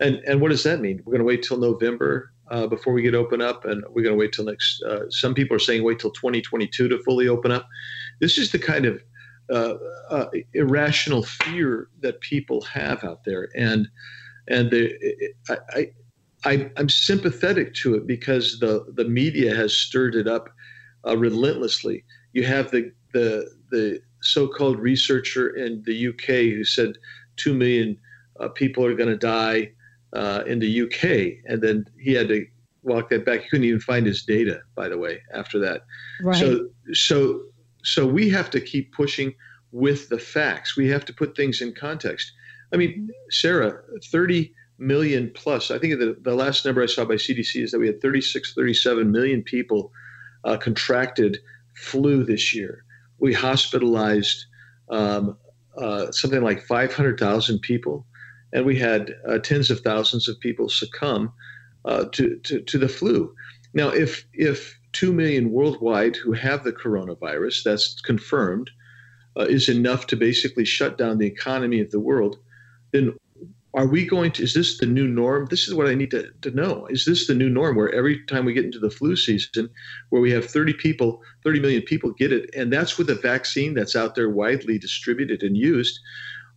And 0.05 0.23
and 0.27 0.41
what 0.43 0.51
does 0.51 0.63
that 0.65 0.81
mean? 0.81 1.01
We're 1.05 1.13
going 1.13 1.21
to 1.21 1.25
wait 1.25 1.43
till 1.43 1.57
November 1.57 2.31
uh, 2.51 2.67
before 2.67 2.93
we 2.93 3.01
get 3.01 3.15
open 3.15 3.41
up, 3.41 3.65
and 3.65 3.83
we're 3.89 4.03
going 4.03 4.15
to 4.15 4.19
wait 4.19 4.33
till 4.33 4.45
next. 4.45 4.83
Uh, 4.83 5.09
some 5.09 5.33
people 5.33 5.57
are 5.57 5.61
saying 5.61 5.83
wait 5.83 5.99
till 5.99 6.11
2022 6.11 6.89
to 6.89 7.03
fully 7.05 7.27
open 7.27 7.51
up. 7.51 7.67
This 8.21 8.37
is 8.37 8.53
the 8.53 8.59
kind 8.59 8.85
of 8.85 9.03
uh, 9.51 9.75
uh 10.11 10.27
irrational 10.53 11.23
fear 11.23 11.89
that 12.01 12.21
people 12.21 12.61
have 12.63 13.03
out 13.03 13.25
there, 13.25 13.49
and 13.57 13.89
and 14.47 14.71
the, 14.71 14.95
I, 15.49 15.57
I, 15.75 15.91
I 16.45 16.71
am 16.77 16.91
sympathetic 16.91 17.73
to 17.77 17.95
it 17.95 18.07
because 18.07 18.59
the 18.59 18.85
the 18.97 19.07
media 19.07 19.57
has 19.57 19.75
stirred 19.75 20.17
it 20.17 20.29
up 20.29 20.51
uh, 21.07 21.17
relentlessly. 21.17 22.05
You 22.35 22.45
have 22.45 22.71
the 22.71 22.93
the 23.15 23.51
the 23.71 24.03
so-called 24.21 24.79
researcher 24.79 25.57
in 25.57 25.83
the 25.87 26.09
UK 26.09 26.53
who 26.55 26.65
said 26.65 26.99
two 27.37 27.55
million 27.55 27.97
uh, 28.39 28.49
people 28.49 28.85
are 28.85 28.95
going 28.95 29.09
to 29.09 29.17
die 29.17 29.73
uh, 30.15 30.45
in 30.47 30.59
the 30.59 30.83
UK, 30.83 31.45
and 31.51 31.63
then 31.63 31.87
he 31.99 32.13
had 32.13 32.29
to 32.29 32.47
walk 32.83 33.11
that 33.11 33.25
back. 33.25 33.43
He 33.43 33.49
couldn't 33.49 33.67
even 33.67 33.81
find 33.81 34.07
his 34.07 34.23
data, 34.25 34.61
by 34.75 34.89
the 34.89 34.99
way, 34.99 35.21
after 35.33 35.59
that. 35.61 35.83
Right. 36.23 36.37
So, 36.37 36.69
so, 36.93 37.43
so 37.83 38.07
we 38.07 38.31
have 38.31 38.51
to 38.51 38.61
keep 38.61 38.93
pushing 38.93 39.35
with 39.73 40.09
the 40.09 40.19
facts. 40.19 40.77
We 40.77 40.89
have 40.89 41.05
to 41.07 41.13
put 41.13 41.37
things 41.37 41.61
in 41.61 41.75
context. 41.75 42.33
I 42.73 42.77
mean, 42.77 43.11
Sara, 43.31 43.83
30 44.05 44.53
million 44.79 45.31
plus. 45.35 45.71
I 45.71 45.79
think 45.79 45.99
the, 45.99 46.17
the 46.21 46.35
last 46.35 46.65
number 46.65 46.83
I 46.83 46.87
saw 46.87 47.05
by 47.05 47.15
CDC 47.15 47.63
is 47.63 47.71
that 47.73 47.79
we 47.79 47.87
had 47.87 48.01
36, 48.01 48.55
37 48.55 49.11
million 49.11 49.43
people 49.43 49.93
uh, 50.45 50.57
contracted 50.57 51.39
flu 51.75 52.25
this 52.25 52.55
year. 52.55 52.85
We 53.19 53.33
hospitalized 53.33 54.47
um, 54.91 55.37
uh, 55.77 56.11
something 56.13 56.43
like 56.43 56.63
500,000 56.63 57.61
people, 57.61 58.07
and 58.55 58.65
we 58.65 58.79
had 58.79 59.15
uh, 59.29 59.39
tens 59.39 59.71
of 59.71 59.81
thousands 59.81 60.29
of 60.29 60.41
people 60.41 60.69
succumb 60.69 61.33
uh, 61.85 62.05
to, 62.13 62.37
to, 62.45 62.61
to 62.63 62.79
the 62.79 62.89
flu. 62.89 63.35
Now, 63.75 63.89
if 63.89 64.25
if 64.33 64.79
two 64.93 65.13
million 65.13 65.51
worldwide 65.51 66.17
who 66.17 66.33
have 66.33 66.63
the 66.63 66.73
coronavirus, 66.73 67.65
that's 67.65 68.01
confirmed, 68.01 68.71
uh, 69.37 69.43
is 69.43 69.69
enough 69.69 70.07
to 70.07 70.17
basically 70.17 70.65
shut 70.65 70.97
down 70.97 71.19
the 71.19 71.27
economy 71.27 71.81
of 71.81 71.91
the 71.91 72.01
world, 72.01 72.39
then 72.93 73.13
are 73.75 73.89
we 73.89 74.07
going 74.07 74.31
to 74.31 74.43
is 74.45 74.55
this 74.55 74.79
the 74.79 74.87
new 74.87 75.09
norm 75.09 75.47
this 75.51 75.67
is 75.67 75.75
what 75.75 75.89
i 75.89 75.95
need 75.95 76.11
to, 76.11 76.31
to 76.43 76.51
know 76.53 76.87
is 76.91 77.05
this 77.05 77.27
the 77.27 77.35
new 77.35 77.51
norm 77.51 77.75
where 77.75 77.93
every 77.93 78.25
time 78.27 78.45
we 78.45 78.53
get 78.53 78.65
into 78.65 78.79
the 78.79 78.91
flu 78.91 79.17
season 79.17 79.69
where 80.11 80.23
we 80.23 80.31
have 80.31 80.45
30 80.45 80.75
people 80.75 81.21
30 81.43 81.61
million 81.61 81.83
people 81.83 82.13
get 82.13 82.33
it 82.33 82.49
and 82.55 82.73
that's 82.73 82.97
with 82.97 83.11
a 83.11 83.17
vaccine 83.17 83.75
that's 83.75 83.97
out 83.97 84.15
there 84.15 84.31
widely 84.31 84.79
distributed 84.79 85.43
and 85.43 85.57
used 85.57 85.99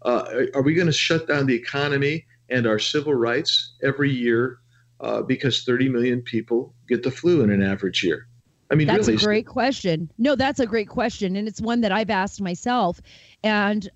uh, 0.04 0.46
are 0.54 0.62
we 0.62 0.74
going 0.74 0.88
to 0.88 0.94
shut 0.94 1.28
down 1.28 1.46
the 1.46 1.56
economy 1.56 2.26
and 2.50 2.66
our 2.66 2.80
civil 2.80 3.14
rights 3.14 3.74
every 3.84 4.12
year 4.12 4.60
uh, 5.02 5.22
because 5.22 5.64
30 5.64 5.90
million 5.90 6.22
people 6.22 6.74
get 6.88 7.04
the 7.04 7.12
flu 7.12 7.42
in 7.42 7.52
an 7.52 7.62
average 7.62 8.04
year 8.04 8.28
I 8.70 8.76
mean, 8.76 8.88
that's 8.88 9.08
really, 9.08 9.22
a 9.22 9.26
great 9.26 9.48
question. 9.48 10.12
No, 10.18 10.36
that's 10.36 10.60
a 10.60 10.66
great 10.66 10.90
question, 10.90 11.38
and 11.38 11.48
it's 11.48 11.62
one 11.62 11.80
that 11.82 11.94
I've 11.94 12.10
asked 12.10 12.42
myself. 12.42 13.00
And 13.42 13.90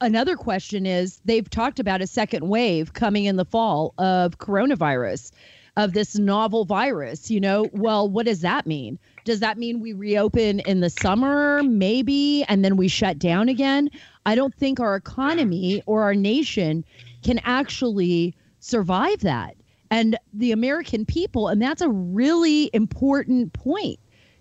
another 0.00 0.36
question 0.36 0.86
is 0.86 1.20
they've 1.24 1.48
talked 1.48 1.80
about 1.80 2.00
a 2.00 2.06
second 2.06 2.48
wave 2.48 2.92
coming 2.92 3.24
in 3.24 3.36
the 3.36 3.44
fall 3.44 3.94
of 3.98 4.38
coronavirus 4.38 5.32
of 5.76 5.92
this 5.92 6.18
novel 6.18 6.64
virus 6.64 7.30
you 7.30 7.40
know 7.40 7.68
well 7.72 8.08
what 8.08 8.26
does 8.26 8.40
that 8.40 8.66
mean 8.66 8.98
does 9.24 9.38
that 9.38 9.58
mean 9.58 9.80
we 9.80 9.92
reopen 9.92 10.58
in 10.60 10.80
the 10.80 10.90
summer 10.90 11.62
maybe 11.62 12.44
and 12.48 12.64
then 12.64 12.76
we 12.76 12.88
shut 12.88 13.18
down 13.18 13.48
again 13.48 13.88
i 14.28 14.34
don't 14.34 14.54
think 14.54 14.80
our 14.80 14.96
economy 14.96 15.82
or 15.86 16.02
our 16.02 16.14
nation 16.14 16.84
can 17.22 17.38
actually 17.44 18.34
survive 18.60 19.20
that 19.20 19.56
and 19.90 20.16
the 20.32 20.52
american 20.52 21.04
people 21.04 21.48
and 21.48 21.60
that's 21.60 21.82
a 21.82 21.88
really 21.88 22.70
important 22.72 23.52
point 23.52 23.98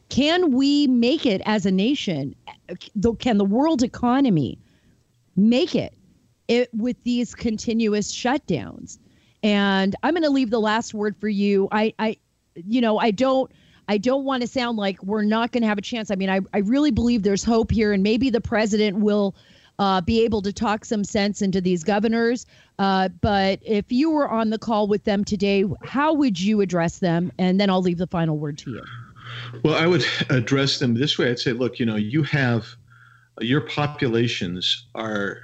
can 0.09 0.51
we 0.51 0.87
make 0.87 1.25
it 1.25 1.41
as 1.45 1.65
a 1.65 1.71
nation 1.71 2.35
can 3.19 3.37
the 3.37 3.45
world 3.45 3.83
economy 3.83 4.59
make 5.37 5.75
it, 5.75 5.93
it 6.47 6.69
with 6.73 7.01
these 7.03 7.33
continuous 7.33 8.11
shutdowns. 8.11 8.97
And 9.43 9.95
I'm 10.03 10.13
going 10.13 10.23
to 10.23 10.29
leave 10.29 10.49
the 10.49 10.59
last 10.59 10.93
word 10.93 11.15
for 11.15 11.29
you. 11.29 11.69
I, 11.71 11.93
I, 11.99 12.17
you 12.55 12.81
know, 12.81 12.97
I 12.97 13.11
don't. 13.11 13.49
I 13.89 13.97
don't 13.97 14.25
want 14.25 14.41
to 14.41 14.49
sound 14.49 14.77
like 14.77 15.01
we're 15.01 15.23
not 15.23 15.53
going 15.53 15.61
to 15.61 15.67
have 15.69 15.77
a 15.77 15.81
chance. 15.81 16.11
I 16.11 16.15
mean, 16.15 16.29
I, 16.29 16.41
I 16.53 16.57
really 16.57 16.91
believe 16.91 17.23
there's 17.23 17.45
hope 17.45 17.71
here, 17.71 17.93
and 17.93 18.03
maybe 18.03 18.29
the 18.29 18.41
president 18.41 18.97
will 18.97 19.33
uh, 19.79 20.01
be 20.01 20.23
able 20.23 20.41
to 20.41 20.51
talk 20.51 20.85
some 20.85 21.03
sense 21.03 21.41
into 21.41 21.61
these 21.61 21.83
governors. 21.83 22.45
Uh, 22.79 23.09
but 23.21 23.59
if 23.63 23.91
you 23.91 24.09
were 24.11 24.29
on 24.29 24.49
the 24.49 24.57
call 24.57 24.87
with 24.87 25.03
them 25.03 25.23
today, 25.23 25.63
how 25.83 26.13
would 26.13 26.39
you 26.39 26.61
address 26.61 26.99
them? 26.99 27.31
And 27.37 27.59
then 27.59 27.69
I'll 27.69 27.81
leave 27.81 27.97
the 27.97 28.07
final 28.07 28.37
word 28.37 28.57
to 28.59 28.71
you. 28.71 28.83
Well, 29.63 29.75
I 29.75 29.87
would 29.87 30.05
address 30.29 30.79
them 30.79 30.93
this 30.93 31.17
way 31.17 31.29
I'd 31.29 31.39
say, 31.39 31.53
look, 31.53 31.79
you 31.79 31.85
know, 31.85 31.95
you 31.95 32.23
have 32.23 32.67
your 33.39 33.61
populations 33.61 34.87
are 34.95 35.41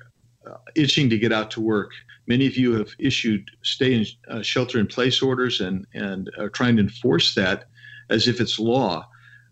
uh, 0.50 0.58
itching 0.76 1.10
to 1.10 1.18
get 1.18 1.32
out 1.32 1.52
to 1.52 1.62
work. 1.62 1.92
Many 2.26 2.48
of 2.48 2.58
you 2.58 2.74
have 2.74 2.90
issued 3.00 3.52
stay 3.62 3.94
in 3.94 4.06
uh, 4.30 4.42
shelter 4.42 4.80
in 4.80 4.88
place 4.88 5.22
orders 5.22 5.62
and 5.62 5.86
and 5.94 6.32
are 6.40 6.50
trying 6.50 6.78
to 6.78 6.82
enforce 6.82 7.36
that 7.36 7.66
as 8.10 8.28
if 8.28 8.40
it's 8.42 8.60
law. 8.60 9.08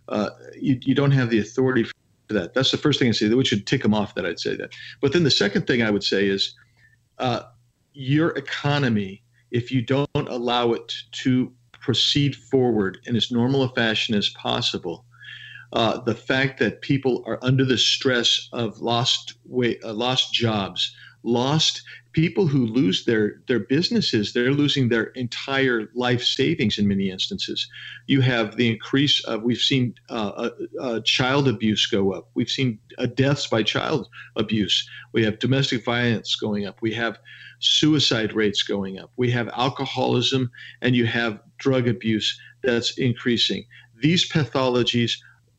Uh, 0.07 0.29
you, 0.59 0.79
you 0.81 0.95
don't 0.95 1.11
have 1.11 1.29
the 1.29 1.39
authority 1.39 1.85
for 2.31 2.39
that. 2.39 2.53
That's 2.53 2.71
the 2.71 2.77
first 2.77 2.99
thing 2.99 3.09
I 3.09 3.11
say. 3.11 3.27
That 3.27 3.37
we 3.37 3.45
should 3.45 3.67
tick 3.67 3.81
them 3.81 3.93
off. 3.93 4.15
That 4.15 4.25
I'd 4.25 4.39
say 4.39 4.55
that. 4.55 4.71
But 5.01 5.13
then 5.13 5.23
the 5.23 5.31
second 5.31 5.67
thing 5.67 5.81
I 5.81 5.91
would 5.91 6.03
say 6.03 6.27
is 6.27 6.55
uh, 7.19 7.43
your 7.93 8.29
economy. 8.31 9.23
If 9.51 9.69
you 9.69 9.81
don't 9.81 10.07
allow 10.15 10.71
it 10.71 10.93
to 11.23 11.51
proceed 11.73 12.35
forward 12.37 12.99
in 13.05 13.17
as 13.17 13.31
normal 13.31 13.63
a 13.63 13.69
fashion 13.69 14.15
as 14.15 14.29
possible, 14.29 15.03
uh, 15.73 15.99
the 15.99 16.15
fact 16.15 16.57
that 16.59 16.81
people 16.81 17.23
are 17.27 17.37
under 17.41 17.65
the 17.65 17.77
stress 17.77 18.47
of 18.53 18.79
lost 18.79 19.33
way, 19.45 19.77
uh, 19.83 19.91
lost 19.91 20.33
jobs, 20.33 20.95
lost 21.23 21.81
people 22.13 22.45
who 22.45 22.65
lose 22.65 23.05
their 23.05 23.41
their 23.47 23.59
businesses 23.59 24.33
they're 24.33 24.51
losing 24.51 24.89
their 24.89 25.05
entire 25.15 25.89
life 25.95 26.23
savings 26.23 26.77
in 26.77 26.87
many 26.87 27.09
instances. 27.09 27.69
You 28.07 28.21
have 28.21 28.57
the 28.57 28.69
increase 28.69 29.23
of 29.25 29.43
we've 29.43 29.57
seen 29.57 29.95
uh, 30.09 30.13
uh, 30.13 30.49
uh 30.81 30.99
child 31.01 31.47
abuse 31.47 31.85
go 31.85 32.13
up. 32.13 32.29
We've 32.33 32.49
seen 32.49 32.79
uh, 32.97 33.07
deaths 33.07 33.47
by 33.47 33.63
child 33.63 34.07
abuse. 34.35 34.87
We 35.13 35.23
have 35.23 35.39
domestic 35.39 35.85
violence 35.85 36.35
going 36.35 36.65
up. 36.65 36.81
We 36.81 36.93
have 36.93 37.19
suicide 37.59 38.33
rates 38.33 38.63
going 38.63 38.99
up. 38.99 39.11
We 39.17 39.31
have 39.31 39.49
alcoholism 39.49 40.51
and 40.81 40.95
you 40.95 41.05
have 41.05 41.39
drug 41.57 41.87
abuse 41.87 42.39
that's 42.63 42.97
increasing. 42.97 43.65
These 44.01 44.29
pathologies 44.29 45.13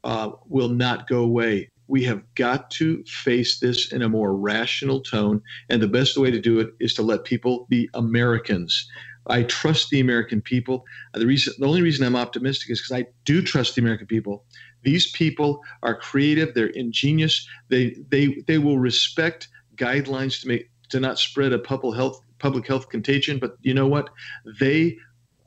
uh, 0.04 0.32
will 0.48 0.68
not 0.68 1.08
go 1.08 1.20
away. 1.20 1.70
We 1.92 2.04
have 2.04 2.22
got 2.36 2.70
to 2.70 3.04
face 3.04 3.60
this 3.60 3.92
in 3.92 4.00
a 4.00 4.08
more 4.08 4.34
rational 4.34 5.02
tone, 5.02 5.42
and 5.68 5.82
the 5.82 5.86
best 5.86 6.16
way 6.16 6.30
to 6.30 6.40
do 6.40 6.58
it 6.58 6.70
is 6.80 6.94
to 6.94 7.02
let 7.02 7.24
people 7.24 7.66
be 7.68 7.90
Americans. 7.92 8.88
I 9.26 9.42
trust 9.42 9.90
the 9.90 10.00
American 10.00 10.40
people. 10.40 10.86
The 11.12 11.26
reason, 11.26 11.52
the 11.58 11.66
only 11.66 11.82
reason 11.82 12.06
I'm 12.06 12.16
optimistic 12.16 12.70
is 12.70 12.80
because 12.80 12.98
I 12.98 13.06
do 13.26 13.42
trust 13.42 13.74
the 13.74 13.82
American 13.82 14.06
people. 14.06 14.46
These 14.82 15.12
people 15.12 15.60
are 15.82 15.94
creative. 15.94 16.54
They're 16.54 16.68
ingenious. 16.68 17.46
They 17.68 17.94
they 18.08 18.42
they 18.46 18.56
will 18.56 18.78
respect 18.78 19.48
guidelines 19.76 20.40
to 20.40 20.48
make 20.48 20.70
to 20.88 20.98
not 20.98 21.18
spread 21.18 21.52
a 21.52 21.58
public 21.58 21.94
health 21.94 22.22
public 22.38 22.66
health 22.66 22.88
contagion. 22.88 23.38
But 23.38 23.58
you 23.60 23.74
know 23.74 23.86
what? 23.86 24.08
They 24.58 24.96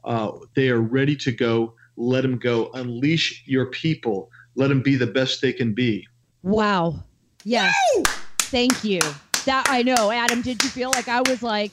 uh, 0.03 0.31
they 0.55 0.69
are 0.69 0.81
ready 0.81 1.15
to 1.15 1.31
go. 1.31 1.73
Let 1.97 2.21
them 2.21 2.37
go. 2.37 2.69
Unleash 2.75 3.43
your 3.47 3.65
people 3.71 4.29
let 4.55 4.69
them 4.69 4.81
be 4.81 4.95
the 4.95 5.07
best 5.07 5.41
they 5.41 5.53
can 5.53 5.73
be. 5.73 6.07
Wow. 6.45 7.03
Yes. 7.43 7.75
Woo! 7.95 8.03
Thank 8.39 8.83
you. 8.83 8.99
That 9.45 9.65
I 9.67 9.83
know, 9.83 10.11
Adam. 10.11 10.41
Did 10.41 10.63
you 10.63 10.69
feel 10.69 10.91
like 10.91 11.07
I 11.07 11.21
was 11.21 11.43
like 11.43 11.71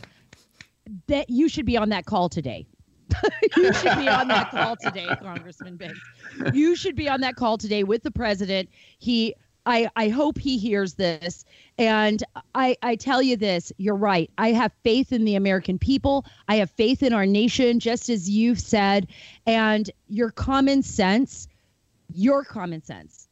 that? 1.06 1.30
You 1.30 1.48
should 1.48 1.66
be 1.66 1.76
on 1.76 1.90
that 1.90 2.06
call 2.06 2.28
today. 2.28 2.66
you 3.56 3.72
should 3.74 3.98
be 3.98 4.08
on 4.08 4.28
that 4.28 4.50
call 4.50 4.76
today, 4.76 5.06
Congressman 5.20 5.76
Biggs. 5.76 6.00
You 6.54 6.74
should 6.74 6.96
be 6.96 7.08
on 7.08 7.20
that 7.20 7.36
call 7.36 7.58
today 7.58 7.84
with 7.84 8.02
the 8.02 8.10
president. 8.10 8.70
He 8.98 9.34
I, 9.64 9.88
I 9.94 10.08
hope 10.08 10.38
he 10.38 10.58
hears 10.58 10.94
this. 10.94 11.44
And 11.78 12.24
I, 12.54 12.76
I 12.82 12.96
tell 12.96 13.22
you 13.22 13.36
this, 13.36 13.72
you're 13.76 13.94
right. 13.94 14.28
I 14.38 14.52
have 14.52 14.72
faith 14.82 15.12
in 15.12 15.24
the 15.24 15.36
American 15.36 15.78
people. 15.78 16.24
I 16.48 16.56
have 16.56 16.70
faith 16.70 17.02
in 17.02 17.12
our 17.12 17.26
nation, 17.26 17.78
just 17.78 18.08
as 18.08 18.28
you've 18.28 18.58
said. 18.58 19.06
And 19.46 19.88
your 20.08 20.30
common 20.30 20.82
sense 20.82 21.46
your 22.14 22.44
common 22.44 22.82
sense. 22.82 23.28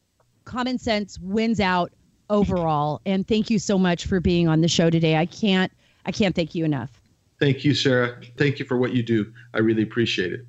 Common 0.51 0.78
sense 0.78 1.16
wins 1.20 1.61
out 1.61 1.92
overall. 2.28 3.01
And 3.07 3.26
thank 3.28 3.51
you 3.51 3.61
so 3.61 3.78
much 3.78 4.07
for 4.07 4.18
being 4.18 4.48
on 4.48 4.62
the 4.62 4.66
show 4.66 4.90
today. 4.90 5.16
I 5.16 5.24
can't 5.24 5.70
I 6.07 6.11
can't 6.11 6.34
thank 6.34 6.57
you 6.57 6.64
enough. 6.64 6.90
Thank 7.38 7.64
you, 7.64 7.72
Sara. 7.72 8.20
Thank 8.36 8.59
you 8.59 8.64
for 8.64 8.76
what 8.76 8.92
you 8.92 9.05
do. 9.05 9.32
I 9.55 9.61
really 9.61 9.84
appreciate 9.84 10.32
it. 10.32 10.40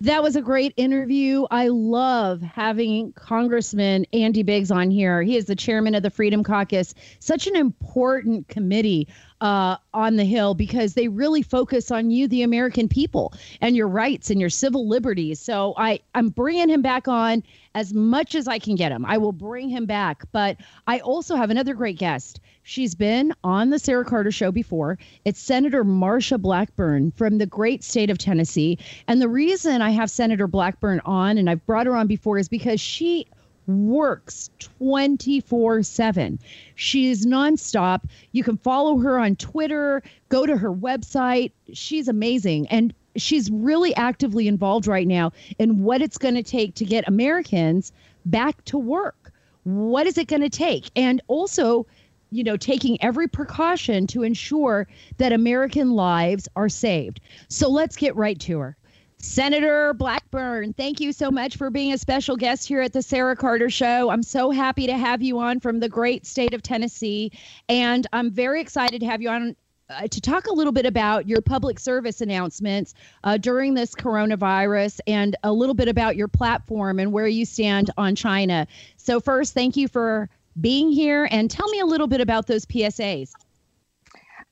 That 0.00 0.22
was 0.22 0.34
a 0.34 0.40
great 0.40 0.72
interview. 0.78 1.44
I 1.50 1.68
love 1.68 2.40
having 2.40 3.12
Congressman 3.12 4.06
Andy 4.14 4.42
Biggs 4.42 4.70
on 4.70 4.90
here. 4.90 5.22
He 5.22 5.36
is 5.36 5.44
the 5.44 5.56
chairman 5.56 5.94
of 5.94 6.02
the 6.02 6.10
Freedom 6.10 6.42
Caucus, 6.42 6.94
such 7.18 7.46
an 7.46 7.54
important 7.54 8.48
committee 8.48 9.08
uh, 9.40 9.76
on 9.94 10.16
the 10.16 10.24
Hill 10.24 10.54
because 10.54 10.94
they 10.94 11.08
really 11.08 11.42
focus 11.42 11.90
on 11.90 12.10
you, 12.10 12.26
the 12.28 12.42
American 12.42 12.88
people, 12.88 13.32
and 13.60 13.76
your 13.76 13.88
rights 13.88 14.30
and 14.30 14.40
your 14.40 14.50
civil 14.50 14.88
liberties. 14.88 15.40
So 15.40 15.74
I, 15.76 16.00
I'm 16.14 16.28
bringing 16.28 16.68
him 16.68 16.82
back 16.82 17.08
on 17.08 17.42
as 17.74 17.94
much 17.94 18.34
as 18.34 18.48
I 18.48 18.58
can 18.58 18.74
get 18.74 18.90
him. 18.90 19.04
I 19.06 19.18
will 19.18 19.32
bring 19.32 19.68
him 19.68 19.86
back. 19.86 20.24
But 20.32 20.56
I 20.86 20.98
also 21.00 21.36
have 21.36 21.50
another 21.50 21.74
great 21.74 21.98
guest. 21.98 22.40
She's 22.64 22.94
been 22.94 23.32
on 23.44 23.70
the 23.70 23.78
Sara 23.78 24.04
Carter 24.04 24.32
show 24.32 24.50
before. 24.50 24.98
It's 25.24 25.40
Senator 25.40 25.84
Marsha 25.84 26.40
Blackburn 26.40 27.12
from 27.12 27.38
the 27.38 27.46
great 27.46 27.84
state 27.84 28.10
of 28.10 28.18
Tennessee. 28.18 28.78
And 29.06 29.22
the 29.22 29.28
reason 29.28 29.80
I 29.80 29.90
have 29.90 30.10
Senator 30.10 30.46
Blackburn 30.46 31.00
on, 31.04 31.38
and 31.38 31.48
I've 31.48 31.64
brought 31.66 31.86
her 31.86 31.96
on 31.96 32.08
before, 32.08 32.38
is 32.38 32.48
because 32.48 32.80
she 32.80 33.26
works 33.68 34.50
24 34.58 35.82
7. 35.82 36.38
She 36.74 36.98
She's 36.98 37.26
nonstop. 37.26 38.04
You 38.32 38.42
can 38.42 38.56
follow 38.56 38.98
her 38.98 39.18
on 39.18 39.36
Twitter, 39.36 40.02
go 40.30 40.46
to 40.46 40.56
her 40.56 40.72
website. 40.72 41.52
She's 41.72 42.08
amazing. 42.08 42.66
And 42.68 42.92
she's 43.16 43.50
really 43.50 43.94
actively 43.94 44.48
involved 44.48 44.86
right 44.86 45.06
now 45.06 45.32
in 45.58 45.82
what 45.82 46.02
it's 46.02 46.18
going 46.18 46.34
to 46.34 46.42
take 46.42 46.74
to 46.76 46.84
get 46.84 47.06
Americans 47.06 47.92
back 48.24 48.64
to 48.64 48.78
work. 48.78 49.32
What 49.64 50.06
is 50.06 50.16
it 50.18 50.28
going 50.28 50.42
to 50.42 50.50
take? 50.50 50.90
And 50.96 51.20
also, 51.28 51.86
you 52.30 52.42
know, 52.42 52.56
taking 52.56 53.00
every 53.02 53.28
precaution 53.28 54.06
to 54.08 54.22
ensure 54.22 54.88
that 55.18 55.32
American 55.32 55.90
lives 55.90 56.48
are 56.56 56.68
saved. 56.68 57.20
So 57.48 57.68
let's 57.68 57.96
get 57.96 58.16
right 58.16 58.40
to 58.40 58.58
her. 58.60 58.76
Senator 59.20 59.94
Blackburn, 59.94 60.72
thank 60.74 61.00
you 61.00 61.12
so 61.12 61.28
much 61.28 61.56
for 61.56 61.70
being 61.70 61.92
a 61.92 61.98
special 61.98 62.36
guest 62.36 62.68
here 62.68 62.80
at 62.80 62.92
the 62.92 63.02
Sara 63.02 63.34
Carter 63.34 63.68
Show. 63.68 64.10
I'm 64.10 64.22
so 64.22 64.52
happy 64.52 64.86
to 64.86 64.96
have 64.96 65.22
you 65.22 65.40
on 65.40 65.58
from 65.58 65.80
the 65.80 65.88
great 65.88 66.24
state 66.24 66.54
of 66.54 66.62
Tennessee. 66.62 67.32
And 67.68 68.06
I'm 68.12 68.30
very 68.30 68.60
excited 68.60 69.00
to 69.00 69.06
have 69.06 69.20
you 69.20 69.28
on 69.28 69.56
uh, 69.90 70.06
to 70.06 70.20
talk 70.20 70.46
a 70.46 70.52
little 70.52 70.72
bit 70.72 70.86
about 70.86 71.26
your 71.26 71.40
public 71.40 71.80
service 71.80 72.20
announcements 72.20 72.94
uh, 73.24 73.38
during 73.38 73.74
this 73.74 73.94
coronavirus 73.94 75.00
and 75.06 75.34
a 75.42 75.52
little 75.52 75.74
bit 75.74 75.88
about 75.88 76.14
your 76.14 76.28
platform 76.28 77.00
and 77.00 77.12
where 77.12 77.26
you 77.26 77.44
stand 77.44 77.90
on 77.96 78.14
China. 78.14 78.66
So, 78.98 79.18
first, 79.18 79.54
thank 79.54 79.76
you 79.76 79.88
for 79.88 80.28
being 80.60 80.92
here 80.92 81.26
and 81.30 81.50
tell 81.50 81.68
me 81.70 81.80
a 81.80 81.86
little 81.86 82.06
bit 82.06 82.20
about 82.20 82.46
those 82.46 82.66
PSAs. 82.66 83.32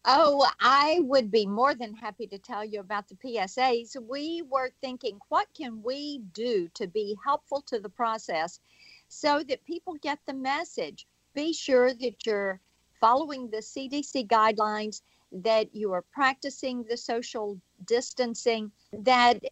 Oh, 0.08 0.48
I 0.60 1.00
would 1.02 1.32
be 1.32 1.46
more 1.46 1.74
than 1.74 1.92
happy 1.92 2.28
to 2.28 2.38
tell 2.38 2.64
you 2.64 2.78
about 2.78 3.08
the 3.08 3.16
PSAs. 3.16 3.96
We 4.00 4.40
were 4.48 4.70
thinking, 4.80 5.18
what 5.30 5.48
can 5.52 5.82
we 5.82 6.18
do 6.32 6.68
to 6.74 6.86
be 6.86 7.18
helpful 7.24 7.60
to 7.62 7.80
the 7.80 7.88
process 7.88 8.60
so 9.08 9.42
that 9.48 9.64
people 9.64 9.94
get 9.94 10.20
the 10.24 10.32
message? 10.32 11.08
Be 11.34 11.52
sure 11.52 11.92
that 11.92 12.24
you're 12.24 12.60
following 13.00 13.50
the 13.50 13.56
CDC 13.56 14.28
guidelines, 14.28 15.02
that 15.32 15.74
you 15.74 15.92
are 15.92 16.04
practicing 16.12 16.84
the 16.84 16.96
social 16.96 17.60
distancing, 17.84 18.70
that 18.92 19.42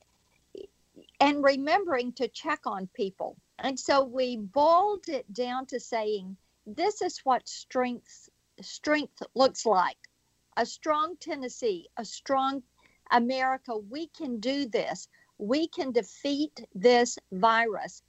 and 1.18 1.42
remembering 1.42 2.12
to 2.12 2.28
check 2.28 2.60
on 2.64 2.88
people. 2.94 3.36
And 3.58 3.78
so 3.78 4.04
we 4.04 4.36
boiled 4.36 5.08
it 5.08 5.32
down 5.32 5.66
to 5.66 5.80
saying, 5.80 6.36
this 6.64 7.02
is 7.02 7.18
what 7.24 7.48
strength 7.48 8.28
strength 8.60 9.20
looks 9.34 9.66
like 9.66 9.98
a 10.56 10.66
strong 10.66 11.16
Tennessee, 11.20 11.88
a 11.96 12.04
strong 12.04 12.62
America, 13.10 13.76
we 13.76 14.08
can 14.08 14.40
do 14.40 14.66
this. 14.66 15.08
We 15.38 15.68
can 15.68 15.92
defeat 15.92 16.64
this 16.74 17.18
virus 17.32 18.02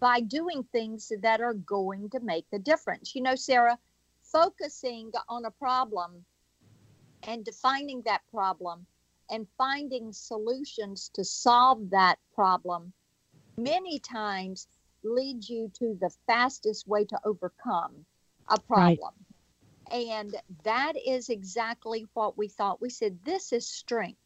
by 0.00 0.20
doing 0.20 0.64
things 0.72 1.12
that 1.22 1.40
are 1.40 1.54
going 1.54 2.08
to 2.10 2.20
make 2.20 2.46
the 2.50 2.58
difference. 2.58 3.14
You 3.14 3.22
know, 3.22 3.36
Sara, 3.36 3.78
focusing 4.22 5.12
on 5.28 5.44
a 5.44 5.50
problem 5.50 6.24
and 7.26 7.44
defining 7.44 8.02
that 8.06 8.22
problem 8.30 8.86
and 9.30 9.46
finding 9.58 10.12
solutions 10.12 11.10
to 11.14 11.24
solve 11.24 11.90
that 11.90 12.18
problem 12.34 12.92
many 13.56 13.98
times 13.98 14.66
leads 15.02 15.48
you 15.48 15.70
to 15.74 15.96
the 16.00 16.10
fastest 16.26 16.86
way 16.88 17.04
to 17.04 17.18
overcome 17.24 18.04
a 18.48 18.58
problem. 18.58 19.14
Right. 19.14 19.19
And 19.90 20.36
that 20.64 20.92
is 21.04 21.28
exactly 21.28 22.06
what 22.14 22.38
we 22.38 22.48
thought. 22.48 22.80
We 22.80 22.90
said, 22.90 23.18
this 23.24 23.52
is 23.52 23.68
strength. 23.68 24.20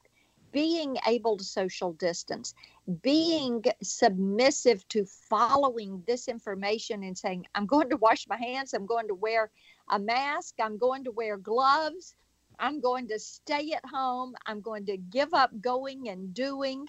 Being 0.53 0.97
able 1.09 1.37
to 1.37 1.45
social 1.45 1.95
distance, 1.95 2.55
being 3.03 3.65
submissive 3.83 4.87
to 4.89 5.05
following 5.29 6.01
this 6.07 6.29
information 6.29 7.03
and 7.03 7.19
saying, 7.19 7.47
I'm 7.57 7.67
going 7.67 7.91
to 7.91 7.97
wash 7.97 8.27
my 8.29 8.37
hands, 8.37 8.73
I'm 8.73 8.87
going 8.87 9.09
to 9.09 9.15
wear 9.15 9.51
a 9.91 9.99
mask, 9.99 10.55
I'm 10.63 10.79
going 10.79 11.03
to 11.05 11.11
wear 11.11 11.37
gloves, 11.39 12.15
I'm 12.61 12.81
going 12.81 13.09
to 13.09 13.19
stay 13.19 13.73
at 13.73 13.85
home, 13.85 14.35
I'm 14.47 14.61
going 14.61 14.87
to 14.87 14.97
give 14.97 15.35
up 15.35 15.51
going 15.61 16.09
and 16.09 16.33
doing, 16.33 16.89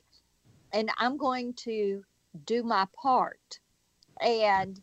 and 0.71 0.91
I'm 0.99 1.17
going 1.17 1.53
to 1.63 2.03
do 2.45 2.61
my 2.61 2.85
part. 3.01 3.59
And 4.21 4.79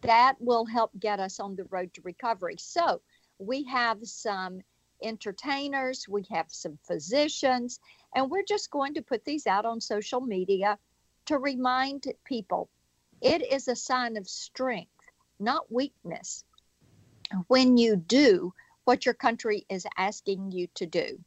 that 0.00 0.36
will 0.40 0.64
help 0.64 0.92
get 0.98 1.20
us 1.20 1.38
on 1.38 1.54
the 1.54 1.64
road 1.64 1.92
to 1.94 2.00
recovery. 2.02 2.56
So, 2.58 3.02
we 3.46 3.64
have 3.64 3.98
some 4.02 4.60
entertainers, 5.02 6.08
we 6.08 6.24
have 6.30 6.46
some 6.48 6.78
physicians, 6.86 7.80
and 8.14 8.30
we're 8.30 8.44
just 8.44 8.70
going 8.70 8.94
to 8.94 9.02
put 9.02 9.24
these 9.24 9.46
out 9.46 9.64
on 9.64 9.80
social 9.80 10.20
media 10.20 10.78
to 11.26 11.38
remind 11.38 12.04
people 12.24 12.68
it 13.20 13.42
is 13.52 13.68
a 13.68 13.76
sign 13.76 14.16
of 14.16 14.28
strength, 14.28 14.90
not 15.38 15.70
weakness, 15.70 16.44
when 17.48 17.76
you 17.76 17.96
do 17.96 18.52
what 18.84 19.06
your 19.06 19.14
country 19.14 19.64
is 19.68 19.86
asking 19.96 20.50
you 20.50 20.66
to 20.74 20.86
do. 20.86 21.18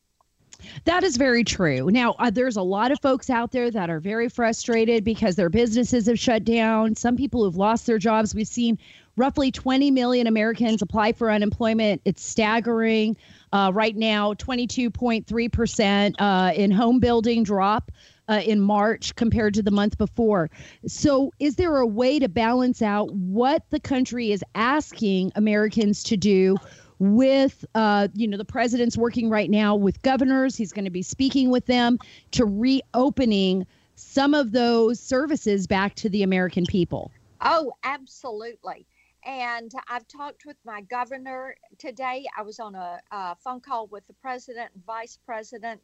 That 0.86 1.04
is 1.04 1.18
very 1.18 1.44
true. 1.44 1.90
Now, 1.92 2.16
uh, 2.18 2.30
there's 2.30 2.56
a 2.56 2.62
lot 2.62 2.92
of 2.92 3.02
folks 3.02 3.30
out 3.30 3.52
there 3.52 3.70
that 3.72 3.90
are 3.90 4.00
very 4.00 4.30
frustrated 4.30 5.04
because 5.04 5.36
their 5.36 5.50
businesses 5.50 6.08
have 6.08 6.20
shut 6.20 6.46
down. 6.46 6.96
Some 6.96 7.18
people 7.18 7.44
have 7.44 7.56
lost 7.56 7.86
their 7.86 7.98
jobs. 7.98 8.34
We've 8.34 8.48
seen 8.48 8.80
roughly 9.18 9.52
20 9.52 9.92
million 9.92 10.28
Americans 10.28 10.82
apply 10.82 11.14
for 11.14 11.32
unemployment. 11.32 12.02
It's 12.06 12.24
staggering. 12.24 13.18
Uh, 13.52 13.72
right 13.74 13.96
now, 13.96 14.34
22.3% 14.34 16.16
uh, 16.20 16.54
in 16.54 16.72
home 16.72 17.00
building 17.00 17.44
drop. 17.44 17.92
Uh, 18.28 18.42
in 18.44 18.60
March 18.60 19.16
compared 19.16 19.54
to 19.54 19.62
the 19.62 19.70
month 19.70 20.00
before. 20.00 20.50
So, 20.88 21.32
is 21.38 21.58
there 21.58 21.78
a 21.78 21.86
way 21.86 22.18
to 22.18 22.28
balance 22.28 22.82
out 22.82 23.14
what 23.14 23.70
the 23.70 23.80
country 23.80 24.32
is 24.32 24.44
asking 24.56 25.32
Americans 25.36 26.02
to 26.06 26.18
do 26.18 26.58
with, 26.98 27.64
uh, 27.76 28.08
you 28.16 28.28
know, 28.28 28.38
the 28.38 28.44
president's 28.44 28.98
working 28.98 29.30
right 29.30 29.52
now 29.52 29.76
with 29.76 30.02
governors? 30.02 30.56
He's 30.56 30.74
going 30.74 30.86
to 30.86 30.92
be 30.92 31.04
speaking 31.04 31.52
with 31.52 31.68
them 31.68 32.00
to 32.32 32.46
reopening 32.46 33.68
some 33.94 34.34
of 34.34 34.54
those 34.54 35.00
services 35.00 35.68
back 35.68 35.94
to 35.98 36.10
the 36.10 36.24
American 36.24 36.66
people. 36.66 37.12
Oh, 37.42 37.74
absolutely. 37.84 38.88
And 39.26 39.72
I've 39.88 40.08
talked 40.08 40.46
with 40.46 40.58
my 40.66 40.82
governor 40.82 41.56
today. 41.80 42.26
I 42.38 42.44
was 42.44 42.60
on 42.60 42.76
a, 42.76 43.02
a 43.12 43.36
phone 43.36 43.60
call 43.60 43.88
with 43.88 44.06
the 44.06 44.14
president 44.14 44.70
and 44.76 44.86
vice 44.86 45.18
president 45.26 45.82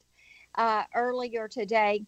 uh, 0.55 0.83
earlier 0.95 1.47
today. 1.47 2.05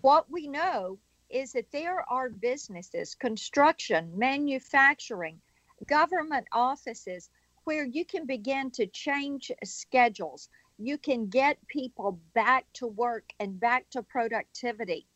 What 0.00 0.28
we 0.28 0.48
know 0.48 0.98
is 1.30 1.52
that 1.52 1.70
there 1.70 2.04
are 2.10 2.28
businesses, 2.28 3.14
construction, 3.14 4.10
manufacturing, 4.16 5.40
government 5.86 6.46
offices 6.52 7.30
where 7.64 7.84
you 7.84 8.04
can 8.04 8.26
begin 8.26 8.70
to 8.72 8.86
change 8.86 9.52
schedules. 9.64 10.48
You 10.78 10.98
can 10.98 11.28
get 11.28 11.64
people 11.68 12.18
back 12.34 12.66
to 12.74 12.88
work 12.88 13.32
and 13.38 13.58
back 13.58 13.88
to 13.90 14.02
productivity. 14.02 15.06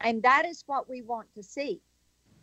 And 0.00 0.22
that 0.22 0.44
is 0.44 0.62
what 0.66 0.90
we 0.90 1.00
want 1.00 1.32
to 1.34 1.42
see. 1.42 1.80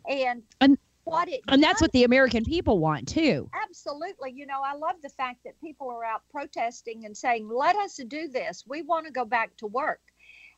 And, 0.08 0.42
and 0.60 0.76
what 1.04 1.28
it 1.28 1.40
and 1.48 1.62
that's 1.62 1.80
what 1.80 1.92
the 1.92 2.04
American 2.04 2.44
people 2.44 2.78
want 2.78 3.06
too. 3.08 3.48
Absolutely. 3.62 4.32
You 4.32 4.46
know, 4.46 4.62
I 4.64 4.74
love 4.74 4.96
the 5.02 5.10
fact 5.10 5.44
that 5.44 5.60
people 5.60 5.90
are 5.90 6.04
out 6.04 6.22
protesting 6.30 7.04
and 7.04 7.16
saying, 7.16 7.48
"Let 7.48 7.76
us 7.76 8.00
do 8.08 8.28
this. 8.28 8.64
We 8.66 8.82
want 8.82 9.06
to 9.06 9.12
go 9.12 9.24
back 9.24 9.56
to 9.58 9.66
work." 9.66 10.00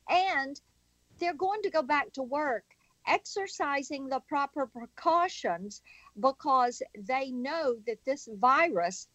And 0.09 0.61
they're 1.19 1.35
going 1.35 1.63
to 1.63 1.71
go 1.71 1.83
back 1.83 2.13
to 2.13 2.23
work 2.23 2.65
exercising 3.07 4.09
the 4.09 4.21
proper 4.29 4.67
precautions 4.67 5.83
because 6.21 6.83
they 6.99 7.31
know 7.31 7.77
that 7.87 8.05
this 8.05 8.29
virus 8.39 9.09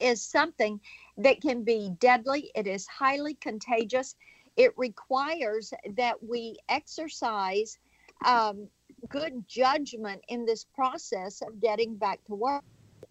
is 0.00 0.22
something 0.22 0.80
that 1.18 1.40
can 1.40 1.62
be 1.62 1.90
deadly. 2.00 2.50
It 2.54 2.66
is 2.66 2.86
highly 2.86 3.34
contagious. 3.34 4.16
It 4.56 4.72
requires 4.76 5.72
that 5.96 6.22
we 6.22 6.56
exercise 6.68 7.78
um, 8.24 8.68
good 9.08 9.44
judgment 9.48 10.22
in 10.28 10.44
this 10.44 10.64
process 10.64 11.42
of 11.42 11.60
getting 11.60 11.96
back 11.96 12.24
to 12.24 12.34
work. 12.34 12.64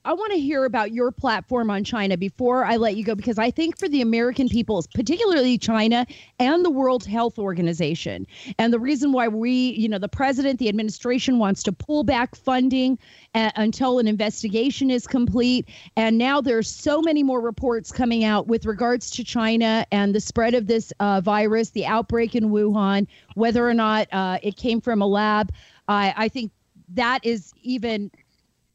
I 0.04 0.14
want 0.14 0.34
to 0.34 0.40
hear 0.40 0.66
about 0.66 0.92
your 0.92 1.12
platform 1.12 1.72
on 1.72 1.84
China 1.84 2.16
before 2.16 2.64
I 2.64 2.76
let 2.78 2.96
you 2.96 3.04
go 3.04 3.16
because 3.16 3.40
I 3.40 3.50
think 3.50 3.80
for 3.80 3.90
the 3.90 4.02
American 4.02 4.48
people, 4.48 4.86
particularly 4.94 5.58
China 5.58 6.06
and 6.38 6.64
the 6.64 6.70
World 6.70 7.06
Health 7.06 7.40
Organization, 7.40 8.28
and 8.60 8.72
the 8.72 8.80
reason 8.80 9.12
why 9.14 9.28
we, 9.28 9.52
you 9.52 9.90
know, 9.90 9.98
the 9.98 10.08
president, 10.08 10.60
the 10.60 10.70
administration 10.70 11.40
wants 11.40 11.64
to 11.64 11.72
pull 11.72 12.04
back 12.04 12.36
funding 12.36 13.00
a- 13.34 13.52
until 13.56 13.98
an 13.98 14.08
investigation 14.08 14.92
is 14.92 15.08
complete. 15.08 15.68
And 15.98 16.20
now 16.20 16.40
there's 16.40 16.70
so 16.70 17.02
many 17.02 17.24
more 17.24 17.42
reports 17.42 17.92
coming 17.92 18.24
out 18.24 18.48
with 18.48 18.68
regards 18.68 19.10
to 19.12 19.24
China 19.24 19.88
and 19.92 20.14
the 20.14 20.22
spread 20.22 20.54
of 20.54 20.68
this 20.68 20.94
uh, 21.00 21.22
virus, 21.22 21.72
the 21.72 21.88
outbreak 21.88 22.36
in 22.36 22.50
Wuhan, 22.50 23.08
whether 23.34 23.68
or 23.68 23.74
not 23.74 24.08
uh, 24.14 24.38
it 24.44 24.56
came 24.56 24.82
from 24.82 25.02
a 25.02 25.08
lab. 25.08 25.52
I, 25.88 26.14
I 26.16 26.28
think 26.30 26.52
that 26.90 27.24
is 27.24 27.54
even 27.62 28.12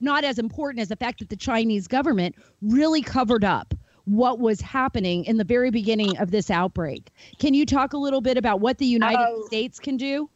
not 0.00 0.24
as 0.24 0.38
important 0.38 0.80
as 0.80 0.88
the 0.88 0.96
fact 0.96 1.18
that 1.18 1.28
the 1.28 1.36
Chinese 1.36 1.86
government 1.86 2.34
really 2.62 3.02
covered 3.02 3.44
up 3.44 3.74
what 4.04 4.38
was 4.38 4.60
happening 4.60 5.24
in 5.26 5.36
the 5.36 5.44
very 5.44 5.70
beginning 5.70 6.16
of 6.18 6.30
this 6.30 6.50
outbreak. 6.50 7.10
Can 7.38 7.54
you 7.54 7.66
talk 7.66 7.92
a 7.92 7.98
little 7.98 8.20
bit 8.20 8.36
about 8.36 8.60
what 8.60 8.78
the 8.78 8.86
United 8.86 9.26
oh, 9.28 9.44
States 9.46 9.78
can 9.78 9.96
do? 9.96 10.28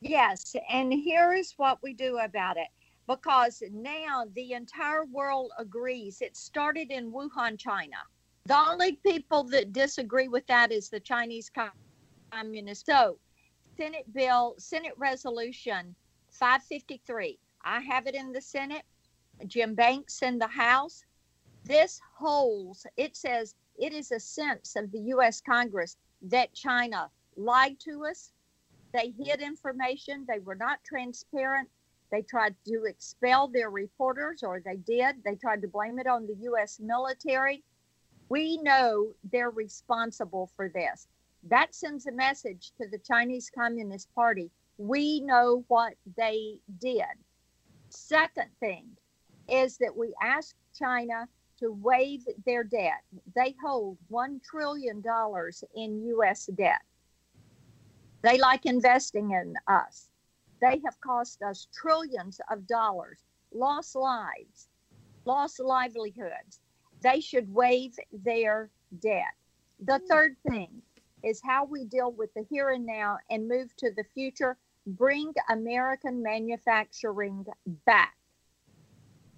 Yes, 0.00 0.54
and 0.70 0.92
here 0.92 1.34
is 1.34 1.54
what 1.56 1.82
we 1.82 1.92
do 1.92 2.18
about 2.18 2.56
it. 2.56 2.68
Because 3.08 3.62
now 3.72 4.24
the 4.34 4.52
entire 4.52 5.04
world 5.06 5.50
agrees. 5.58 6.20
It 6.20 6.36
started 6.36 6.90
in 6.90 7.10
Wuhan, 7.10 7.58
China. 7.58 7.96
The 8.44 8.56
only 8.56 8.92
people 9.04 9.44
that 9.44 9.72
disagree 9.72 10.28
with 10.28 10.46
that 10.46 10.70
is 10.72 10.88
the 10.88 11.00
Chinese 11.00 11.50
Communist. 12.30 12.86
So, 12.86 13.18
Senate 13.76 14.12
bill, 14.12 14.54
Senate 14.58 14.92
resolution 14.96 15.94
553. 16.38 17.38
I 17.64 17.80
have 17.80 18.06
it 18.06 18.14
in 18.14 18.32
the 18.32 18.40
Senate. 18.40 18.84
Jim 19.46 19.74
Banks 19.74 20.22
in 20.22 20.38
the 20.38 20.46
House. 20.46 21.04
This 21.64 22.00
holds, 22.16 22.86
it 22.96 23.16
says 23.16 23.54
it 23.78 23.92
is 23.92 24.10
a 24.10 24.20
sense 24.20 24.76
of 24.76 24.90
the 24.90 25.00
U.S. 25.00 25.40
Congress 25.40 25.96
that 26.22 26.54
China 26.54 27.10
lied 27.36 27.78
to 27.80 28.04
us, 28.06 28.32
They 28.92 29.10
hid 29.18 29.40
information, 29.40 30.24
they 30.26 30.38
were 30.38 30.54
not 30.54 30.82
transparent. 30.84 31.68
They 32.10 32.22
tried 32.22 32.56
to 32.66 32.84
expel 32.84 33.48
their 33.48 33.70
reporters, 33.70 34.42
or 34.42 34.60
they 34.60 34.76
did. 34.76 35.22
They 35.24 35.34
tried 35.34 35.60
to 35.62 35.68
blame 35.68 35.98
it 35.98 36.06
on 36.06 36.26
the 36.26 36.36
U.S. 36.42 36.80
military. 36.80 37.62
We 38.30 38.56
know 38.62 39.12
they're 39.30 39.50
responsible 39.50 40.50
for 40.56 40.68
this. 40.70 41.06
That 41.44 41.74
sends 41.74 42.06
a 42.06 42.12
message 42.12 42.72
to 42.80 42.88
the 42.88 42.98
Chinese 42.98 43.50
Communist 43.54 44.12
Party. 44.14 44.50
We 44.78 45.20
know 45.20 45.64
what 45.68 45.94
they 46.16 46.60
did. 46.80 47.04
Second 47.90 48.50
thing 48.60 48.86
is 49.48 49.76
that 49.78 49.96
we 49.96 50.14
asked 50.22 50.54
China 50.78 51.28
to 51.58 51.72
waive 51.72 52.24
their 52.46 52.62
debt. 52.62 53.02
They 53.34 53.54
hold 53.62 53.98
$1 54.10 54.42
trillion 54.42 55.02
in 55.74 56.02
U.S. 56.06 56.46
debt. 56.46 56.82
They 58.22 58.38
like 58.38 58.66
investing 58.66 59.32
in 59.32 59.54
us. 59.66 60.08
They 60.60 60.80
have 60.84 61.00
cost 61.00 61.42
us 61.42 61.68
trillions 61.72 62.40
of 62.50 62.66
dollars, 62.66 63.18
lost 63.52 63.94
lives, 63.94 64.68
lost 65.24 65.60
livelihoods. 65.60 66.60
They 67.02 67.20
should 67.20 67.52
waive 67.52 67.94
their 68.12 68.70
debt. 69.00 69.34
The 69.80 70.00
third 70.08 70.36
thing 70.48 70.82
is 71.22 71.40
how 71.44 71.64
we 71.64 71.84
deal 71.84 72.12
with 72.12 72.32
the 72.34 72.44
here 72.50 72.70
and 72.70 72.86
now 72.86 73.18
and 73.30 73.48
move 73.48 73.74
to 73.76 73.90
the 73.96 74.04
future. 74.14 74.56
Bring 74.96 75.34
American 75.50 76.22
manufacturing 76.22 77.44
back. 77.84 78.16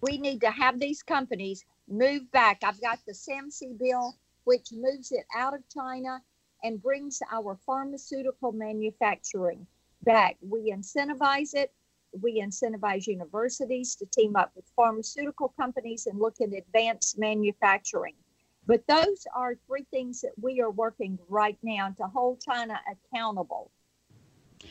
We 0.00 0.16
need 0.16 0.40
to 0.42 0.50
have 0.50 0.78
these 0.78 1.02
companies 1.02 1.64
move 1.88 2.30
back. 2.30 2.62
I've 2.62 2.80
got 2.80 3.00
the 3.04 3.12
SAMC 3.12 3.76
bill, 3.76 4.14
which 4.44 4.68
moves 4.72 5.10
it 5.10 5.26
out 5.36 5.54
of 5.54 5.68
China 5.68 6.22
and 6.62 6.80
brings 6.80 7.20
our 7.32 7.58
pharmaceutical 7.66 8.52
manufacturing 8.52 9.66
back. 10.04 10.36
We 10.40 10.72
incentivize 10.72 11.54
it. 11.54 11.72
We 12.12 12.40
incentivize 12.40 13.08
universities 13.08 13.96
to 13.96 14.06
team 14.06 14.36
up 14.36 14.52
with 14.54 14.70
pharmaceutical 14.76 15.48
companies 15.58 16.06
and 16.06 16.20
look 16.20 16.40
at 16.40 16.52
advanced 16.52 17.18
manufacturing. 17.18 18.14
But 18.66 18.86
those 18.86 19.26
are 19.34 19.56
three 19.66 19.86
things 19.90 20.20
that 20.20 20.32
we 20.40 20.60
are 20.60 20.70
working 20.70 21.18
right 21.28 21.58
now 21.62 21.92
to 21.98 22.04
hold 22.04 22.40
China 22.40 22.80
accountable. 22.88 23.72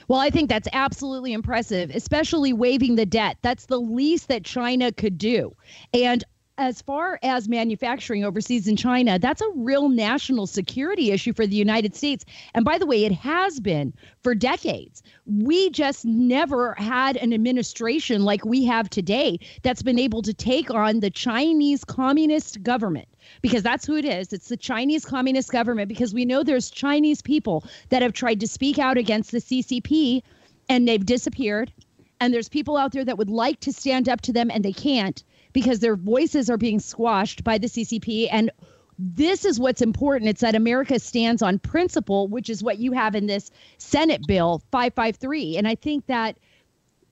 Well, 0.08 0.20
I 0.20 0.30
think 0.30 0.50
that's 0.50 0.68
absolutely 0.74 1.34
impressive, 1.34 1.90
especially 1.92 2.54
waiving 2.54 2.96
the 2.96 3.06
debt. 3.06 3.38
That's 3.42 3.68
the 3.68 3.80
least 3.80 4.28
that 4.28 4.44
China 4.44 4.92
could 4.92 5.18
do. 5.18 5.56
And 5.94 6.24
as 6.60 6.82
far 6.82 7.18
as 7.24 7.48
manufacturing 7.48 8.26
overseas 8.26 8.68
in 8.68 8.76
China, 8.76 9.18
that's 9.18 9.42
a 9.42 9.50
real 9.56 9.88
national 9.88 10.46
security 10.46 11.10
issue 11.12 11.32
for 11.32 11.48
the 11.48 11.56
United 11.56 11.96
States. 11.96 12.26
And 12.54 12.66
by 12.66 12.78
the 12.78 12.86
way, 12.86 13.06
it 13.06 13.14
has 13.14 13.62
been 13.62 13.94
for 14.24 14.36
decades. 14.36 15.02
We 15.26 15.70
just 15.70 16.04
never 16.04 16.74
had 16.74 17.16
an 17.16 17.34
administration 17.34 18.26
like 18.26 18.44
we 18.44 18.66
have 18.66 18.90
today 18.90 19.40
that's 19.64 19.82
been 19.82 19.98
able 19.98 20.22
to 20.22 20.34
take 20.34 20.70
on 20.70 21.00
the 21.00 21.10
Chinese 21.10 21.86
communist 21.86 22.62
government 22.62 23.08
because 23.42 23.64
that's 23.64 23.86
who 23.86 23.96
it 23.96 24.04
is. 24.04 24.34
It's 24.34 24.50
the 24.50 24.58
Chinese 24.58 25.06
communist 25.06 25.54
government 25.54 25.88
because 25.88 26.14
we 26.14 26.26
know 26.26 26.44
there's 26.44 26.70
Chinese 26.70 27.22
people 27.22 27.64
that 27.88 28.02
have 28.02 28.12
tried 28.12 28.42
to 28.42 28.48
speak 28.48 28.78
out 28.78 28.98
against 28.98 29.32
the 29.32 29.38
CCP 29.38 30.24
and 30.68 30.86
they've 30.86 31.06
disappeared. 31.06 31.72
And 32.20 32.34
there's 32.34 32.50
people 32.50 32.76
out 32.76 32.92
there 32.92 33.06
that 33.06 33.18
would 33.18 33.30
like 33.30 33.62
to 33.62 33.72
stand 33.72 34.10
up 34.10 34.20
to 34.22 34.34
them 34.34 34.52
and 34.52 34.66
they 34.66 34.74
can't 34.74 35.24
because 35.54 35.80
their 35.80 35.96
voices 35.96 36.50
are 36.50 36.58
being 36.58 36.80
squashed 36.80 37.44
by 37.44 37.58
the 37.58 37.68
CCP. 37.68 38.28
And 38.32 38.52
this 38.98 39.46
is 39.46 39.60
what's 39.60 39.82
important. 39.82 40.30
It's 40.30 40.42
that 40.42 40.56
America 40.56 41.00
stands 41.00 41.42
on 41.42 41.60
principle, 41.60 42.28
which 42.28 42.50
is 42.50 42.62
what 42.62 42.80
you 42.80 42.92
have 42.92 43.16
in 43.16 43.28
this 43.28 43.50
Senate 43.78 44.26
bill 44.28 44.62
553. 44.72 45.58
And 45.58 45.68
I 45.68 45.76
think 45.76 46.06
that 46.08 46.38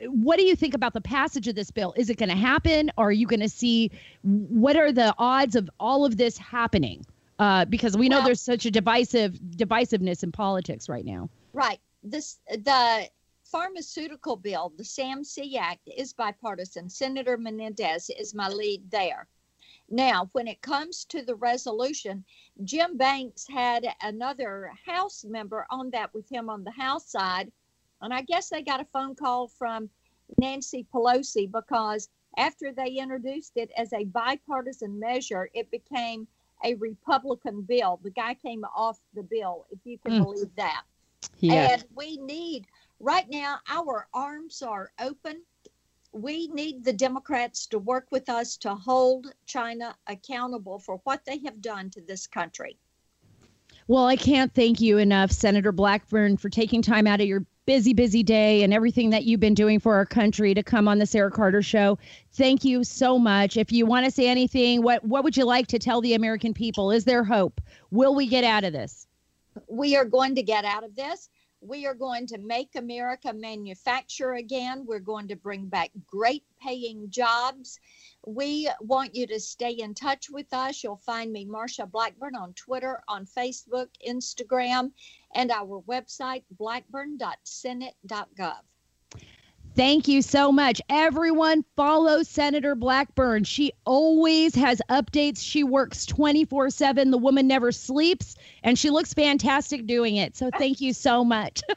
what 0.05 0.37
do 0.37 0.45
you 0.45 0.55
think 0.55 0.73
about 0.73 0.93
the 0.93 1.01
passage 1.01 1.47
of 1.47 1.55
this 1.55 1.71
bill? 1.71 1.93
Is 1.97 2.09
it 2.09 2.17
going 2.17 2.29
to 2.29 2.35
happen? 2.35 2.91
Or 2.97 3.07
are 3.07 3.11
you 3.11 3.25
going 3.25 3.39
to 3.39 3.49
see 3.49 3.91
what 4.21 4.75
are 4.75 4.91
the 4.91 5.13
odds 5.17 5.55
of 5.55 5.69
all 5.79 6.05
of 6.05 6.17
this 6.17 6.37
happening? 6.37 7.05
Uh, 7.39 7.65
because 7.65 7.95
we 7.95 8.09
know 8.09 8.17
well, 8.17 8.25
there's 8.25 8.41
such 8.41 8.65
a 8.65 8.71
divisive 8.71 9.33
divisiveness 9.33 10.23
in 10.23 10.31
politics 10.31 10.89
right 10.89 11.05
now. 11.05 11.29
Right. 11.53 11.79
This 12.03 12.39
the 12.49 13.07
pharmaceutical 13.51 14.35
bill, 14.35 14.73
the 14.77 14.83
SAMC 14.83 15.55
Act, 15.55 15.87
is 15.95 16.13
bipartisan. 16.13 16.89
Senator 16.89 17.37
Menendez 17.37 18.09
is 18.09 18.33
my 18.33 18.49
lead 18.49 18.89
there. 18.91 19.27
Now, 19.89 20.29
when 20.33 20.47
it 20.47 20.61
comes 20.61 21.05
to 21.05 21.21
the 21.21 21.35
resolution, 21.35 22.25
Jim 22.63 22.97
Banks 22.97 23.47
had 23.47 23.87
another 24.01 24.71
House 24.85 25.23
member 25.23 25.65
on 25.69 25.89
that 25.91 26.13
with 26.13 26.29
him 26.29 26.49
on 26.49 26.63
the 26.63 26.71
House 26.71 27.09
side. 27.09 27.51
And 28.01 28.13
I 28.13 28.21
guess 28.21 28.49
they 28.49 28.61
got 28.61 28.81
a 28.81 28.85
phone 28.85 29.15
call 29.15 29.47
from 29.47 29.89
Nancy 30.37 30.85
Pelosi 30.93 31.49
because 31.49 32.09
after 32.37 32.73
they 32.73 32.89
introduced 32.89 33.53
it 33.55 33.71
as 33.77 33.93
a 33.93 34.03
bipartisan 34.03 34.99
measure, 34.99 35.49
it 35.53 35.71
became 35.71 36.27
a 36.63 36.75
Republican 36.75 37.61
bill. 37.61 37.99
The 38.03 38.11
guy 38.11 38.33
came 38.33 38.65
off 38.75 38.99
the 39.13 39.23
bill, 39.23 39.65
if 39.71 39.79
you 39.85 39.97
can 39.97 40.13
mm. 40.13 40.23
believe 40.23 40.53
that. 40.57 40.83
Yeah. 41.39 41.71
And 41.71 41.85
we 41.95 42.17
need 42.17 42.67
Right 42.99 43.29
now, 43.29 43.59
our 43.69 44.07
arms 44.13 44.61
are 44.61 44.91
open. 44.99 45.43
We 46.13 46.47
need 46.47 46.83
the 46.83 46.93
Democrats 46.93 47.67
to 47.67 47.79
work 47.79 48.07
with 48.11 48.27
us 48.27 48.57
to 48.57 48.73
hold 48.73 49.33
China 49.45 49.95
accountable 50.07 50.79
for 50.79 50.99
what 51.03 51.23
they 51.25 51.37
have 51.39 51.61
done 51.61 51.91
to 51.91 52.01
this 52.01 52.25
country. 52.25 52.77
Well, 53.87 54.07
I 54.07 54.15
can't 54.15 54.53
thank 54.53 54.81
you 54.81 54.97
enough, 54.97 55.31
Senator 55.31 55.71
Blackburn, 55.71 56.37
for 56.37 56.49
taking 56.49 56.81
time 56.81 57.07
out 57.07 57.21
of 57.21 57.27
your 57.27 57.45
busy, 57.65 57.93
busy 57.93 58.23
day 58.23 58.63
and 58.63 58.73
everything 58.73 59.11
that 59.11 59.25
you've 59.25 59.39
been 59.39 59.53
doing 59.53 59.79
for 59.79 59.93
our 59.93 60.05
country 60.05 60.53
to 60.53 60.63
come 60.63 60.87
on 60.87 60.97
the 60.97 61.05
Sara 61.05 61.29
Carter 61.29 61.61
Show. 61.61 61.99
Thank 62.33 62.65
you 62.65 62.83
so 62.83 63.19
much. 63.19 63.57
If 63.57 63.71
you 63.71 63.85
want 63.85 64.05
to 64.05 64.11
say 64.11 64.27
anything, 64.27 64.81
what 64.81 65.03
what 65.03 65.23
would 65.23 65.37
you 65.37 65.45
like 65.45 65.67
to 65.67 65.79
tell 65.79 66.01
the 66.01 66.15
American 66.15 66.53
people? 66.53 66.91
Is 66.91 67.05
there 67.05 67.23
hope? 67.23 67.61
Will 67.91 68.15
we 68.15 68.25
get 68.25 68.43
out 68.43 68.63
of 68.63 68.73
this? 68.73 69.07
We 69.67 69.95
are 69.95 70.05
going 70.05 70.35
to 70.35 70.43
get 70.43 70.65
out 70.65 70.83
of 70.83 70.95
this. 70.95 71.29
We 71.61 71.87
are 71.87 71.95
going 71.95 72.27
to 72.27 72.37
make 72.37 72.75
America 72.75 73.33
manufacture 73.33 74.33
again. 74.33 74.85
We're 74.85 74.99
going 74.99 75.27
to 75.29 75.35
bring 75.35 75.67
back 75.67 75.89
great 76.05 76.43
paying 76.61 77.09
jobs. 77.09 77.79
We 78.25 78.69
want 78.79 79.15
you 79.15 79.25
to 79.27 79.39
stay 79.39 79.71
in 79.71 79.93
touch 79.93 80.29
with 80.29 80.53
us. 80.53 80.83
You'll 80.83 80.97
find 80.97 81.33
me, 81.33 81.45
Marsha 81.45 81.89
Blackburn, 81.89 82.35
on 82.35 82.53
Twitter, 82.53 83.01
on 83.07 83.25
Facebook, 83.25 83.87
Instagram, 84.07 84.91
and 85.33 85.51
our 85.51 85.81
website, 85.81 86.43
blackburn.senate.gov. 86.51 88.61
Thank 89.77 90.07
you 90.07 90.23
so 90.23 90.51
much. 90.51 90.81
Everyone 90.89 91.63
follow 91.75 92.23
Senator 92.23 92.73
Blackburn. 92.73 93.43
She 93.43 93.73
always 93.85 94.55
has 94.55 94.81
updates. 94.89 95.37
She 95.39 95.63
works 95.63 96.03
24 96.07 96.71
7. 96.71 97.11
The 97.11 97.17
woman 97.19 97.45
never 97.47 97.71
sleeps, 97.71 98.35
and 98.63 98.79
she 98.79 98.89
looks 98.89 99.13
fantastic 99.13 99.85
doing 99.85 100.15
it. 100.15 100.35
So 100.35 100.49
thank 100.57 100.81
you 100.81 100.93
so 100.93 101.23
much. 101.23 101.61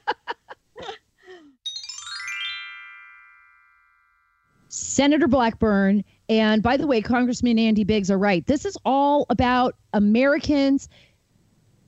Senator 4.69 5.29
Blackburn, 5.29 6.03
and 6.31 6.63
by 6.63 6.79
the 6.79 6.87
way, 6.87 7.03
Congressman 7.03 7.59
Andy 7.59 7.85
Biggs 7.85 8.11
are 8.11 8.17
right. 8.17 8.47
This 8.47 8.65
is 8.65 8.79
all 8.87 9.27
about 9.29 9.77
Americans 9.93 10.89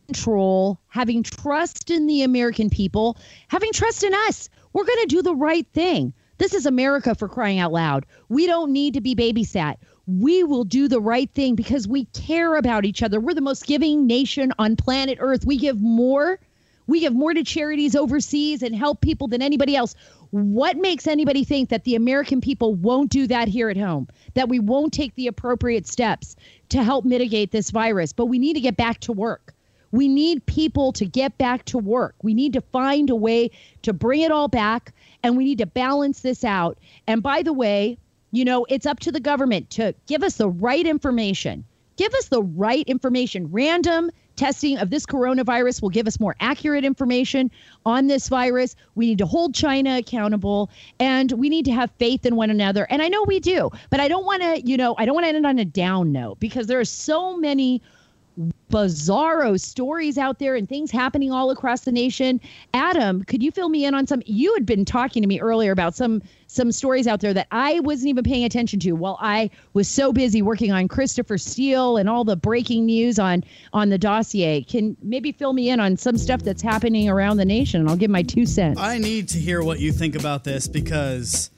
control, 0.09 0.79
having 0.89 1.23
trust 1.23 1.91
in 1.91 2.07
the 2.07 2.21
American 2.23 2.69
people, 2.69 3.17
having 3.49 3.73
trust 3.73 4.05
in 4.05 4.13
us. 4.13 4.51
We're 4.73 4.85
going 4.85 5.01
to 5.01 5.07
do 5.07 5.23
the 5.23 5.35
right 5.35 5.66
thing. 5.73 6.12
This 6.39 6.55
is 6.55 6.66
America 6.66 7.14
for 7.14 7.29
crying 7.29 7.59
out 7.59 7.73
loud. 7.73 8.07
We 8.29 8.47
don't 8.47 8.73
need 8.73 8.95
to 8.95 9.01
be 9.01 9.14
babysat. 9.14 9.77
We 10.07 10.43
will 10.43 10.64
do 10.64 10.89
the 10.89 11.01
right 11.01 11.31
thing 11.31 11.55
because 11.55 11.87
we 11.87 12.07
care 12.07 12.57
about 12.57 12.85
each 12.85 13.03
other. 13.03 13.20
We're 13.20 13.35
the 13.35 13.41
most 13.41 13.66
giving 13.66 14.07
nation 14.07 14.53
on 14.59 14.77
planet 14.77 15.18
Earth. 15.20 15.45
We 15.45 15.57
give 15.57 15.81
more. 15.81 16.41
We 16.87 17.01
give 17.01 17.12
more 17.12 17.33
to 17.33 17.45
charities 17.45 17.95
overseas 17.95 18.62
and 18.62 18.75
help 18.75 19.01
people 19.01 19.29
than 19.29 19.43
anybody 19.43 19.77
else. 19.77 19.95
What 20.31 20.77
makes 20.77 21.07
anybody 21.07 21.45
think 21.45 21.68
that 21.68 21.85
the 21.85 21.95
American 21.95 22.41
people 22.41 22.75
won't 22.75 23.11
do 23.11 23.27
that 23.29 23.47
here 23.47 23.70
at 23.70 23.77
home? 23.77 24.09
That 24.35 24.49
we 24.49 24.59
won't 24.59 24.93
take 24.93 25.14
the 25.14 25.29
appropriate 25.29 25.87
steps 25.87 26.35
to 26.70 26.83
help 26.83 27.05
mitigate 27.05 27.53
this 27.53 27.70
virus? 27.70 28.12
But 28.12 28.27
we 28.27 28.39
need 28.39 28.55
to 28.55 28.61
get 28.61 28.77
back 28.77 28.99
to 29.01 29.12
work. 29.12 29.55
We 29.93 30.09
need 30.09 30.45
people 30.47 30.93
to 30.93 31.07
get 31.07 31.38
back 31.38 31.64
to 31.66 31.78
work. 31.78 32.14
We 32.22 32.34
need 32.34 32.55
to 32.55 32.61
find 32.61 33.11
a 33.11 33.14
way 33.14 33.51
to 33.82 33.93
bring 33.93 34.22
it 34.22 34.32
all 34.32 34.49
back 34.49 34.93
and 35.22 35.36
we 35.36 35.45
need 35.45 35.59
to 35.59 35.66
balance 35.66 36.20
this 36.20 36.45
out. 36.45 36.78
And 37.07 37.22
by 37.22 37.43
the 37.43 37.53
way, 37.53 37.99
you 38.32 38.45
know, 38.45 38.66
it's 38.68 38.86
up 38.86 39.01
to 39.01 39.12
the 39.12 39.20
government 39.20 39.70
to 39.70 39.95
give 40.07 40.22
us 40.22 40.36
the 40.36 40.49
right 40.49 40.86
information. 40.86 41.64
Give 41.97 42.12
us 42.14 42.28
the 42.28 42.43
right 42.43 42.84
information. 42.88 43.51
Random 43.53 44.11
testing 44.36 44.78
of 44.78 44.90
this 44.90 45.05
coronavirus 45.05 45.82
will 45.82 45.90
give 45.90 46.07
us 46.07 46.18
more 46.18 46.34
accurate 46.40 46.84
information 46.84 47.51
on 47.84 48.07
this 48.07 48.28
virus. 48.28 48.74
We 48.95 49.07
need 49.07 49.18
to 49.18 49.26
hold 49.26 49.55
China 49.55 49.99
accountable 49.99 50.70
and 50.99 51.30
we 51.32 51.51
need 51.51 51.66
to 51.66 51.72
have 51.72 51.90
faith 51.99 52.24
in 52.24 52.36
one 52.36 52.51
another. 52.51 52.86
And 52.90 53.03
I 53.03 53.09
know 53.09 53.22
we 53.24 53.40
do, 53.40 53.70
but 53.90 54.01
I 54.01 54.09
don't 54.09 54.24
want 54.24 54.43
to, 54.43 54.61
you 54.62 54.76
know, 54.76 54.95
I 54.99 55.05
don't 55.05 55.14
want 55.14 55.26
to 55.26 55.28
end 55.28 55.47
on 55.47 55.59
a 55.59 55.64
down 55.64 56.12
note 56.12 56.40
because 56.40 56.66
there 56.66 56.80
are 56.80 56.84
so 56.84 57.36
many 57.36 57.82
bizarro 58.73 59.61
stories 59.61 60.16
out 60.16 60.39
there 60.39 60.57
and 60.57 60.68
things 60.68 60.91
happening 60.91 61.31
all 61.31 61.51
across 61.51 61.83
the 61.83 61.93
nation. 61.93 62.41
Adam, 62.73 63.23
could 63.25 63.43
you 63.43 63.53
fill 63.53 63.68
me 63.68 63.85
in 63.85 63.95
on 63.95 64.07
some? 64.07 64.23
You 64.25 64.53
had 64.55 64.64
been 64.64 64.85
talking 64.85 65.23
to 65.23 65.29
me 65.29 65.39
earlier 65.39 65.70
about 65.70 65.95
some 65.95 66.23
some 66.47 66.73
stories 66.73 67.07
out 67.07 67.20
there 67.20 67.33
that 67.33 67.47
I 67.51 67.81
wasn't 67.81 68.09
even 68.09 68.25
paying 68.25 68.45
attention 68.45 68.81
to 68.81 68.93
while 68.93 69.18
I 69.20 69.51
was 69.73 69.89
so 69.89 70.12
busy 70.12 70.43
working 70.43 70.73
on 70.73 70.89
Christopher 70.89 71.39
Steele 71.39 71.97
and 71.97 72.09
all 72.09 72.25
the 72.25 72.37
breaking 72.37 72.87
news 72.87 73.18
on 73.18 73.45
on 73.73 73.91
the 73.91 73.99
dossier. 73.99 74.62
Can 74.62 74.97
maybe 75.03 75.33
fill 75.33 75.53
me 75.53 75.68
in 75.68 75.79
on 75.79 75.97
some 75.97 76.16
stuff 76.16 76.43
that's 76.43 76.62
happening 76.62 77.09
around 77.09 77.37
the 77.37 77.45
nation 77.45 77.83
and 77.83 77.91
I'll 77.91 77.97
give 77.97 78.11
my 78.11 78.23
two 78.23 78.47
cents. 78.47 78.81
I 78.81 78.99
need 78.99 79.29
to 79.29 79.39
hear 79.39 79.62
what 79.62 79.81
you 79.81 79.93
think 79.93 80.16
about 80.16 80.45
this 80.45 80.66
because 80.66 81.51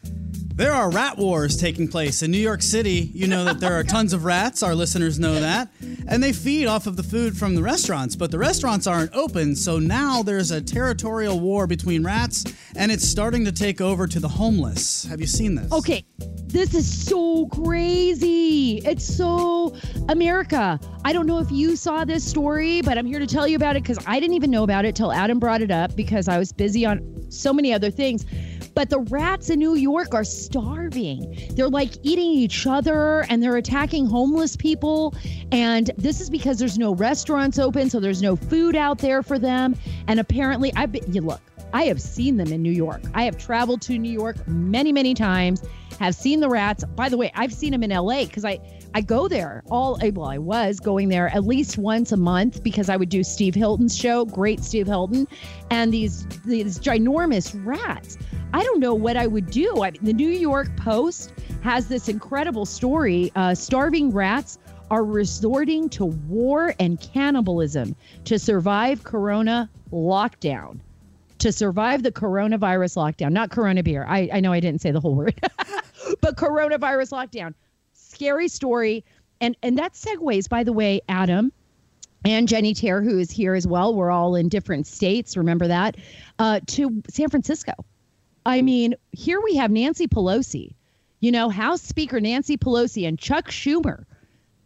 there 0.57 0.73
are 0.73 0.89
rat 0.89 1.19
wars 1.19 1.57
taking 1.57 1.89
place 1.89 2.23
in 2.23 2.31
New 2.31 2.39
York 2.39 2.63
City. 2.63 3.11
You 3.13 3.27
know 3.27 3.45
that 3.45 3.59
there 3.59 3.73
are 3.73 3.83
tons 3.83 4.13
of 4.13 4.25
rats. 4.25 4.63
Our 4.63 4.75
listeners 4.75 5.19
know 5.19 5.41
that. 5.41 5.69
And 6.07 6.23
they 6.23 6.33
feed 6.33 6.67
off 6.67 6.87
of 6.87 6.97
the 6.97 7.03
food 7.05 7.37
from 7.37 7.55
the 7.55 7.63
restaurants, 7.63 8.17
but 8.17 8.31
the 8.31 8.39
restaurants 8.39 8.87
aren't 8.87 9.15
open. 9.15 9.55
So 9.55 9.79
now 9.79 10.23
there's 10.23 10.51
a 10.51 10.61
territorial 10.61 11.39
war 11.41 11.67
between 11.67 12.05
rats 12.05 12.45
and 12.77 12.91
it's 12.91 13.07
starting 13.09 13.45
to 13.45 13.53
take 13.53 13.81
over 13.81 14.07
to 14.07 14.19
the 14.19 14.29
homeless. 14.29 15.05
Have 15.05 15.21
you 15.21 15.27
seen 15.27 15.55
this? 15.55 15.71
Okay. 15.73 16.05
This 16.47 16.75
is 16.75 17.07
so 17.07 17.47
crazy. 17.47 18.79
It's 18.85 19.05
so 19.05 19.77
America. 20.09 20.79
I 21.05 21.13
don't 21.13 21.27
know 21.27 21.39
if 21.39 21.51
you 21.51 21.77
saw 21.77 22.05
this 22.05 22.25
story, 22.25 22.81
but 22.83 22.97
I'm 22.97 23.07
here 23.07 23.19
to 23.19 23.27
tell 23.27 23.47
you 23.47 23.57
about 23.57 23.77
it 23.77 23.83
because 23.83 23.99
I 24.07 24.21
didn't 24.21 24.35
even 24.35 24.51
know 24.51 24.63
about 24.63 24.85
it 24.85 24.95
till 24.95 25.13
Adam 25.13 25.39
brought 25.39 25.63
it 25.63 25.71
up 25.71 25.97
because 25.97 26.29
I 26.29 26.39
was 26.39 26.53
busy 26.53 26.87
on 26.87 27.31
so 27.31 27.53
many 27.53 27.73
other 27.73 27.91
things. 27.91 28.25
But 28.75 28.91
the 28.91 29.01
rats 29.01 29.51
in 29.51 29.59
New 29.59 29.75
York 29.75 30.15
are 30.15 30.25
starving. 30.25 31.49
They're 31.53 31.69
like 31.69 31.93
eating 32.03 32.31
each 32.31 32.67
other 32.67 33.25
and 33.29 33.43
they're 33.43 33.57
attacking 33.57 34.07
homeless 34.07 34.57
people. 34.57 35.15
And 35.53 35.91
this 35.97 36.21
is 36.21 36.29
because 36.29 36.59
there's 36.59 36.79
no 36.79 36.95
restaurants 36.95 37.59
open, 37.59 37.89
so 37.89 38.01
there's 38.01 38.23
no 38.23 38.37
food 38.37 38.75
out 38.77 38.99
there 38.99 39.23
for 39.23 39.39
them. 39.39 39.77
And 40.09 40.19
apparently, 40.19 40.73
I've 40.75 40.93
been, 40.93 41.13
you 41.13 41.21
look, 41.21 41.41
I 41.73 41.85
have 41.85 42.01
seen 42.01 42.37
them 42.37 42.53
in 42.53 42.63
New 42.63 42.73
York. 42.73 43.03
I 43.15 43.25
have 43.25 43.37
traveled 43.37 43.83
to 43.83 43.99
New 43.99 44.13
York 44.13 44.37
many, 44.47 44.93
many 44.93 45.15
times, 45.15 45.63
have 45.99 46.15
seen 46.15 46.41
the 46.41 46.49
rats. 46.49 46.85
By 46.85 47.09
the 47.09 47.17
way, 47.17 47.33
I've 47.35 47.53
seen 47.53 47.73
them 47.73 47.83
in 47.83 47.91
LA 47.91 48.25
because 48.25 48.45
I, 48.45 48.61
I 48.97 49.01
go 49.01 49.27
there 49.27 49.65
all, 49.71 49.99
well, 50.01 50.29
I 50.29 50.39
was 50.39 50.79
going 50.79 51.09
there 51.09 51.29
at 51.29 51.45
least 51.45 51.79
once 51.79 52.13
a 52.13 52.17
month 52.17 52.63
because 52.63 52.89
I 52.89 52.97
would 52.97 53.09
do 53.09 53.25
Steve 53.25 53.57
Hilton's 53.57 53.97
show, 53.97 54.25
great 54.25 54.63
Steve 54.63 54.87
Hilton, 54.87 55.27
and 55.71 55.93
these, 55.93 56.25
these 56.45 56.79
ginormous 56.79 57.61
rats. 57.67 58.17
I 58.53 58.63
don't 58.63 58.79
know 58.79 58.95
what 58.95 59.17
I 59.17 59.27
would 59.27 59.51
do. 59.51 59.83
I 59.83 59.91
mean, 59.91 60.05
the 60.05 60.13
New 60.13 60.29
York 60.31 60.77
Post 60.77 61.33
has 61.63 61.89
this 61.89 62.09
incredible 62.09 62.65
story. 62.65 63.33
Uh, 63.35 63.53
starving 63.53 64.13
rats 64.13 64.61
are 64.93 65.05
resorting 65.05 65.89
to 65.89 66.05
war 66.05 66.73
and 66.79 67.01
cannibalism 67.01 67.97
to 68.27 68.39
survive 68.39 69.03
corona 69.03 69.69
lockdown. 69.91 70.79
To 71.39 71.51
survive 71.51 72.05
the 72.05 72.13
coronavirus 72.13 72.97
lockdown, 72.97 73.33
not 73.33 73.51
corona 73.51 73.83
beer. 73.83 74.07
I, 74.09 74.31
I 74.33 74.41
know 74.41 74.53
I 74.53 74.61
didn't 74.61 74.81
say 74.81 74.93
the 74.93 75.01
whole 75.01 75.17
word, 75.17 75.35
but 76.21 76.37
coronavirus 76.37 77.11
lockdown. 77.11 77.55
Scary 78.15 78.49
story. 78.49 79.05
And 79.41 79.57
and 79.63 79.77
that 79.79 79.95
segues, 79.95 80.49
by 80.49 80.65
the 80.65 80.73
way, 80.73 81.01
Adam, 81.09 81.53
and 82.25 82.49
Jenny 82.49 82.73
Terre, 82.75 83.03
who 83.03 83.19
is 83.19 83.31
here 83.31 83.55
as 83.55 83.67
well. 83.67 83.95
We're 83.95 84.11
all 84.11 84.37
in 84.37 84.49
different 84.49 84.87
states. 84.87 85.37
Remember 85.37 85.67
that? 85.69 85.97
Uh, 86.39 86.61
to 86.69 87.03
San 87.11 87.29
Francisco. 87.29 87.73
I 88.47 88.63
mean, 88.63 88.95
here 89.13 89.41
we 89.41 89.57
have 89.57 89.71
Nancy 89.71 90.07
Pelosi, 90.07 90.75
you 91.21 91.33
know, 91.33 91.49
House 91.49 91.83
Speaker 91.83 92.21
Nancy 92.21 92.57
Pelosi 92.57 93.09
and 93.09 93.19
Chuck 93.19 93.51
Schumer 93.51 94.05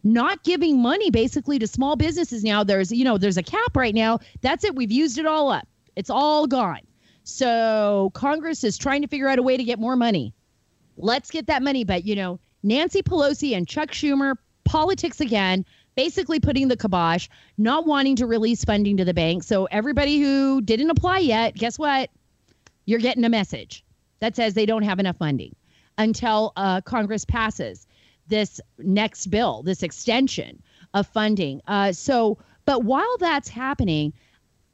not 0.03 0.43
giving 0.43 0.81
money 0.81 1.09
basically 1.09 1.59
to 1.59 1.67
small 1.67 1.95
businesses 1.95 2.43
now. 2.43 2.63
There's, 2.63 2.91
you 2.91 3.03
know, 3.03 3.17
there's 3.17 3.37
a 3.37 3.43
cap 3.43 3.75
right 3.75 3.93
now. 3.93 4.19
That's 4.41 4.63
it. 4.63 4.75
We've 4.75 4.91
used 4.91 5.17
it 5.17 5.25
all 5.25 5.49
up. 5.49 5.67
It's 5.95 6.09
all 6.09 6.47
gone. 6.47 6.81
So 7.23 8.11
Congress 8.13 8.63
is 8.63 8.77
trying 8.77 9.01
to 9.01 9.07
figure 9.07 9.27
out 9.27 9.39
a 9.39 9.43
way 9.43 9.57
to 9.57 9.63
get 9.63 9.79
more 9.79 9.95
money. 9.95 10.33
Let's 10.97 11.29
get 11.29 11.47
that 11.47 11.61
money. 11.61 11.83
But, 11.83 12.05
you 12.05 12.15
know, 12.15 12.39
Nancy 12.63 13.01
Pelosi 13.01 13.55
and 13.55 13.67
Chuck 13.67 13.91
Schumer, 13.91 14.35
politics 14.65 15.21
again, 15.21 15.65
basically 15.95 16.39
putting 16.39 16.67
the 16.67 16.77
kibosh, 16.77 17.27
not 17.57 17.85
wanting 17.85 18.15
to 18.17 18.25
release 18.25 18.63
funding 18.63 18.97
to 18.97 19.05
the 19.05 19.13
bank. 19.13 19.43
So 19.43 19.65
everybody 19.65 20.19
who 20.19 20.61
didn't 20.61 20.89
apply 20.89 21.19
yet, 21.19 21.55
guess 21.55 21.77
what? 21.79 22.09
You're 22.85 22.99
getting 22.99 23.25
a 23.25 23.29
message 23.29 23.83
that 24.19 24.35
says 24.35 24.53
they 24.53 24.65
don't 24.65 24.83
have 24.83 24.99
enough 24.99 25.17
funding 25.17 25.55
until 25.97 26.53
uh, 26.55 26.81
Congress 26.81 27.25
passes 27.25 27.85
this 28.27 28.61
next 28.77 29.27
bill, 29.27 29.63
this 29.63 29.83
extension 29.83 30.61
of 30.93 31.07
funding. 31.07 31.61
Uh, 31.67 31.91
so, 31.91 32.37
but 32.65 32.83
while 32.83 33.17
that's 33.19 33.49
happening, 33.49 34.13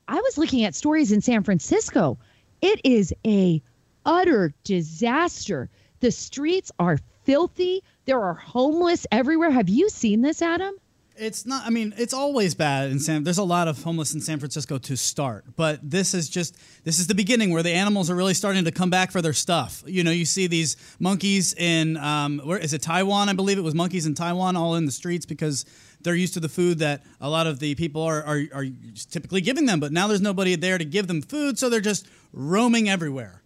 I 0.07 0.21
was 0.21 0.37
looking 0.37 0.63
at 0.63 0.75
stories 0.75 1.11
in 1.11 1.21
San 1.21 1.43
Francisco. 1.43 2.17
It 2.61 2.81
is 2.83 3.13
a 3.25 3.61
utter 4.05 4.53
disaster. 4.63 5.69
The 5.99 6.11
streets 6.11 6.71
are 6.77 6.99
filthy. 7.25 7.83
There 8.05 8.21
are 8.21 8.35
homeless 8.35 9.05
everywhere. 9.11 9.51
Have 9.51 9.69
you 9.69 9.89
seen 9.89 10.21
this, 10.21 10.41
Adam? 10.41 10.75
It's 11.17 11.45
not. 11.45 11.65
I 11.65 11.69
mean, 11.69 11.93
it's 11.97 12.13
always 12.13 12.55
bad 12.55 12.91
in 12.91 12.99
San. 12.99 13.23
There's 13.23 13.37
a 13.37 13.43
lot 13.43 13.69
of 13.69 13.81
homeless 13.81 14.13
in 14.13 14.19
San 14.19 14.37
Francisco 14.37 14.77
to 14.79 14.97
start, 14.97 15.45
but 15.55 15.79
this 15.81 16.13
is 16.13 16.27
just 16.27 16.57
this 16.83 16.99
is 16.99 17.07
the 17.07 17.15
beginning 17.15 17.51
where 17.51 17.63
the 17.63 17.71
animals 17.71 18.09
are 18.09 18.15
really 18.15 18.33
starting 18.33 18.65
to 18.65 18.71
come 18.71 18.89
back 18.89 19.11
for 19.11 19.21
their 19.21 19.31
stuff. 19.31 19.81
You 19.85 20.03
know, 20.03 20.11
you 20.11 20.25
see 20.25 20.47
these 20.47 20.75
monkeys 20.99 21.53
in 21.53 21.95
um, 21.97 22.41
where 22.43 22.57
is 22.57 22.73
it 22.73 22.81
Taiwan? 22.81 23.29
I 23.29 23.33
believe 23.33 23.57
it 23.57 23.61
was 23.61 23.73
monkeys 23.73 24.05
in 24.05 24.13
Taiwan, 24.13 24.57
all 24.57 24.75
in 24.75 24.85
the 24.85 24.91
streets 24.91 25.25
because 25.25 25.65
they're 26.01 26.15
used 26.15 26.33
to 26.33 26.41
the 26.41 26.49
food 26.49 26.79
that 26.79 27.01
a 27.21 27.29
lot 27.29 27.47
of 27.47 27.59
the 27.59 27.75
people 27.75 28.01
are 28.01 28.21
are, 28.21 28.41
are 28.53 28.65
typically 29.09 29.39
giving 29.39 29.67
them. 29.67 29.79
But 29.79 29.93
now 29.93 30.07
there's 30.07 30.21
nobody 30.21 30.55
there 30.55 30.77
to 30.77 30.85
give 30.85 31.07
them 31.07 31.21
food, 31.21 31.57
so 31.57 31.69
they're 31.69 31.79
just 31.79 32.07
roaming 32.33 32.89
everywhere. 32.89 33.41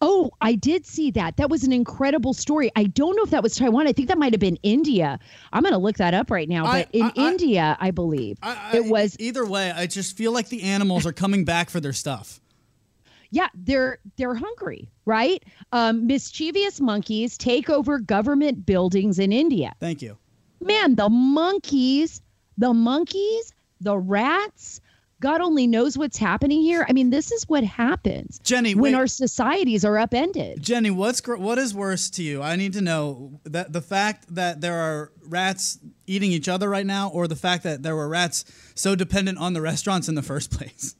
Oh, 0.00 0.30
I 0.40 0.54
did 0.54 0.86
see 0.86 1.10
that. 1.12 1.36
That 1.36 1.50
was 1.50 1.64
an 1.64 1.72
incredible 1.72 2.32
story. 2.32 2.70
I 2.76 2.84
don't 2.84 3.16
know 3.16 3.22
if 3.22 3.30
that 3.30 3.42
was 3.42 3.56
Taiwan. 3.56 3.86
I 3.86 3.92
think 3.92 4.08
that 4.08 4.18
might 4.18 4.32
have 4.32 4.40
been 4.40 4.58
India. 4.62 5.18
I'm 5.52 5.62
going 5.62 5.72
to 5.72 5.78
look 5.78 5.96
that 5.96 6.14
up 6.14 6.30
right 6.30 6.48
now. 6.48 6.64
But 6.64 6.88
I, 6.88 6.88
in 6.92 7.02
I, 7.02 7.12
India, 7.16 7.76
I 7.80 7.90
believe 7.90 8.38
I, 8.42 8.76
it 8.76 8.86
was. 8.86 9.16
Either 9.18 9.44
way, 9.44 9.70
I 9.70 9.86
just 9.86 10.16
feel 10.16 10.32
like 10.32 10.48
the 10.48 10.62
animals 10.62 11.06
are 11.06 11.12
coming 11.12 11.44
back 11.44 11.70
for 11.70 11.80
their 11.80 11.92
stuff. 11.92 12.40
Yeah, 13.30 13.48
they're 13.52 13.98
they're 14.16 14.36
hungry, 14.36 14.88
right? 15.06 15.42
Um, 15.72 16.06
mischievous 16.06 16.80
monkeys 16.80 17.36
take 17.36 17.68
over 17.68 17.98
government 17.98 18.64
buildings 18.64 19.18
in 19.18 19.32
India. 19.32 19.72
Thank 19.80 20.02
you. 20.02 20.16
Man, 20.60 20.94
the 20.94 21.08
monkeys, 21.08 22.22
the 22.58 22.72
monkeys, 22.72 23.52
the 23.80 23.98
rats, 23.98 24.80
God 25.24 25.40
only 25.40 25.66
knows 25.66 25.96
what's 25.96 26.18
happening 26.18 26.60
here. 26.60 26.84
I 26.86 26.92
mean, 26.92 27.08
this 27.08 27.32
is 27.32 27.48
what 27.48 27.64
happens, 27.64 28.38
Jenny, 28.40 28.74
when 28.74 28.92
wait. 28.92 28.98
our 28.98 29.06
societies 29.06 29.82
are 29.82 29.96
upended. 29.96 30.62
Jenny, 30.62 30.90
what's 30.90 31.26
what 31.26 31.56
is 31.56 31.74
worse 31.74 32.10
to 32.10 32.22
you? 32.22 32.42
I 32.42 32.56
need 32.56 32.74
to 32.74 32.82
know 32.82 33.40
that 33.44 33.72
the 33.72 33.80
fact 33.80 34.34
that 34.34 34.60
there 34.60 34.74
are 34.74 35.12
rats 35.26 35.78
eating 36.06 36.30
each 36.30 36.46
other 36.46 36.68
right 36.68 36.84
now, 36.84 37.08
or 37.08 37.26
the 37.26 37.36
fact 37.36 37.62
that 37.62 37.82
there 37.82 37.96
were 37.96 38.06
rats 38.06 38.44
so 38.74 38.94
dependent 38.94 39.38
on 39.38 39.54
the 39.54 39.62
restaurants 39.62 40.10
in 40.10 40.14
the 40.14 40.22
first 40.22 40.50
place. 40.50 40.94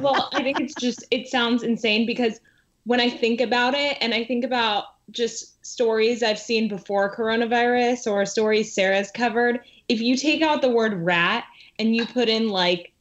well, 0.00 0.30
I 0.32 0.42
think 0.42 0.58
it's 0.58 0.74
just 0.74 1.04
it 1.10 1.28
sounds 1.28 1.62
insane 1.62 2.06
because 2.06 2.40
when 2.84 3.02
I 3.02 3.10
think 3.10 3.42
about 3.42 3.74
it, 3.74 3.98
and 4.00 4.14
I 4.14 4.24
think 4.24 4.46
about 4.46 4.84
just 5.10 5.62
stories 5.62 6.22
I've 6.22 6.38
seen 6.38 6.68
before 6.68 7.14
coronavirus 7.14 8.10
or 8.10 8.24
stories 8.24 8.74
Sara's 8.74 9.10
covered, 9.10 9.60
if 9.90 10.00
you 10.00 10.16
take 10.16 10.40
out 10.40 10.62
the 10.62 10.70
word 10.70 10.94
rat 10.94 11.44
and 11.78 11.94
you 11.94 12.06
put 12.06 12.28
in 12.28 12.48
like 12.48 12.92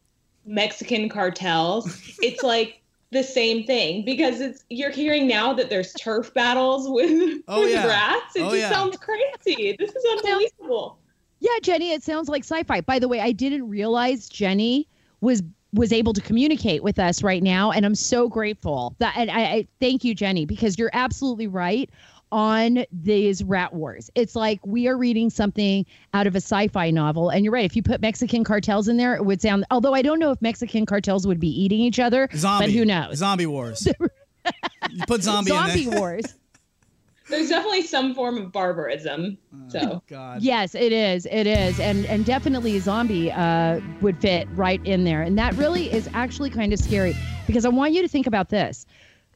Mexican 0.45 1.09
cartels, 1.09 2.01
it's 2.21 2.43
like 2.43 2.82
the 3.11 3.23
same 3.23 3.63
thing 3.65 4.03
because 4.03 4.41
it's 4.41 4.65
you're 4.69 4.91
hearing 4.91 5.28
now 5.28 5.53
that 5.53 5.69
there's 5.69 5.93
turf 5.93 6.34
battles 6.34 6.88
with, 6.89 7.41
oh, 7.47 7.61
with 7.61 7.71
yeah. 7.71 7.88
rats. 7.88 8.36
It 8.36 8.41
oh, 8.41 8.49
just 8.49 8.57
yeah. 8.57 8.69
sounds 8.69 8.97
crazy. 8.97 9.75
This 9.80 9.95
is 9.95 10.05
unbelievable. 10.11 10.99
Yeah, 11.39 11.59
Jenny, 11.61 11.91
it 11.91 12.03
sounds 12.03 12.30
like 12.30 12.43
sci-fi. 12.43 12.82
By 12.82 12.99
the 12.99 13.07
way, 13.07 13.19
I 13.19 13.32
didn't 13.32 13.69
realize 13.69 14.28
Jenny 14.28 14.88
was 15.21 15.43
was 15.73 15.91
able 15.91 16.13
to 16.13 16.21
communicate 16.21 16.82
with 16.82 16.97
us 16.97 17.21
right 17.21 17.43
now, 17.43 17.71
and 17.71 17.86
I'm 17.86 17.95
so 17.95 18.28
grateful. 18.28 18.95
That 18.99 19.15
and 19.17 19.30
I, 19.30 19.41
I 19.41 19.67
thank 19.80 20.03
you, 20.03 20.15
Jenny, 20.15 20.45
because 20.45 20.78
you're 20.78 20.89
absolutely 20.93 21.47
right 21.47 21.89
on 22.32 22.86
these 22.91 23.43
rat 23.43 23.73
wars. 23.73 24.09
It's 24.15 24.36
like 24.36 24.59
we 24.65 24.88
are 24.88 24.97
reading 24.97 25.30
something 25.30 25.86
out 26.13 26.28
of 26.28 26.36
a 26.36 26.41
sci-fi 26.41 26.91
novel, 26.91 27.30
and 27.30 27.43
you're 27.43 27.53
right. 27.53 27.65
If 27.65 27.75
you 27.75 27.84
put 27.84 28.01
Mexican 28.01 28.43
cartels 28.43 28.88
in 28.88 28.97
there, 28.97 29.15
it 29.15 29.25
would 29.25 29.41
sound. 29.41 29.65
Although 29.71 29.93
I 29.93 30.01
don't 30.01 30.19
know 30.19 30.32
if 30.32 30.41
Mexican 30.41 30.86
cartels 30.86 31.25
would 31.28 31.39
be 31.39 31.49
eating 31.49 31.80
each 31.80 31.99
other, 31.99 32.30
Zombie, 32.36 32.65
but 32.65 32.71
who 32.73 32.86
knows? 32.86 33.17
Zombie 33.17 33.45
wars. 33.45 33.88
you 34.91 35.03
put 35.07 35.23
zombie, 35.23 35.51
zombie 35.51 35.84
in 35.84 35.89
there. 35.91 35.99
wars. 35.99 36.25
There's 37.30 37.49
definitely 37.49 37.82
some 37.82 38.15
form 38.15 38.38
of 38.38 38.53
barbarism. 38.53 39.38
So 39.67 39.80
Oh, 39.82 40.03
God. 40.07 40.41
Yes, 40.41 40.73
it 40.75 40.93
is. 40.93 41.25
It 41.25 41.45
is, 41.45 41.78
and 41.78 42.05
and 42.05 42.25
definitely 42.25 42.80
zombie 42.80 43.32
uh, 43.32 43.82
would 44.01 44.17
fit 44.21 44.47
right 44.53 44.80
in 44.86 45.03
there, 45.03 45.21
and 45.21 45.38
that 45.38 45.53
really 45.55 45.91
is 45.91 46.09
actually 46.13 46.49
kind 46.49 46.71
of 46.71 46.80
scary 46.80 47.15
because 47.45 47.65
I 47.65 47.69
want 47.69 47.91
you 47.93 48.01
to 48.01 48.07
think 48.07 48.28
about 48.28 48.49
this. 48.49 48.86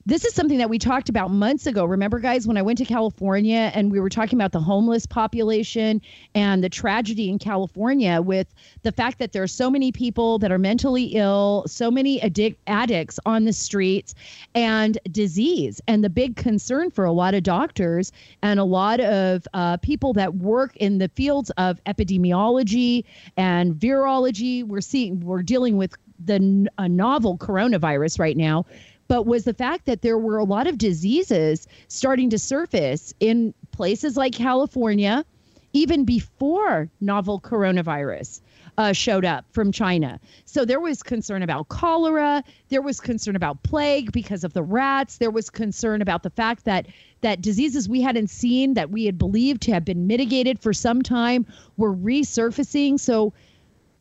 This 0.05 0.25
is 0.25 0.33
something 0.33 0.57
that 0.57 0.69
we 0.69 0.79
talked 0.79 1.09
about 1.09 1.31
months 1.31 1.67
ago. 1.67 1.85
Remember, 1.85 2.19
guys, 2.19 2.47
when 2.47 2.57
I 2.57 2.61
went 2.61 2.77
to 2.79 2.85
California 2.85 3.71
and 3.73 3.91
we 3.91 3.99
were 3.99 4.09
talking 4.09 4.37
about 4.37 4.51
the 4.51 4.59
homeless 4.59 5.05
population 5.05 6.01
and 6.33 6.63
the 6.63 6.69
tragedy 6.69 7.29
in 7.29 7.37
California 7.37 8.21
with 8.21 8.53
the 8.83 8.91
fact 8.91 9.19
that 9.19 9.31
there 9.31 9.43
are 9.43 9.47
so 9.47 9.69
many 9.69 9.91
people 9.91 10.39
that 10.39 10.51
are 10.51 10.57
mentally 10.57 11.03
ill, 11.15 11.65
so 11.67 11.91
many 11.91 12.19
addic- 12.19 12.55
addicts 12.67 13.19
on 13.25 13.45
the 13.45 13.53
streets, 13.53 14.15
and 14.55 14.97
disease. 15.11 15.81
And 15.87 16.03
the 16.03 16.09
big 16.09 16.35
concern 16.35 16.89
for 16.89 17.05
a 17.05 17.11
lot 17.11 17.33
of 17.33 17.43
doctors 17.43 18.11
and 18.41 18.59
a 18.59 18.63
lot 18.63 18.99
of 18.99 19.47
uh, 19.53 19.77
people 19.77 20.13
that 20.13 20.35
work 20.35 20.75
in 20.77 20.97
the 20.97 21.09
fields 21.09 21.51
of 21.57 21.83
epidemiology 21.85 23.03
and 23.37 23.75
virology, 23.75 24.63
we're 24.63 24.81
seeing, 24.81 25.19
we're 25.19 25.43
dealing 25.43 25.77
with 25.77 25.95
the 26.23 26.67
a 26.77 26.87
novel 26.87 27.37
coronavirus 27.37 28.19
right 28.19 28.37
now 28.37 28.65
but 29.11 29.25
was 29.25 29.43
the 29.43 29.53
fact 29.53 29.87
that 29.87 30.03
there 30.03 30.17
were 30.17 30.37
a 30.37 30.45
lot 30.45 30.67
of 30.67 30.77
diseases 30.77 31.67
starting 31.89 32.29
to 32.29 32.39
surface 32.39 33.13
in 33.19 33.53
places 33.73 34.15
like 34.15 34.33
California, 34.33 35.25
even 35.73 36.05
before 36.05 36.89
novel 37.01 37.37
coronavirus. 37.41 38.39
Uh, 38.77 38.93
showed 38.93 39.25
up 39.25 39.43
from 39.51 39.69
China. 39.69 40.17
So 40.45 40.63
there 40.63 40.79
was 40.79 41.03
concern 41.03 41.43
about 41.43 41.67
cholera. 41.67 42.41
There 42.69 42.81
was 42.81 43.01
concern 43.01 43.35
about 43.35 43.61
plague 43.63 44.13
because 44.13 44.45
of 44.45 44.53
the 44.53 44.63
rats. 44.63 45.17
There 45.17 45.29
was 45.29 45.49
concern 45.49 46.01
about 46.01 46.23
the 46.23 46.29
fact 46.29 46.63
that 46.63 46.87
that 47.19 47.41
diseases 47.41 47.89
we 47.89 48.01
hadn't 48.01 48.29
seen 48.29 48.75
that 48.75 48.89
we 48.89 49.03
had 49.03 49.17
believed 49.17 49.63
to 49.63 49.73
have 49.73 49.83
been 49.83 50.07
mitigated 50.07 50.57
for 50.57 50.71
some 50.71 51.01
time 51.01 51.45
were 51.75 51.93
resurfacing. 51.93 52.97
So 52.97 53.33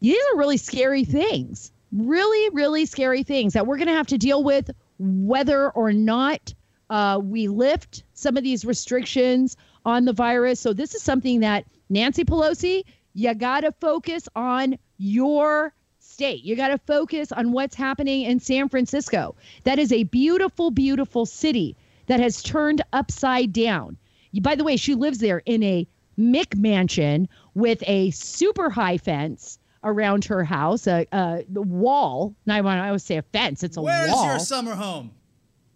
these 0.00 0.16
are 0.32 0.38
really 0.38 0.56
scary 0.56 1.04
things. 1.04 1.72
Really, 1.90 2.50
really 2.50 2.86
scary 2.86 3.24
things 3.24 3.54
that 3.54 3.66
we're 3.66 3.76
going 3.76 3.88
to 3.88 3.94
have 3.94 4.06
to 4.06 4.18
deal 4.18 4.44
with 4.44 4.70
whether 5.00 5.70
or 5.70 5.92
not 5.92 6.52
uh, 6.90 7.18
we 7.22 7.48
lift 7.48 8.04
some 8.12 8.36
of 8.36 8.44
these 8.44 8.64
restrictions 8.64 9.56
on 9.84 10.04
the 10.04 10.12
virus. 10.12 10.60
So 10.60 10.72
this 10.74 10.94
is 10.94 11.02
something 11.02 11.40
that 11.40 11.64
Nancy 11.88 12.24
Pelosi, 12.24 12.82
you 13.14 13.34
got 13.34 13.60
to 13.60 13.72
focus 13.72 14.28
on 14.36 14.78
your 14.98 15.72
state. 15.98 16.44
You 16.44 16.54
got 16.54 16.68
to 16.68 16.78
focus 16.78 17.32
on 17.32 17.52
what's 17.52 17.74
happening 17.74 18.22
in 18.22 18.40
San 18.40 18.68
Francisco. 18.68 19.36
That 19.64 19.78
is 19.78 19.90
a 19.90 20.02
beautiful, 20.04 20.70
beautiful 20.70 21.24
city 21.24 21.76
that 22.06 22.20
has 22.20 22.42
turned 22.42 22.82
upside 22.92 23.52
down. 23.52 23.96
By 24.42 24.54
the 24.54 24.64
way, 24.64 24.76
she 24.76 24.94
lives 24.94 25.18
there 25.18 25.42
in 25.46 25.62
a 25.62 25.86
McMansion 26.18 27.28
with 27.54 27.82
a 27.86 28.10
super 28.10 28.68
high 28.68 28.98
fence 28.98 29.58
around 29.82 30.24
her 30.26 30.44
house, 30.44 30.86
a, 30.86 31.06
a 31.12 31.44
wall. 31.48 32.34
And 32.46 32.52
I 32.68 32.86
always 32.88 33.04
say 33.04 33.16
a 33.16 33.22
fence. 33.22 33.62
It's 33.62 33.76
a 33.76 33.82
Where's 33.82 34.10
wall. 34.10 34.26
Where's 34.26 34.36
your 34.36 34.44
summer 34.44 34.74
home? 34.74 35.12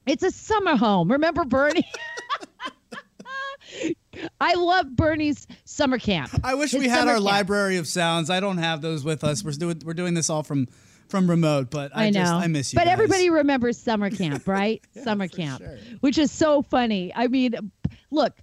It's 0.07 0.23
a 0.23 0.31
summer 0.31 0.77
home. 0.77 1.11
Remember 1.11 1.45
Bernie? 1.45 1.89
I 4.41 4.55
love 4.55 4.95
Bernie's 4.95 5.47
summer 5.65 5.99
camp. 5.99 6.31
I 6.45 6.55
wish 6.55 6.73
His 6.73 6.81
we 6.81 6.89
had 6.89 7.09
our 7.09 7.15
camp. 7.15 7.25
library 7.25 7.79
of 7.79 7.89
sounds. 7.89 8.31
I 8.31 8.41
don't 8.41 8.59
have 8.59 8.81
those 8.83 9.05
with 9.05 9.25
us. 9.25 9.43
We're 9.43 9.53
doing 9.53 9.81
we're 9.85 9.95
doing 9.95 10.15
this 10.15 10.31
all 10.31 10.43
from 10.43 10.69
from 11.09 11.29
remote, 11.29 11.71
but 11.71 11.91
I, 11.95 12.07
I 12.07 12.11
know. 12.11 12.21
just 12.21 12.33
I 12.33 12.47
miss 12.47 12.73
you. 12.73 12.77
But 12.79 12.85
guys. 12.85 12.93
everybody 12.93 13.31
remembers 13.31 13.79
summer 13.79 14.11
camp, 14.11 14.47
right? 14.49 14.83
summer 15.03 15.29
camp, 15.29 15.63
sure. 15.63 15.79
which 16.01 16.19
is 16.19 16.31
so 16.31 16.63
funny. 16.63 17.13
I 17.15 17.27
mean, 17.27 17.55
look, 18.11 18.35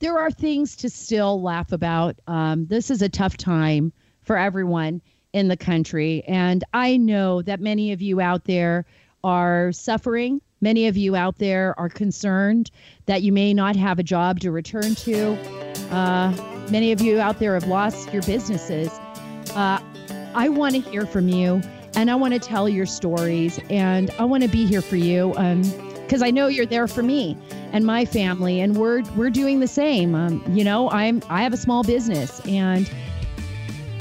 there 0.00 0.18
are 0.18 0.30
things 0.30 0.76
to 0.76 0.90
still 0.90 1.40
laugh 1.40 1.72
about. 1.72 2.16
Um, 2.26 2.66
this 2.66 2.90
is 2.90 3.00
a 3.00 3.08
tough 3.08 3.36
time 3.36 3.92
for 4.24 4.36
everyone 4.36 5.00
in 5.32 5.48
the 5.48 5.56
country. 5.56 6.22
And 6.26 6.64
I 6.72 6.96
know 6.96 7.42
that 7.42 7.60
many 7.60 7.92
of 7.92 8.00
you 8.00 8.20
out 8.20 8.44
there 8.44 8.86
are 9.22 9.72
suffering. 9.72 10.40
Many 10.60 10.86
of 10.86 10.96
you 10.96 11.16
out 11.16 11.38
there 11.38 11.78
are 11.78 11.88
concerned 11.88 12.70
that 13.06 13.22
you 13.22 13.32
may 13.32 13.52
not 13.52 13.76
have 13.76 13.98
a 13.98 14.02
job 14.02 14.40
to 14.40 14.50
return 14.50 14.94
to. 14.96 15.34
Uh, 15.90 16.32
many 16.70 16.92
of 16.92 17.00
you 17.00 17.20
out 17.20 17.38
there 17.38 17.54
have 17.54 17.66
lost 17.66 18.12
your 18.12 18.22
businesses. 18.22 18.88
Uh, 19.54 19.80
I 20.34 20.48
want 20.48 20.74
to 20.74 20.80
hear 20.80 21.06
from 21.06 21.28
you 21.28 21.60
and 21.96 22.10
I 22.10 22.14
want 22.14 22.34
to 22.34 22.40
tell 22.40 22.68
your 22.68 22.86
stories 22.86 23.60
and 23.70 24.10
I 24.18 24.24
want 24.24 24.42
to 24.42 24.48
be 24.48 24.66
here 24.66 24.82
for 24.82 24.96
you 24.96 25.28
because 26.02 26.22
I 26.22 26.30
know 26.30 26.48
you're 26.48 26.66
there 26.66 26.88
for 26.88 27.02
me 27.02 27.36
and 27.72 27.84
my 27.84 28.04
family 28.04 28.60
and 28.60 28.76
we're 28.76 29.02
we're 29.16 29.30
doing 29.30 29.60
the 29.60 29.68
same. 29.68 30.14
Um, 30.14 30.44
you 30.54 30.64
know, 30.64 30.90
I'm 30.90 31.22
I 31.28 31.42
have 31.42 31.52
a 31.52 31.56
small 31.56 31.82
business 31.82 32.40
and 32.46 32.90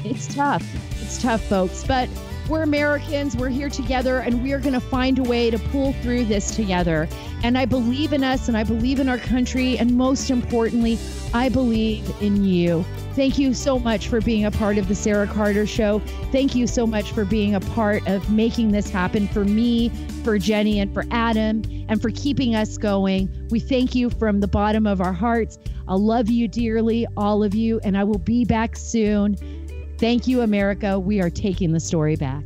it's 0.06 0.34
tough. 0.34 0.66
It's 1.02 1.22
tough, 1.22 1.44
folks, 1.44 1.84
but 1.84 2.10
we're 2.50 2.64
Americans. 2.64 3.38
We're 3.38 3.50
here 3.50 3.70
together 3.70 4.20
and 4.20 4.44
we 4.44 4.52
are 4.52 4.60
going 4.60 4.74
to 4.74 4.82
find 4.82 5.18
a 5.18 5.24
way 5.24 5.50
to 5.50 5.58
pull 5.58 5.94
through 5.94 6.26
this 6.26 6.54
together. 6.54 7.08
And 7.42 7.58
I 7.58 7.66
believe 7.66 8.12
in 8.12 8.24
us 8.24 8.50
and 8.50 8.58
I 8.58 8.64
believe 8.64 9.00
in 9.00 9.08
our 9.08 9.18
country. 9.18 9.78
And 9.78 9.96
most 9.98 10.30
importantly, 10.30 11.00
I 11.34 11.48
believe 11.48 12.10
in 12.22 12.44
you. 12.44 12.84
Thank 13.16 13.38
you 13.38 13.54
so 13.54 13.80
much 13.80 14.08
for 14.08 14.20
being 14.20 14.44
a 14.44 14.52
part 14.52 14.78
of 14.78 14.88
the 14.88 14.96
Sara 14.96 15.28
Carter 15.28 15.66
Show. 15.66 16.00
Thank 16.32 16.56
you 16.56 16.68
so 16.68 16.86
much 16.86 17.12
for 17.12 17.24
being 17.24 17.56
a 17.56 17.60
part 17.60 18.06
of 18.08 18.30
making 18.30 18.72
this 18.72 18.90
happen 18.90 19.28
for 19.28 19.46
me, 19.46 19.90
for 20.24 20.38
Jenny, 20.40 20.80
and 20.80 20.94
for 20.94 21.06
Adam, 21.12 21.62
and 21.88 22.02
for 22.02 22.10
keeping 22.10 22.56
us 22.56 22.78
going. 22.78 23.30
We 23.52 23.60
thank 23.60 23.94
you 23.94 24.10
from 24.10 24.40
the 24.40 24.48
bottom 24.48 24.88
of 24.88 25.00
our 25.00 25.14
hearts. 25.14 25.60
I 25.88 25.94
love 25.96 26.30
you 26.30 26.48
dearly, 26.48 27.06
all 27.16 27.44
of 27.44 27.54
you, 27.54 27.80
and 27.84 27.98
I 27.98 28.04
will 28.04 28.18
be 28.18 28.46
back 28.46 28.76
soon. 28.76 29.38
Thank 30.04 30.28
you, 30.28 30.42
America. 30.42 31.00
We 31.00 31.22
are 31.22 31.30
taking 31.30 31.72
the 31.72 31.80
story 31.80 32.18
back. 32.18 32.44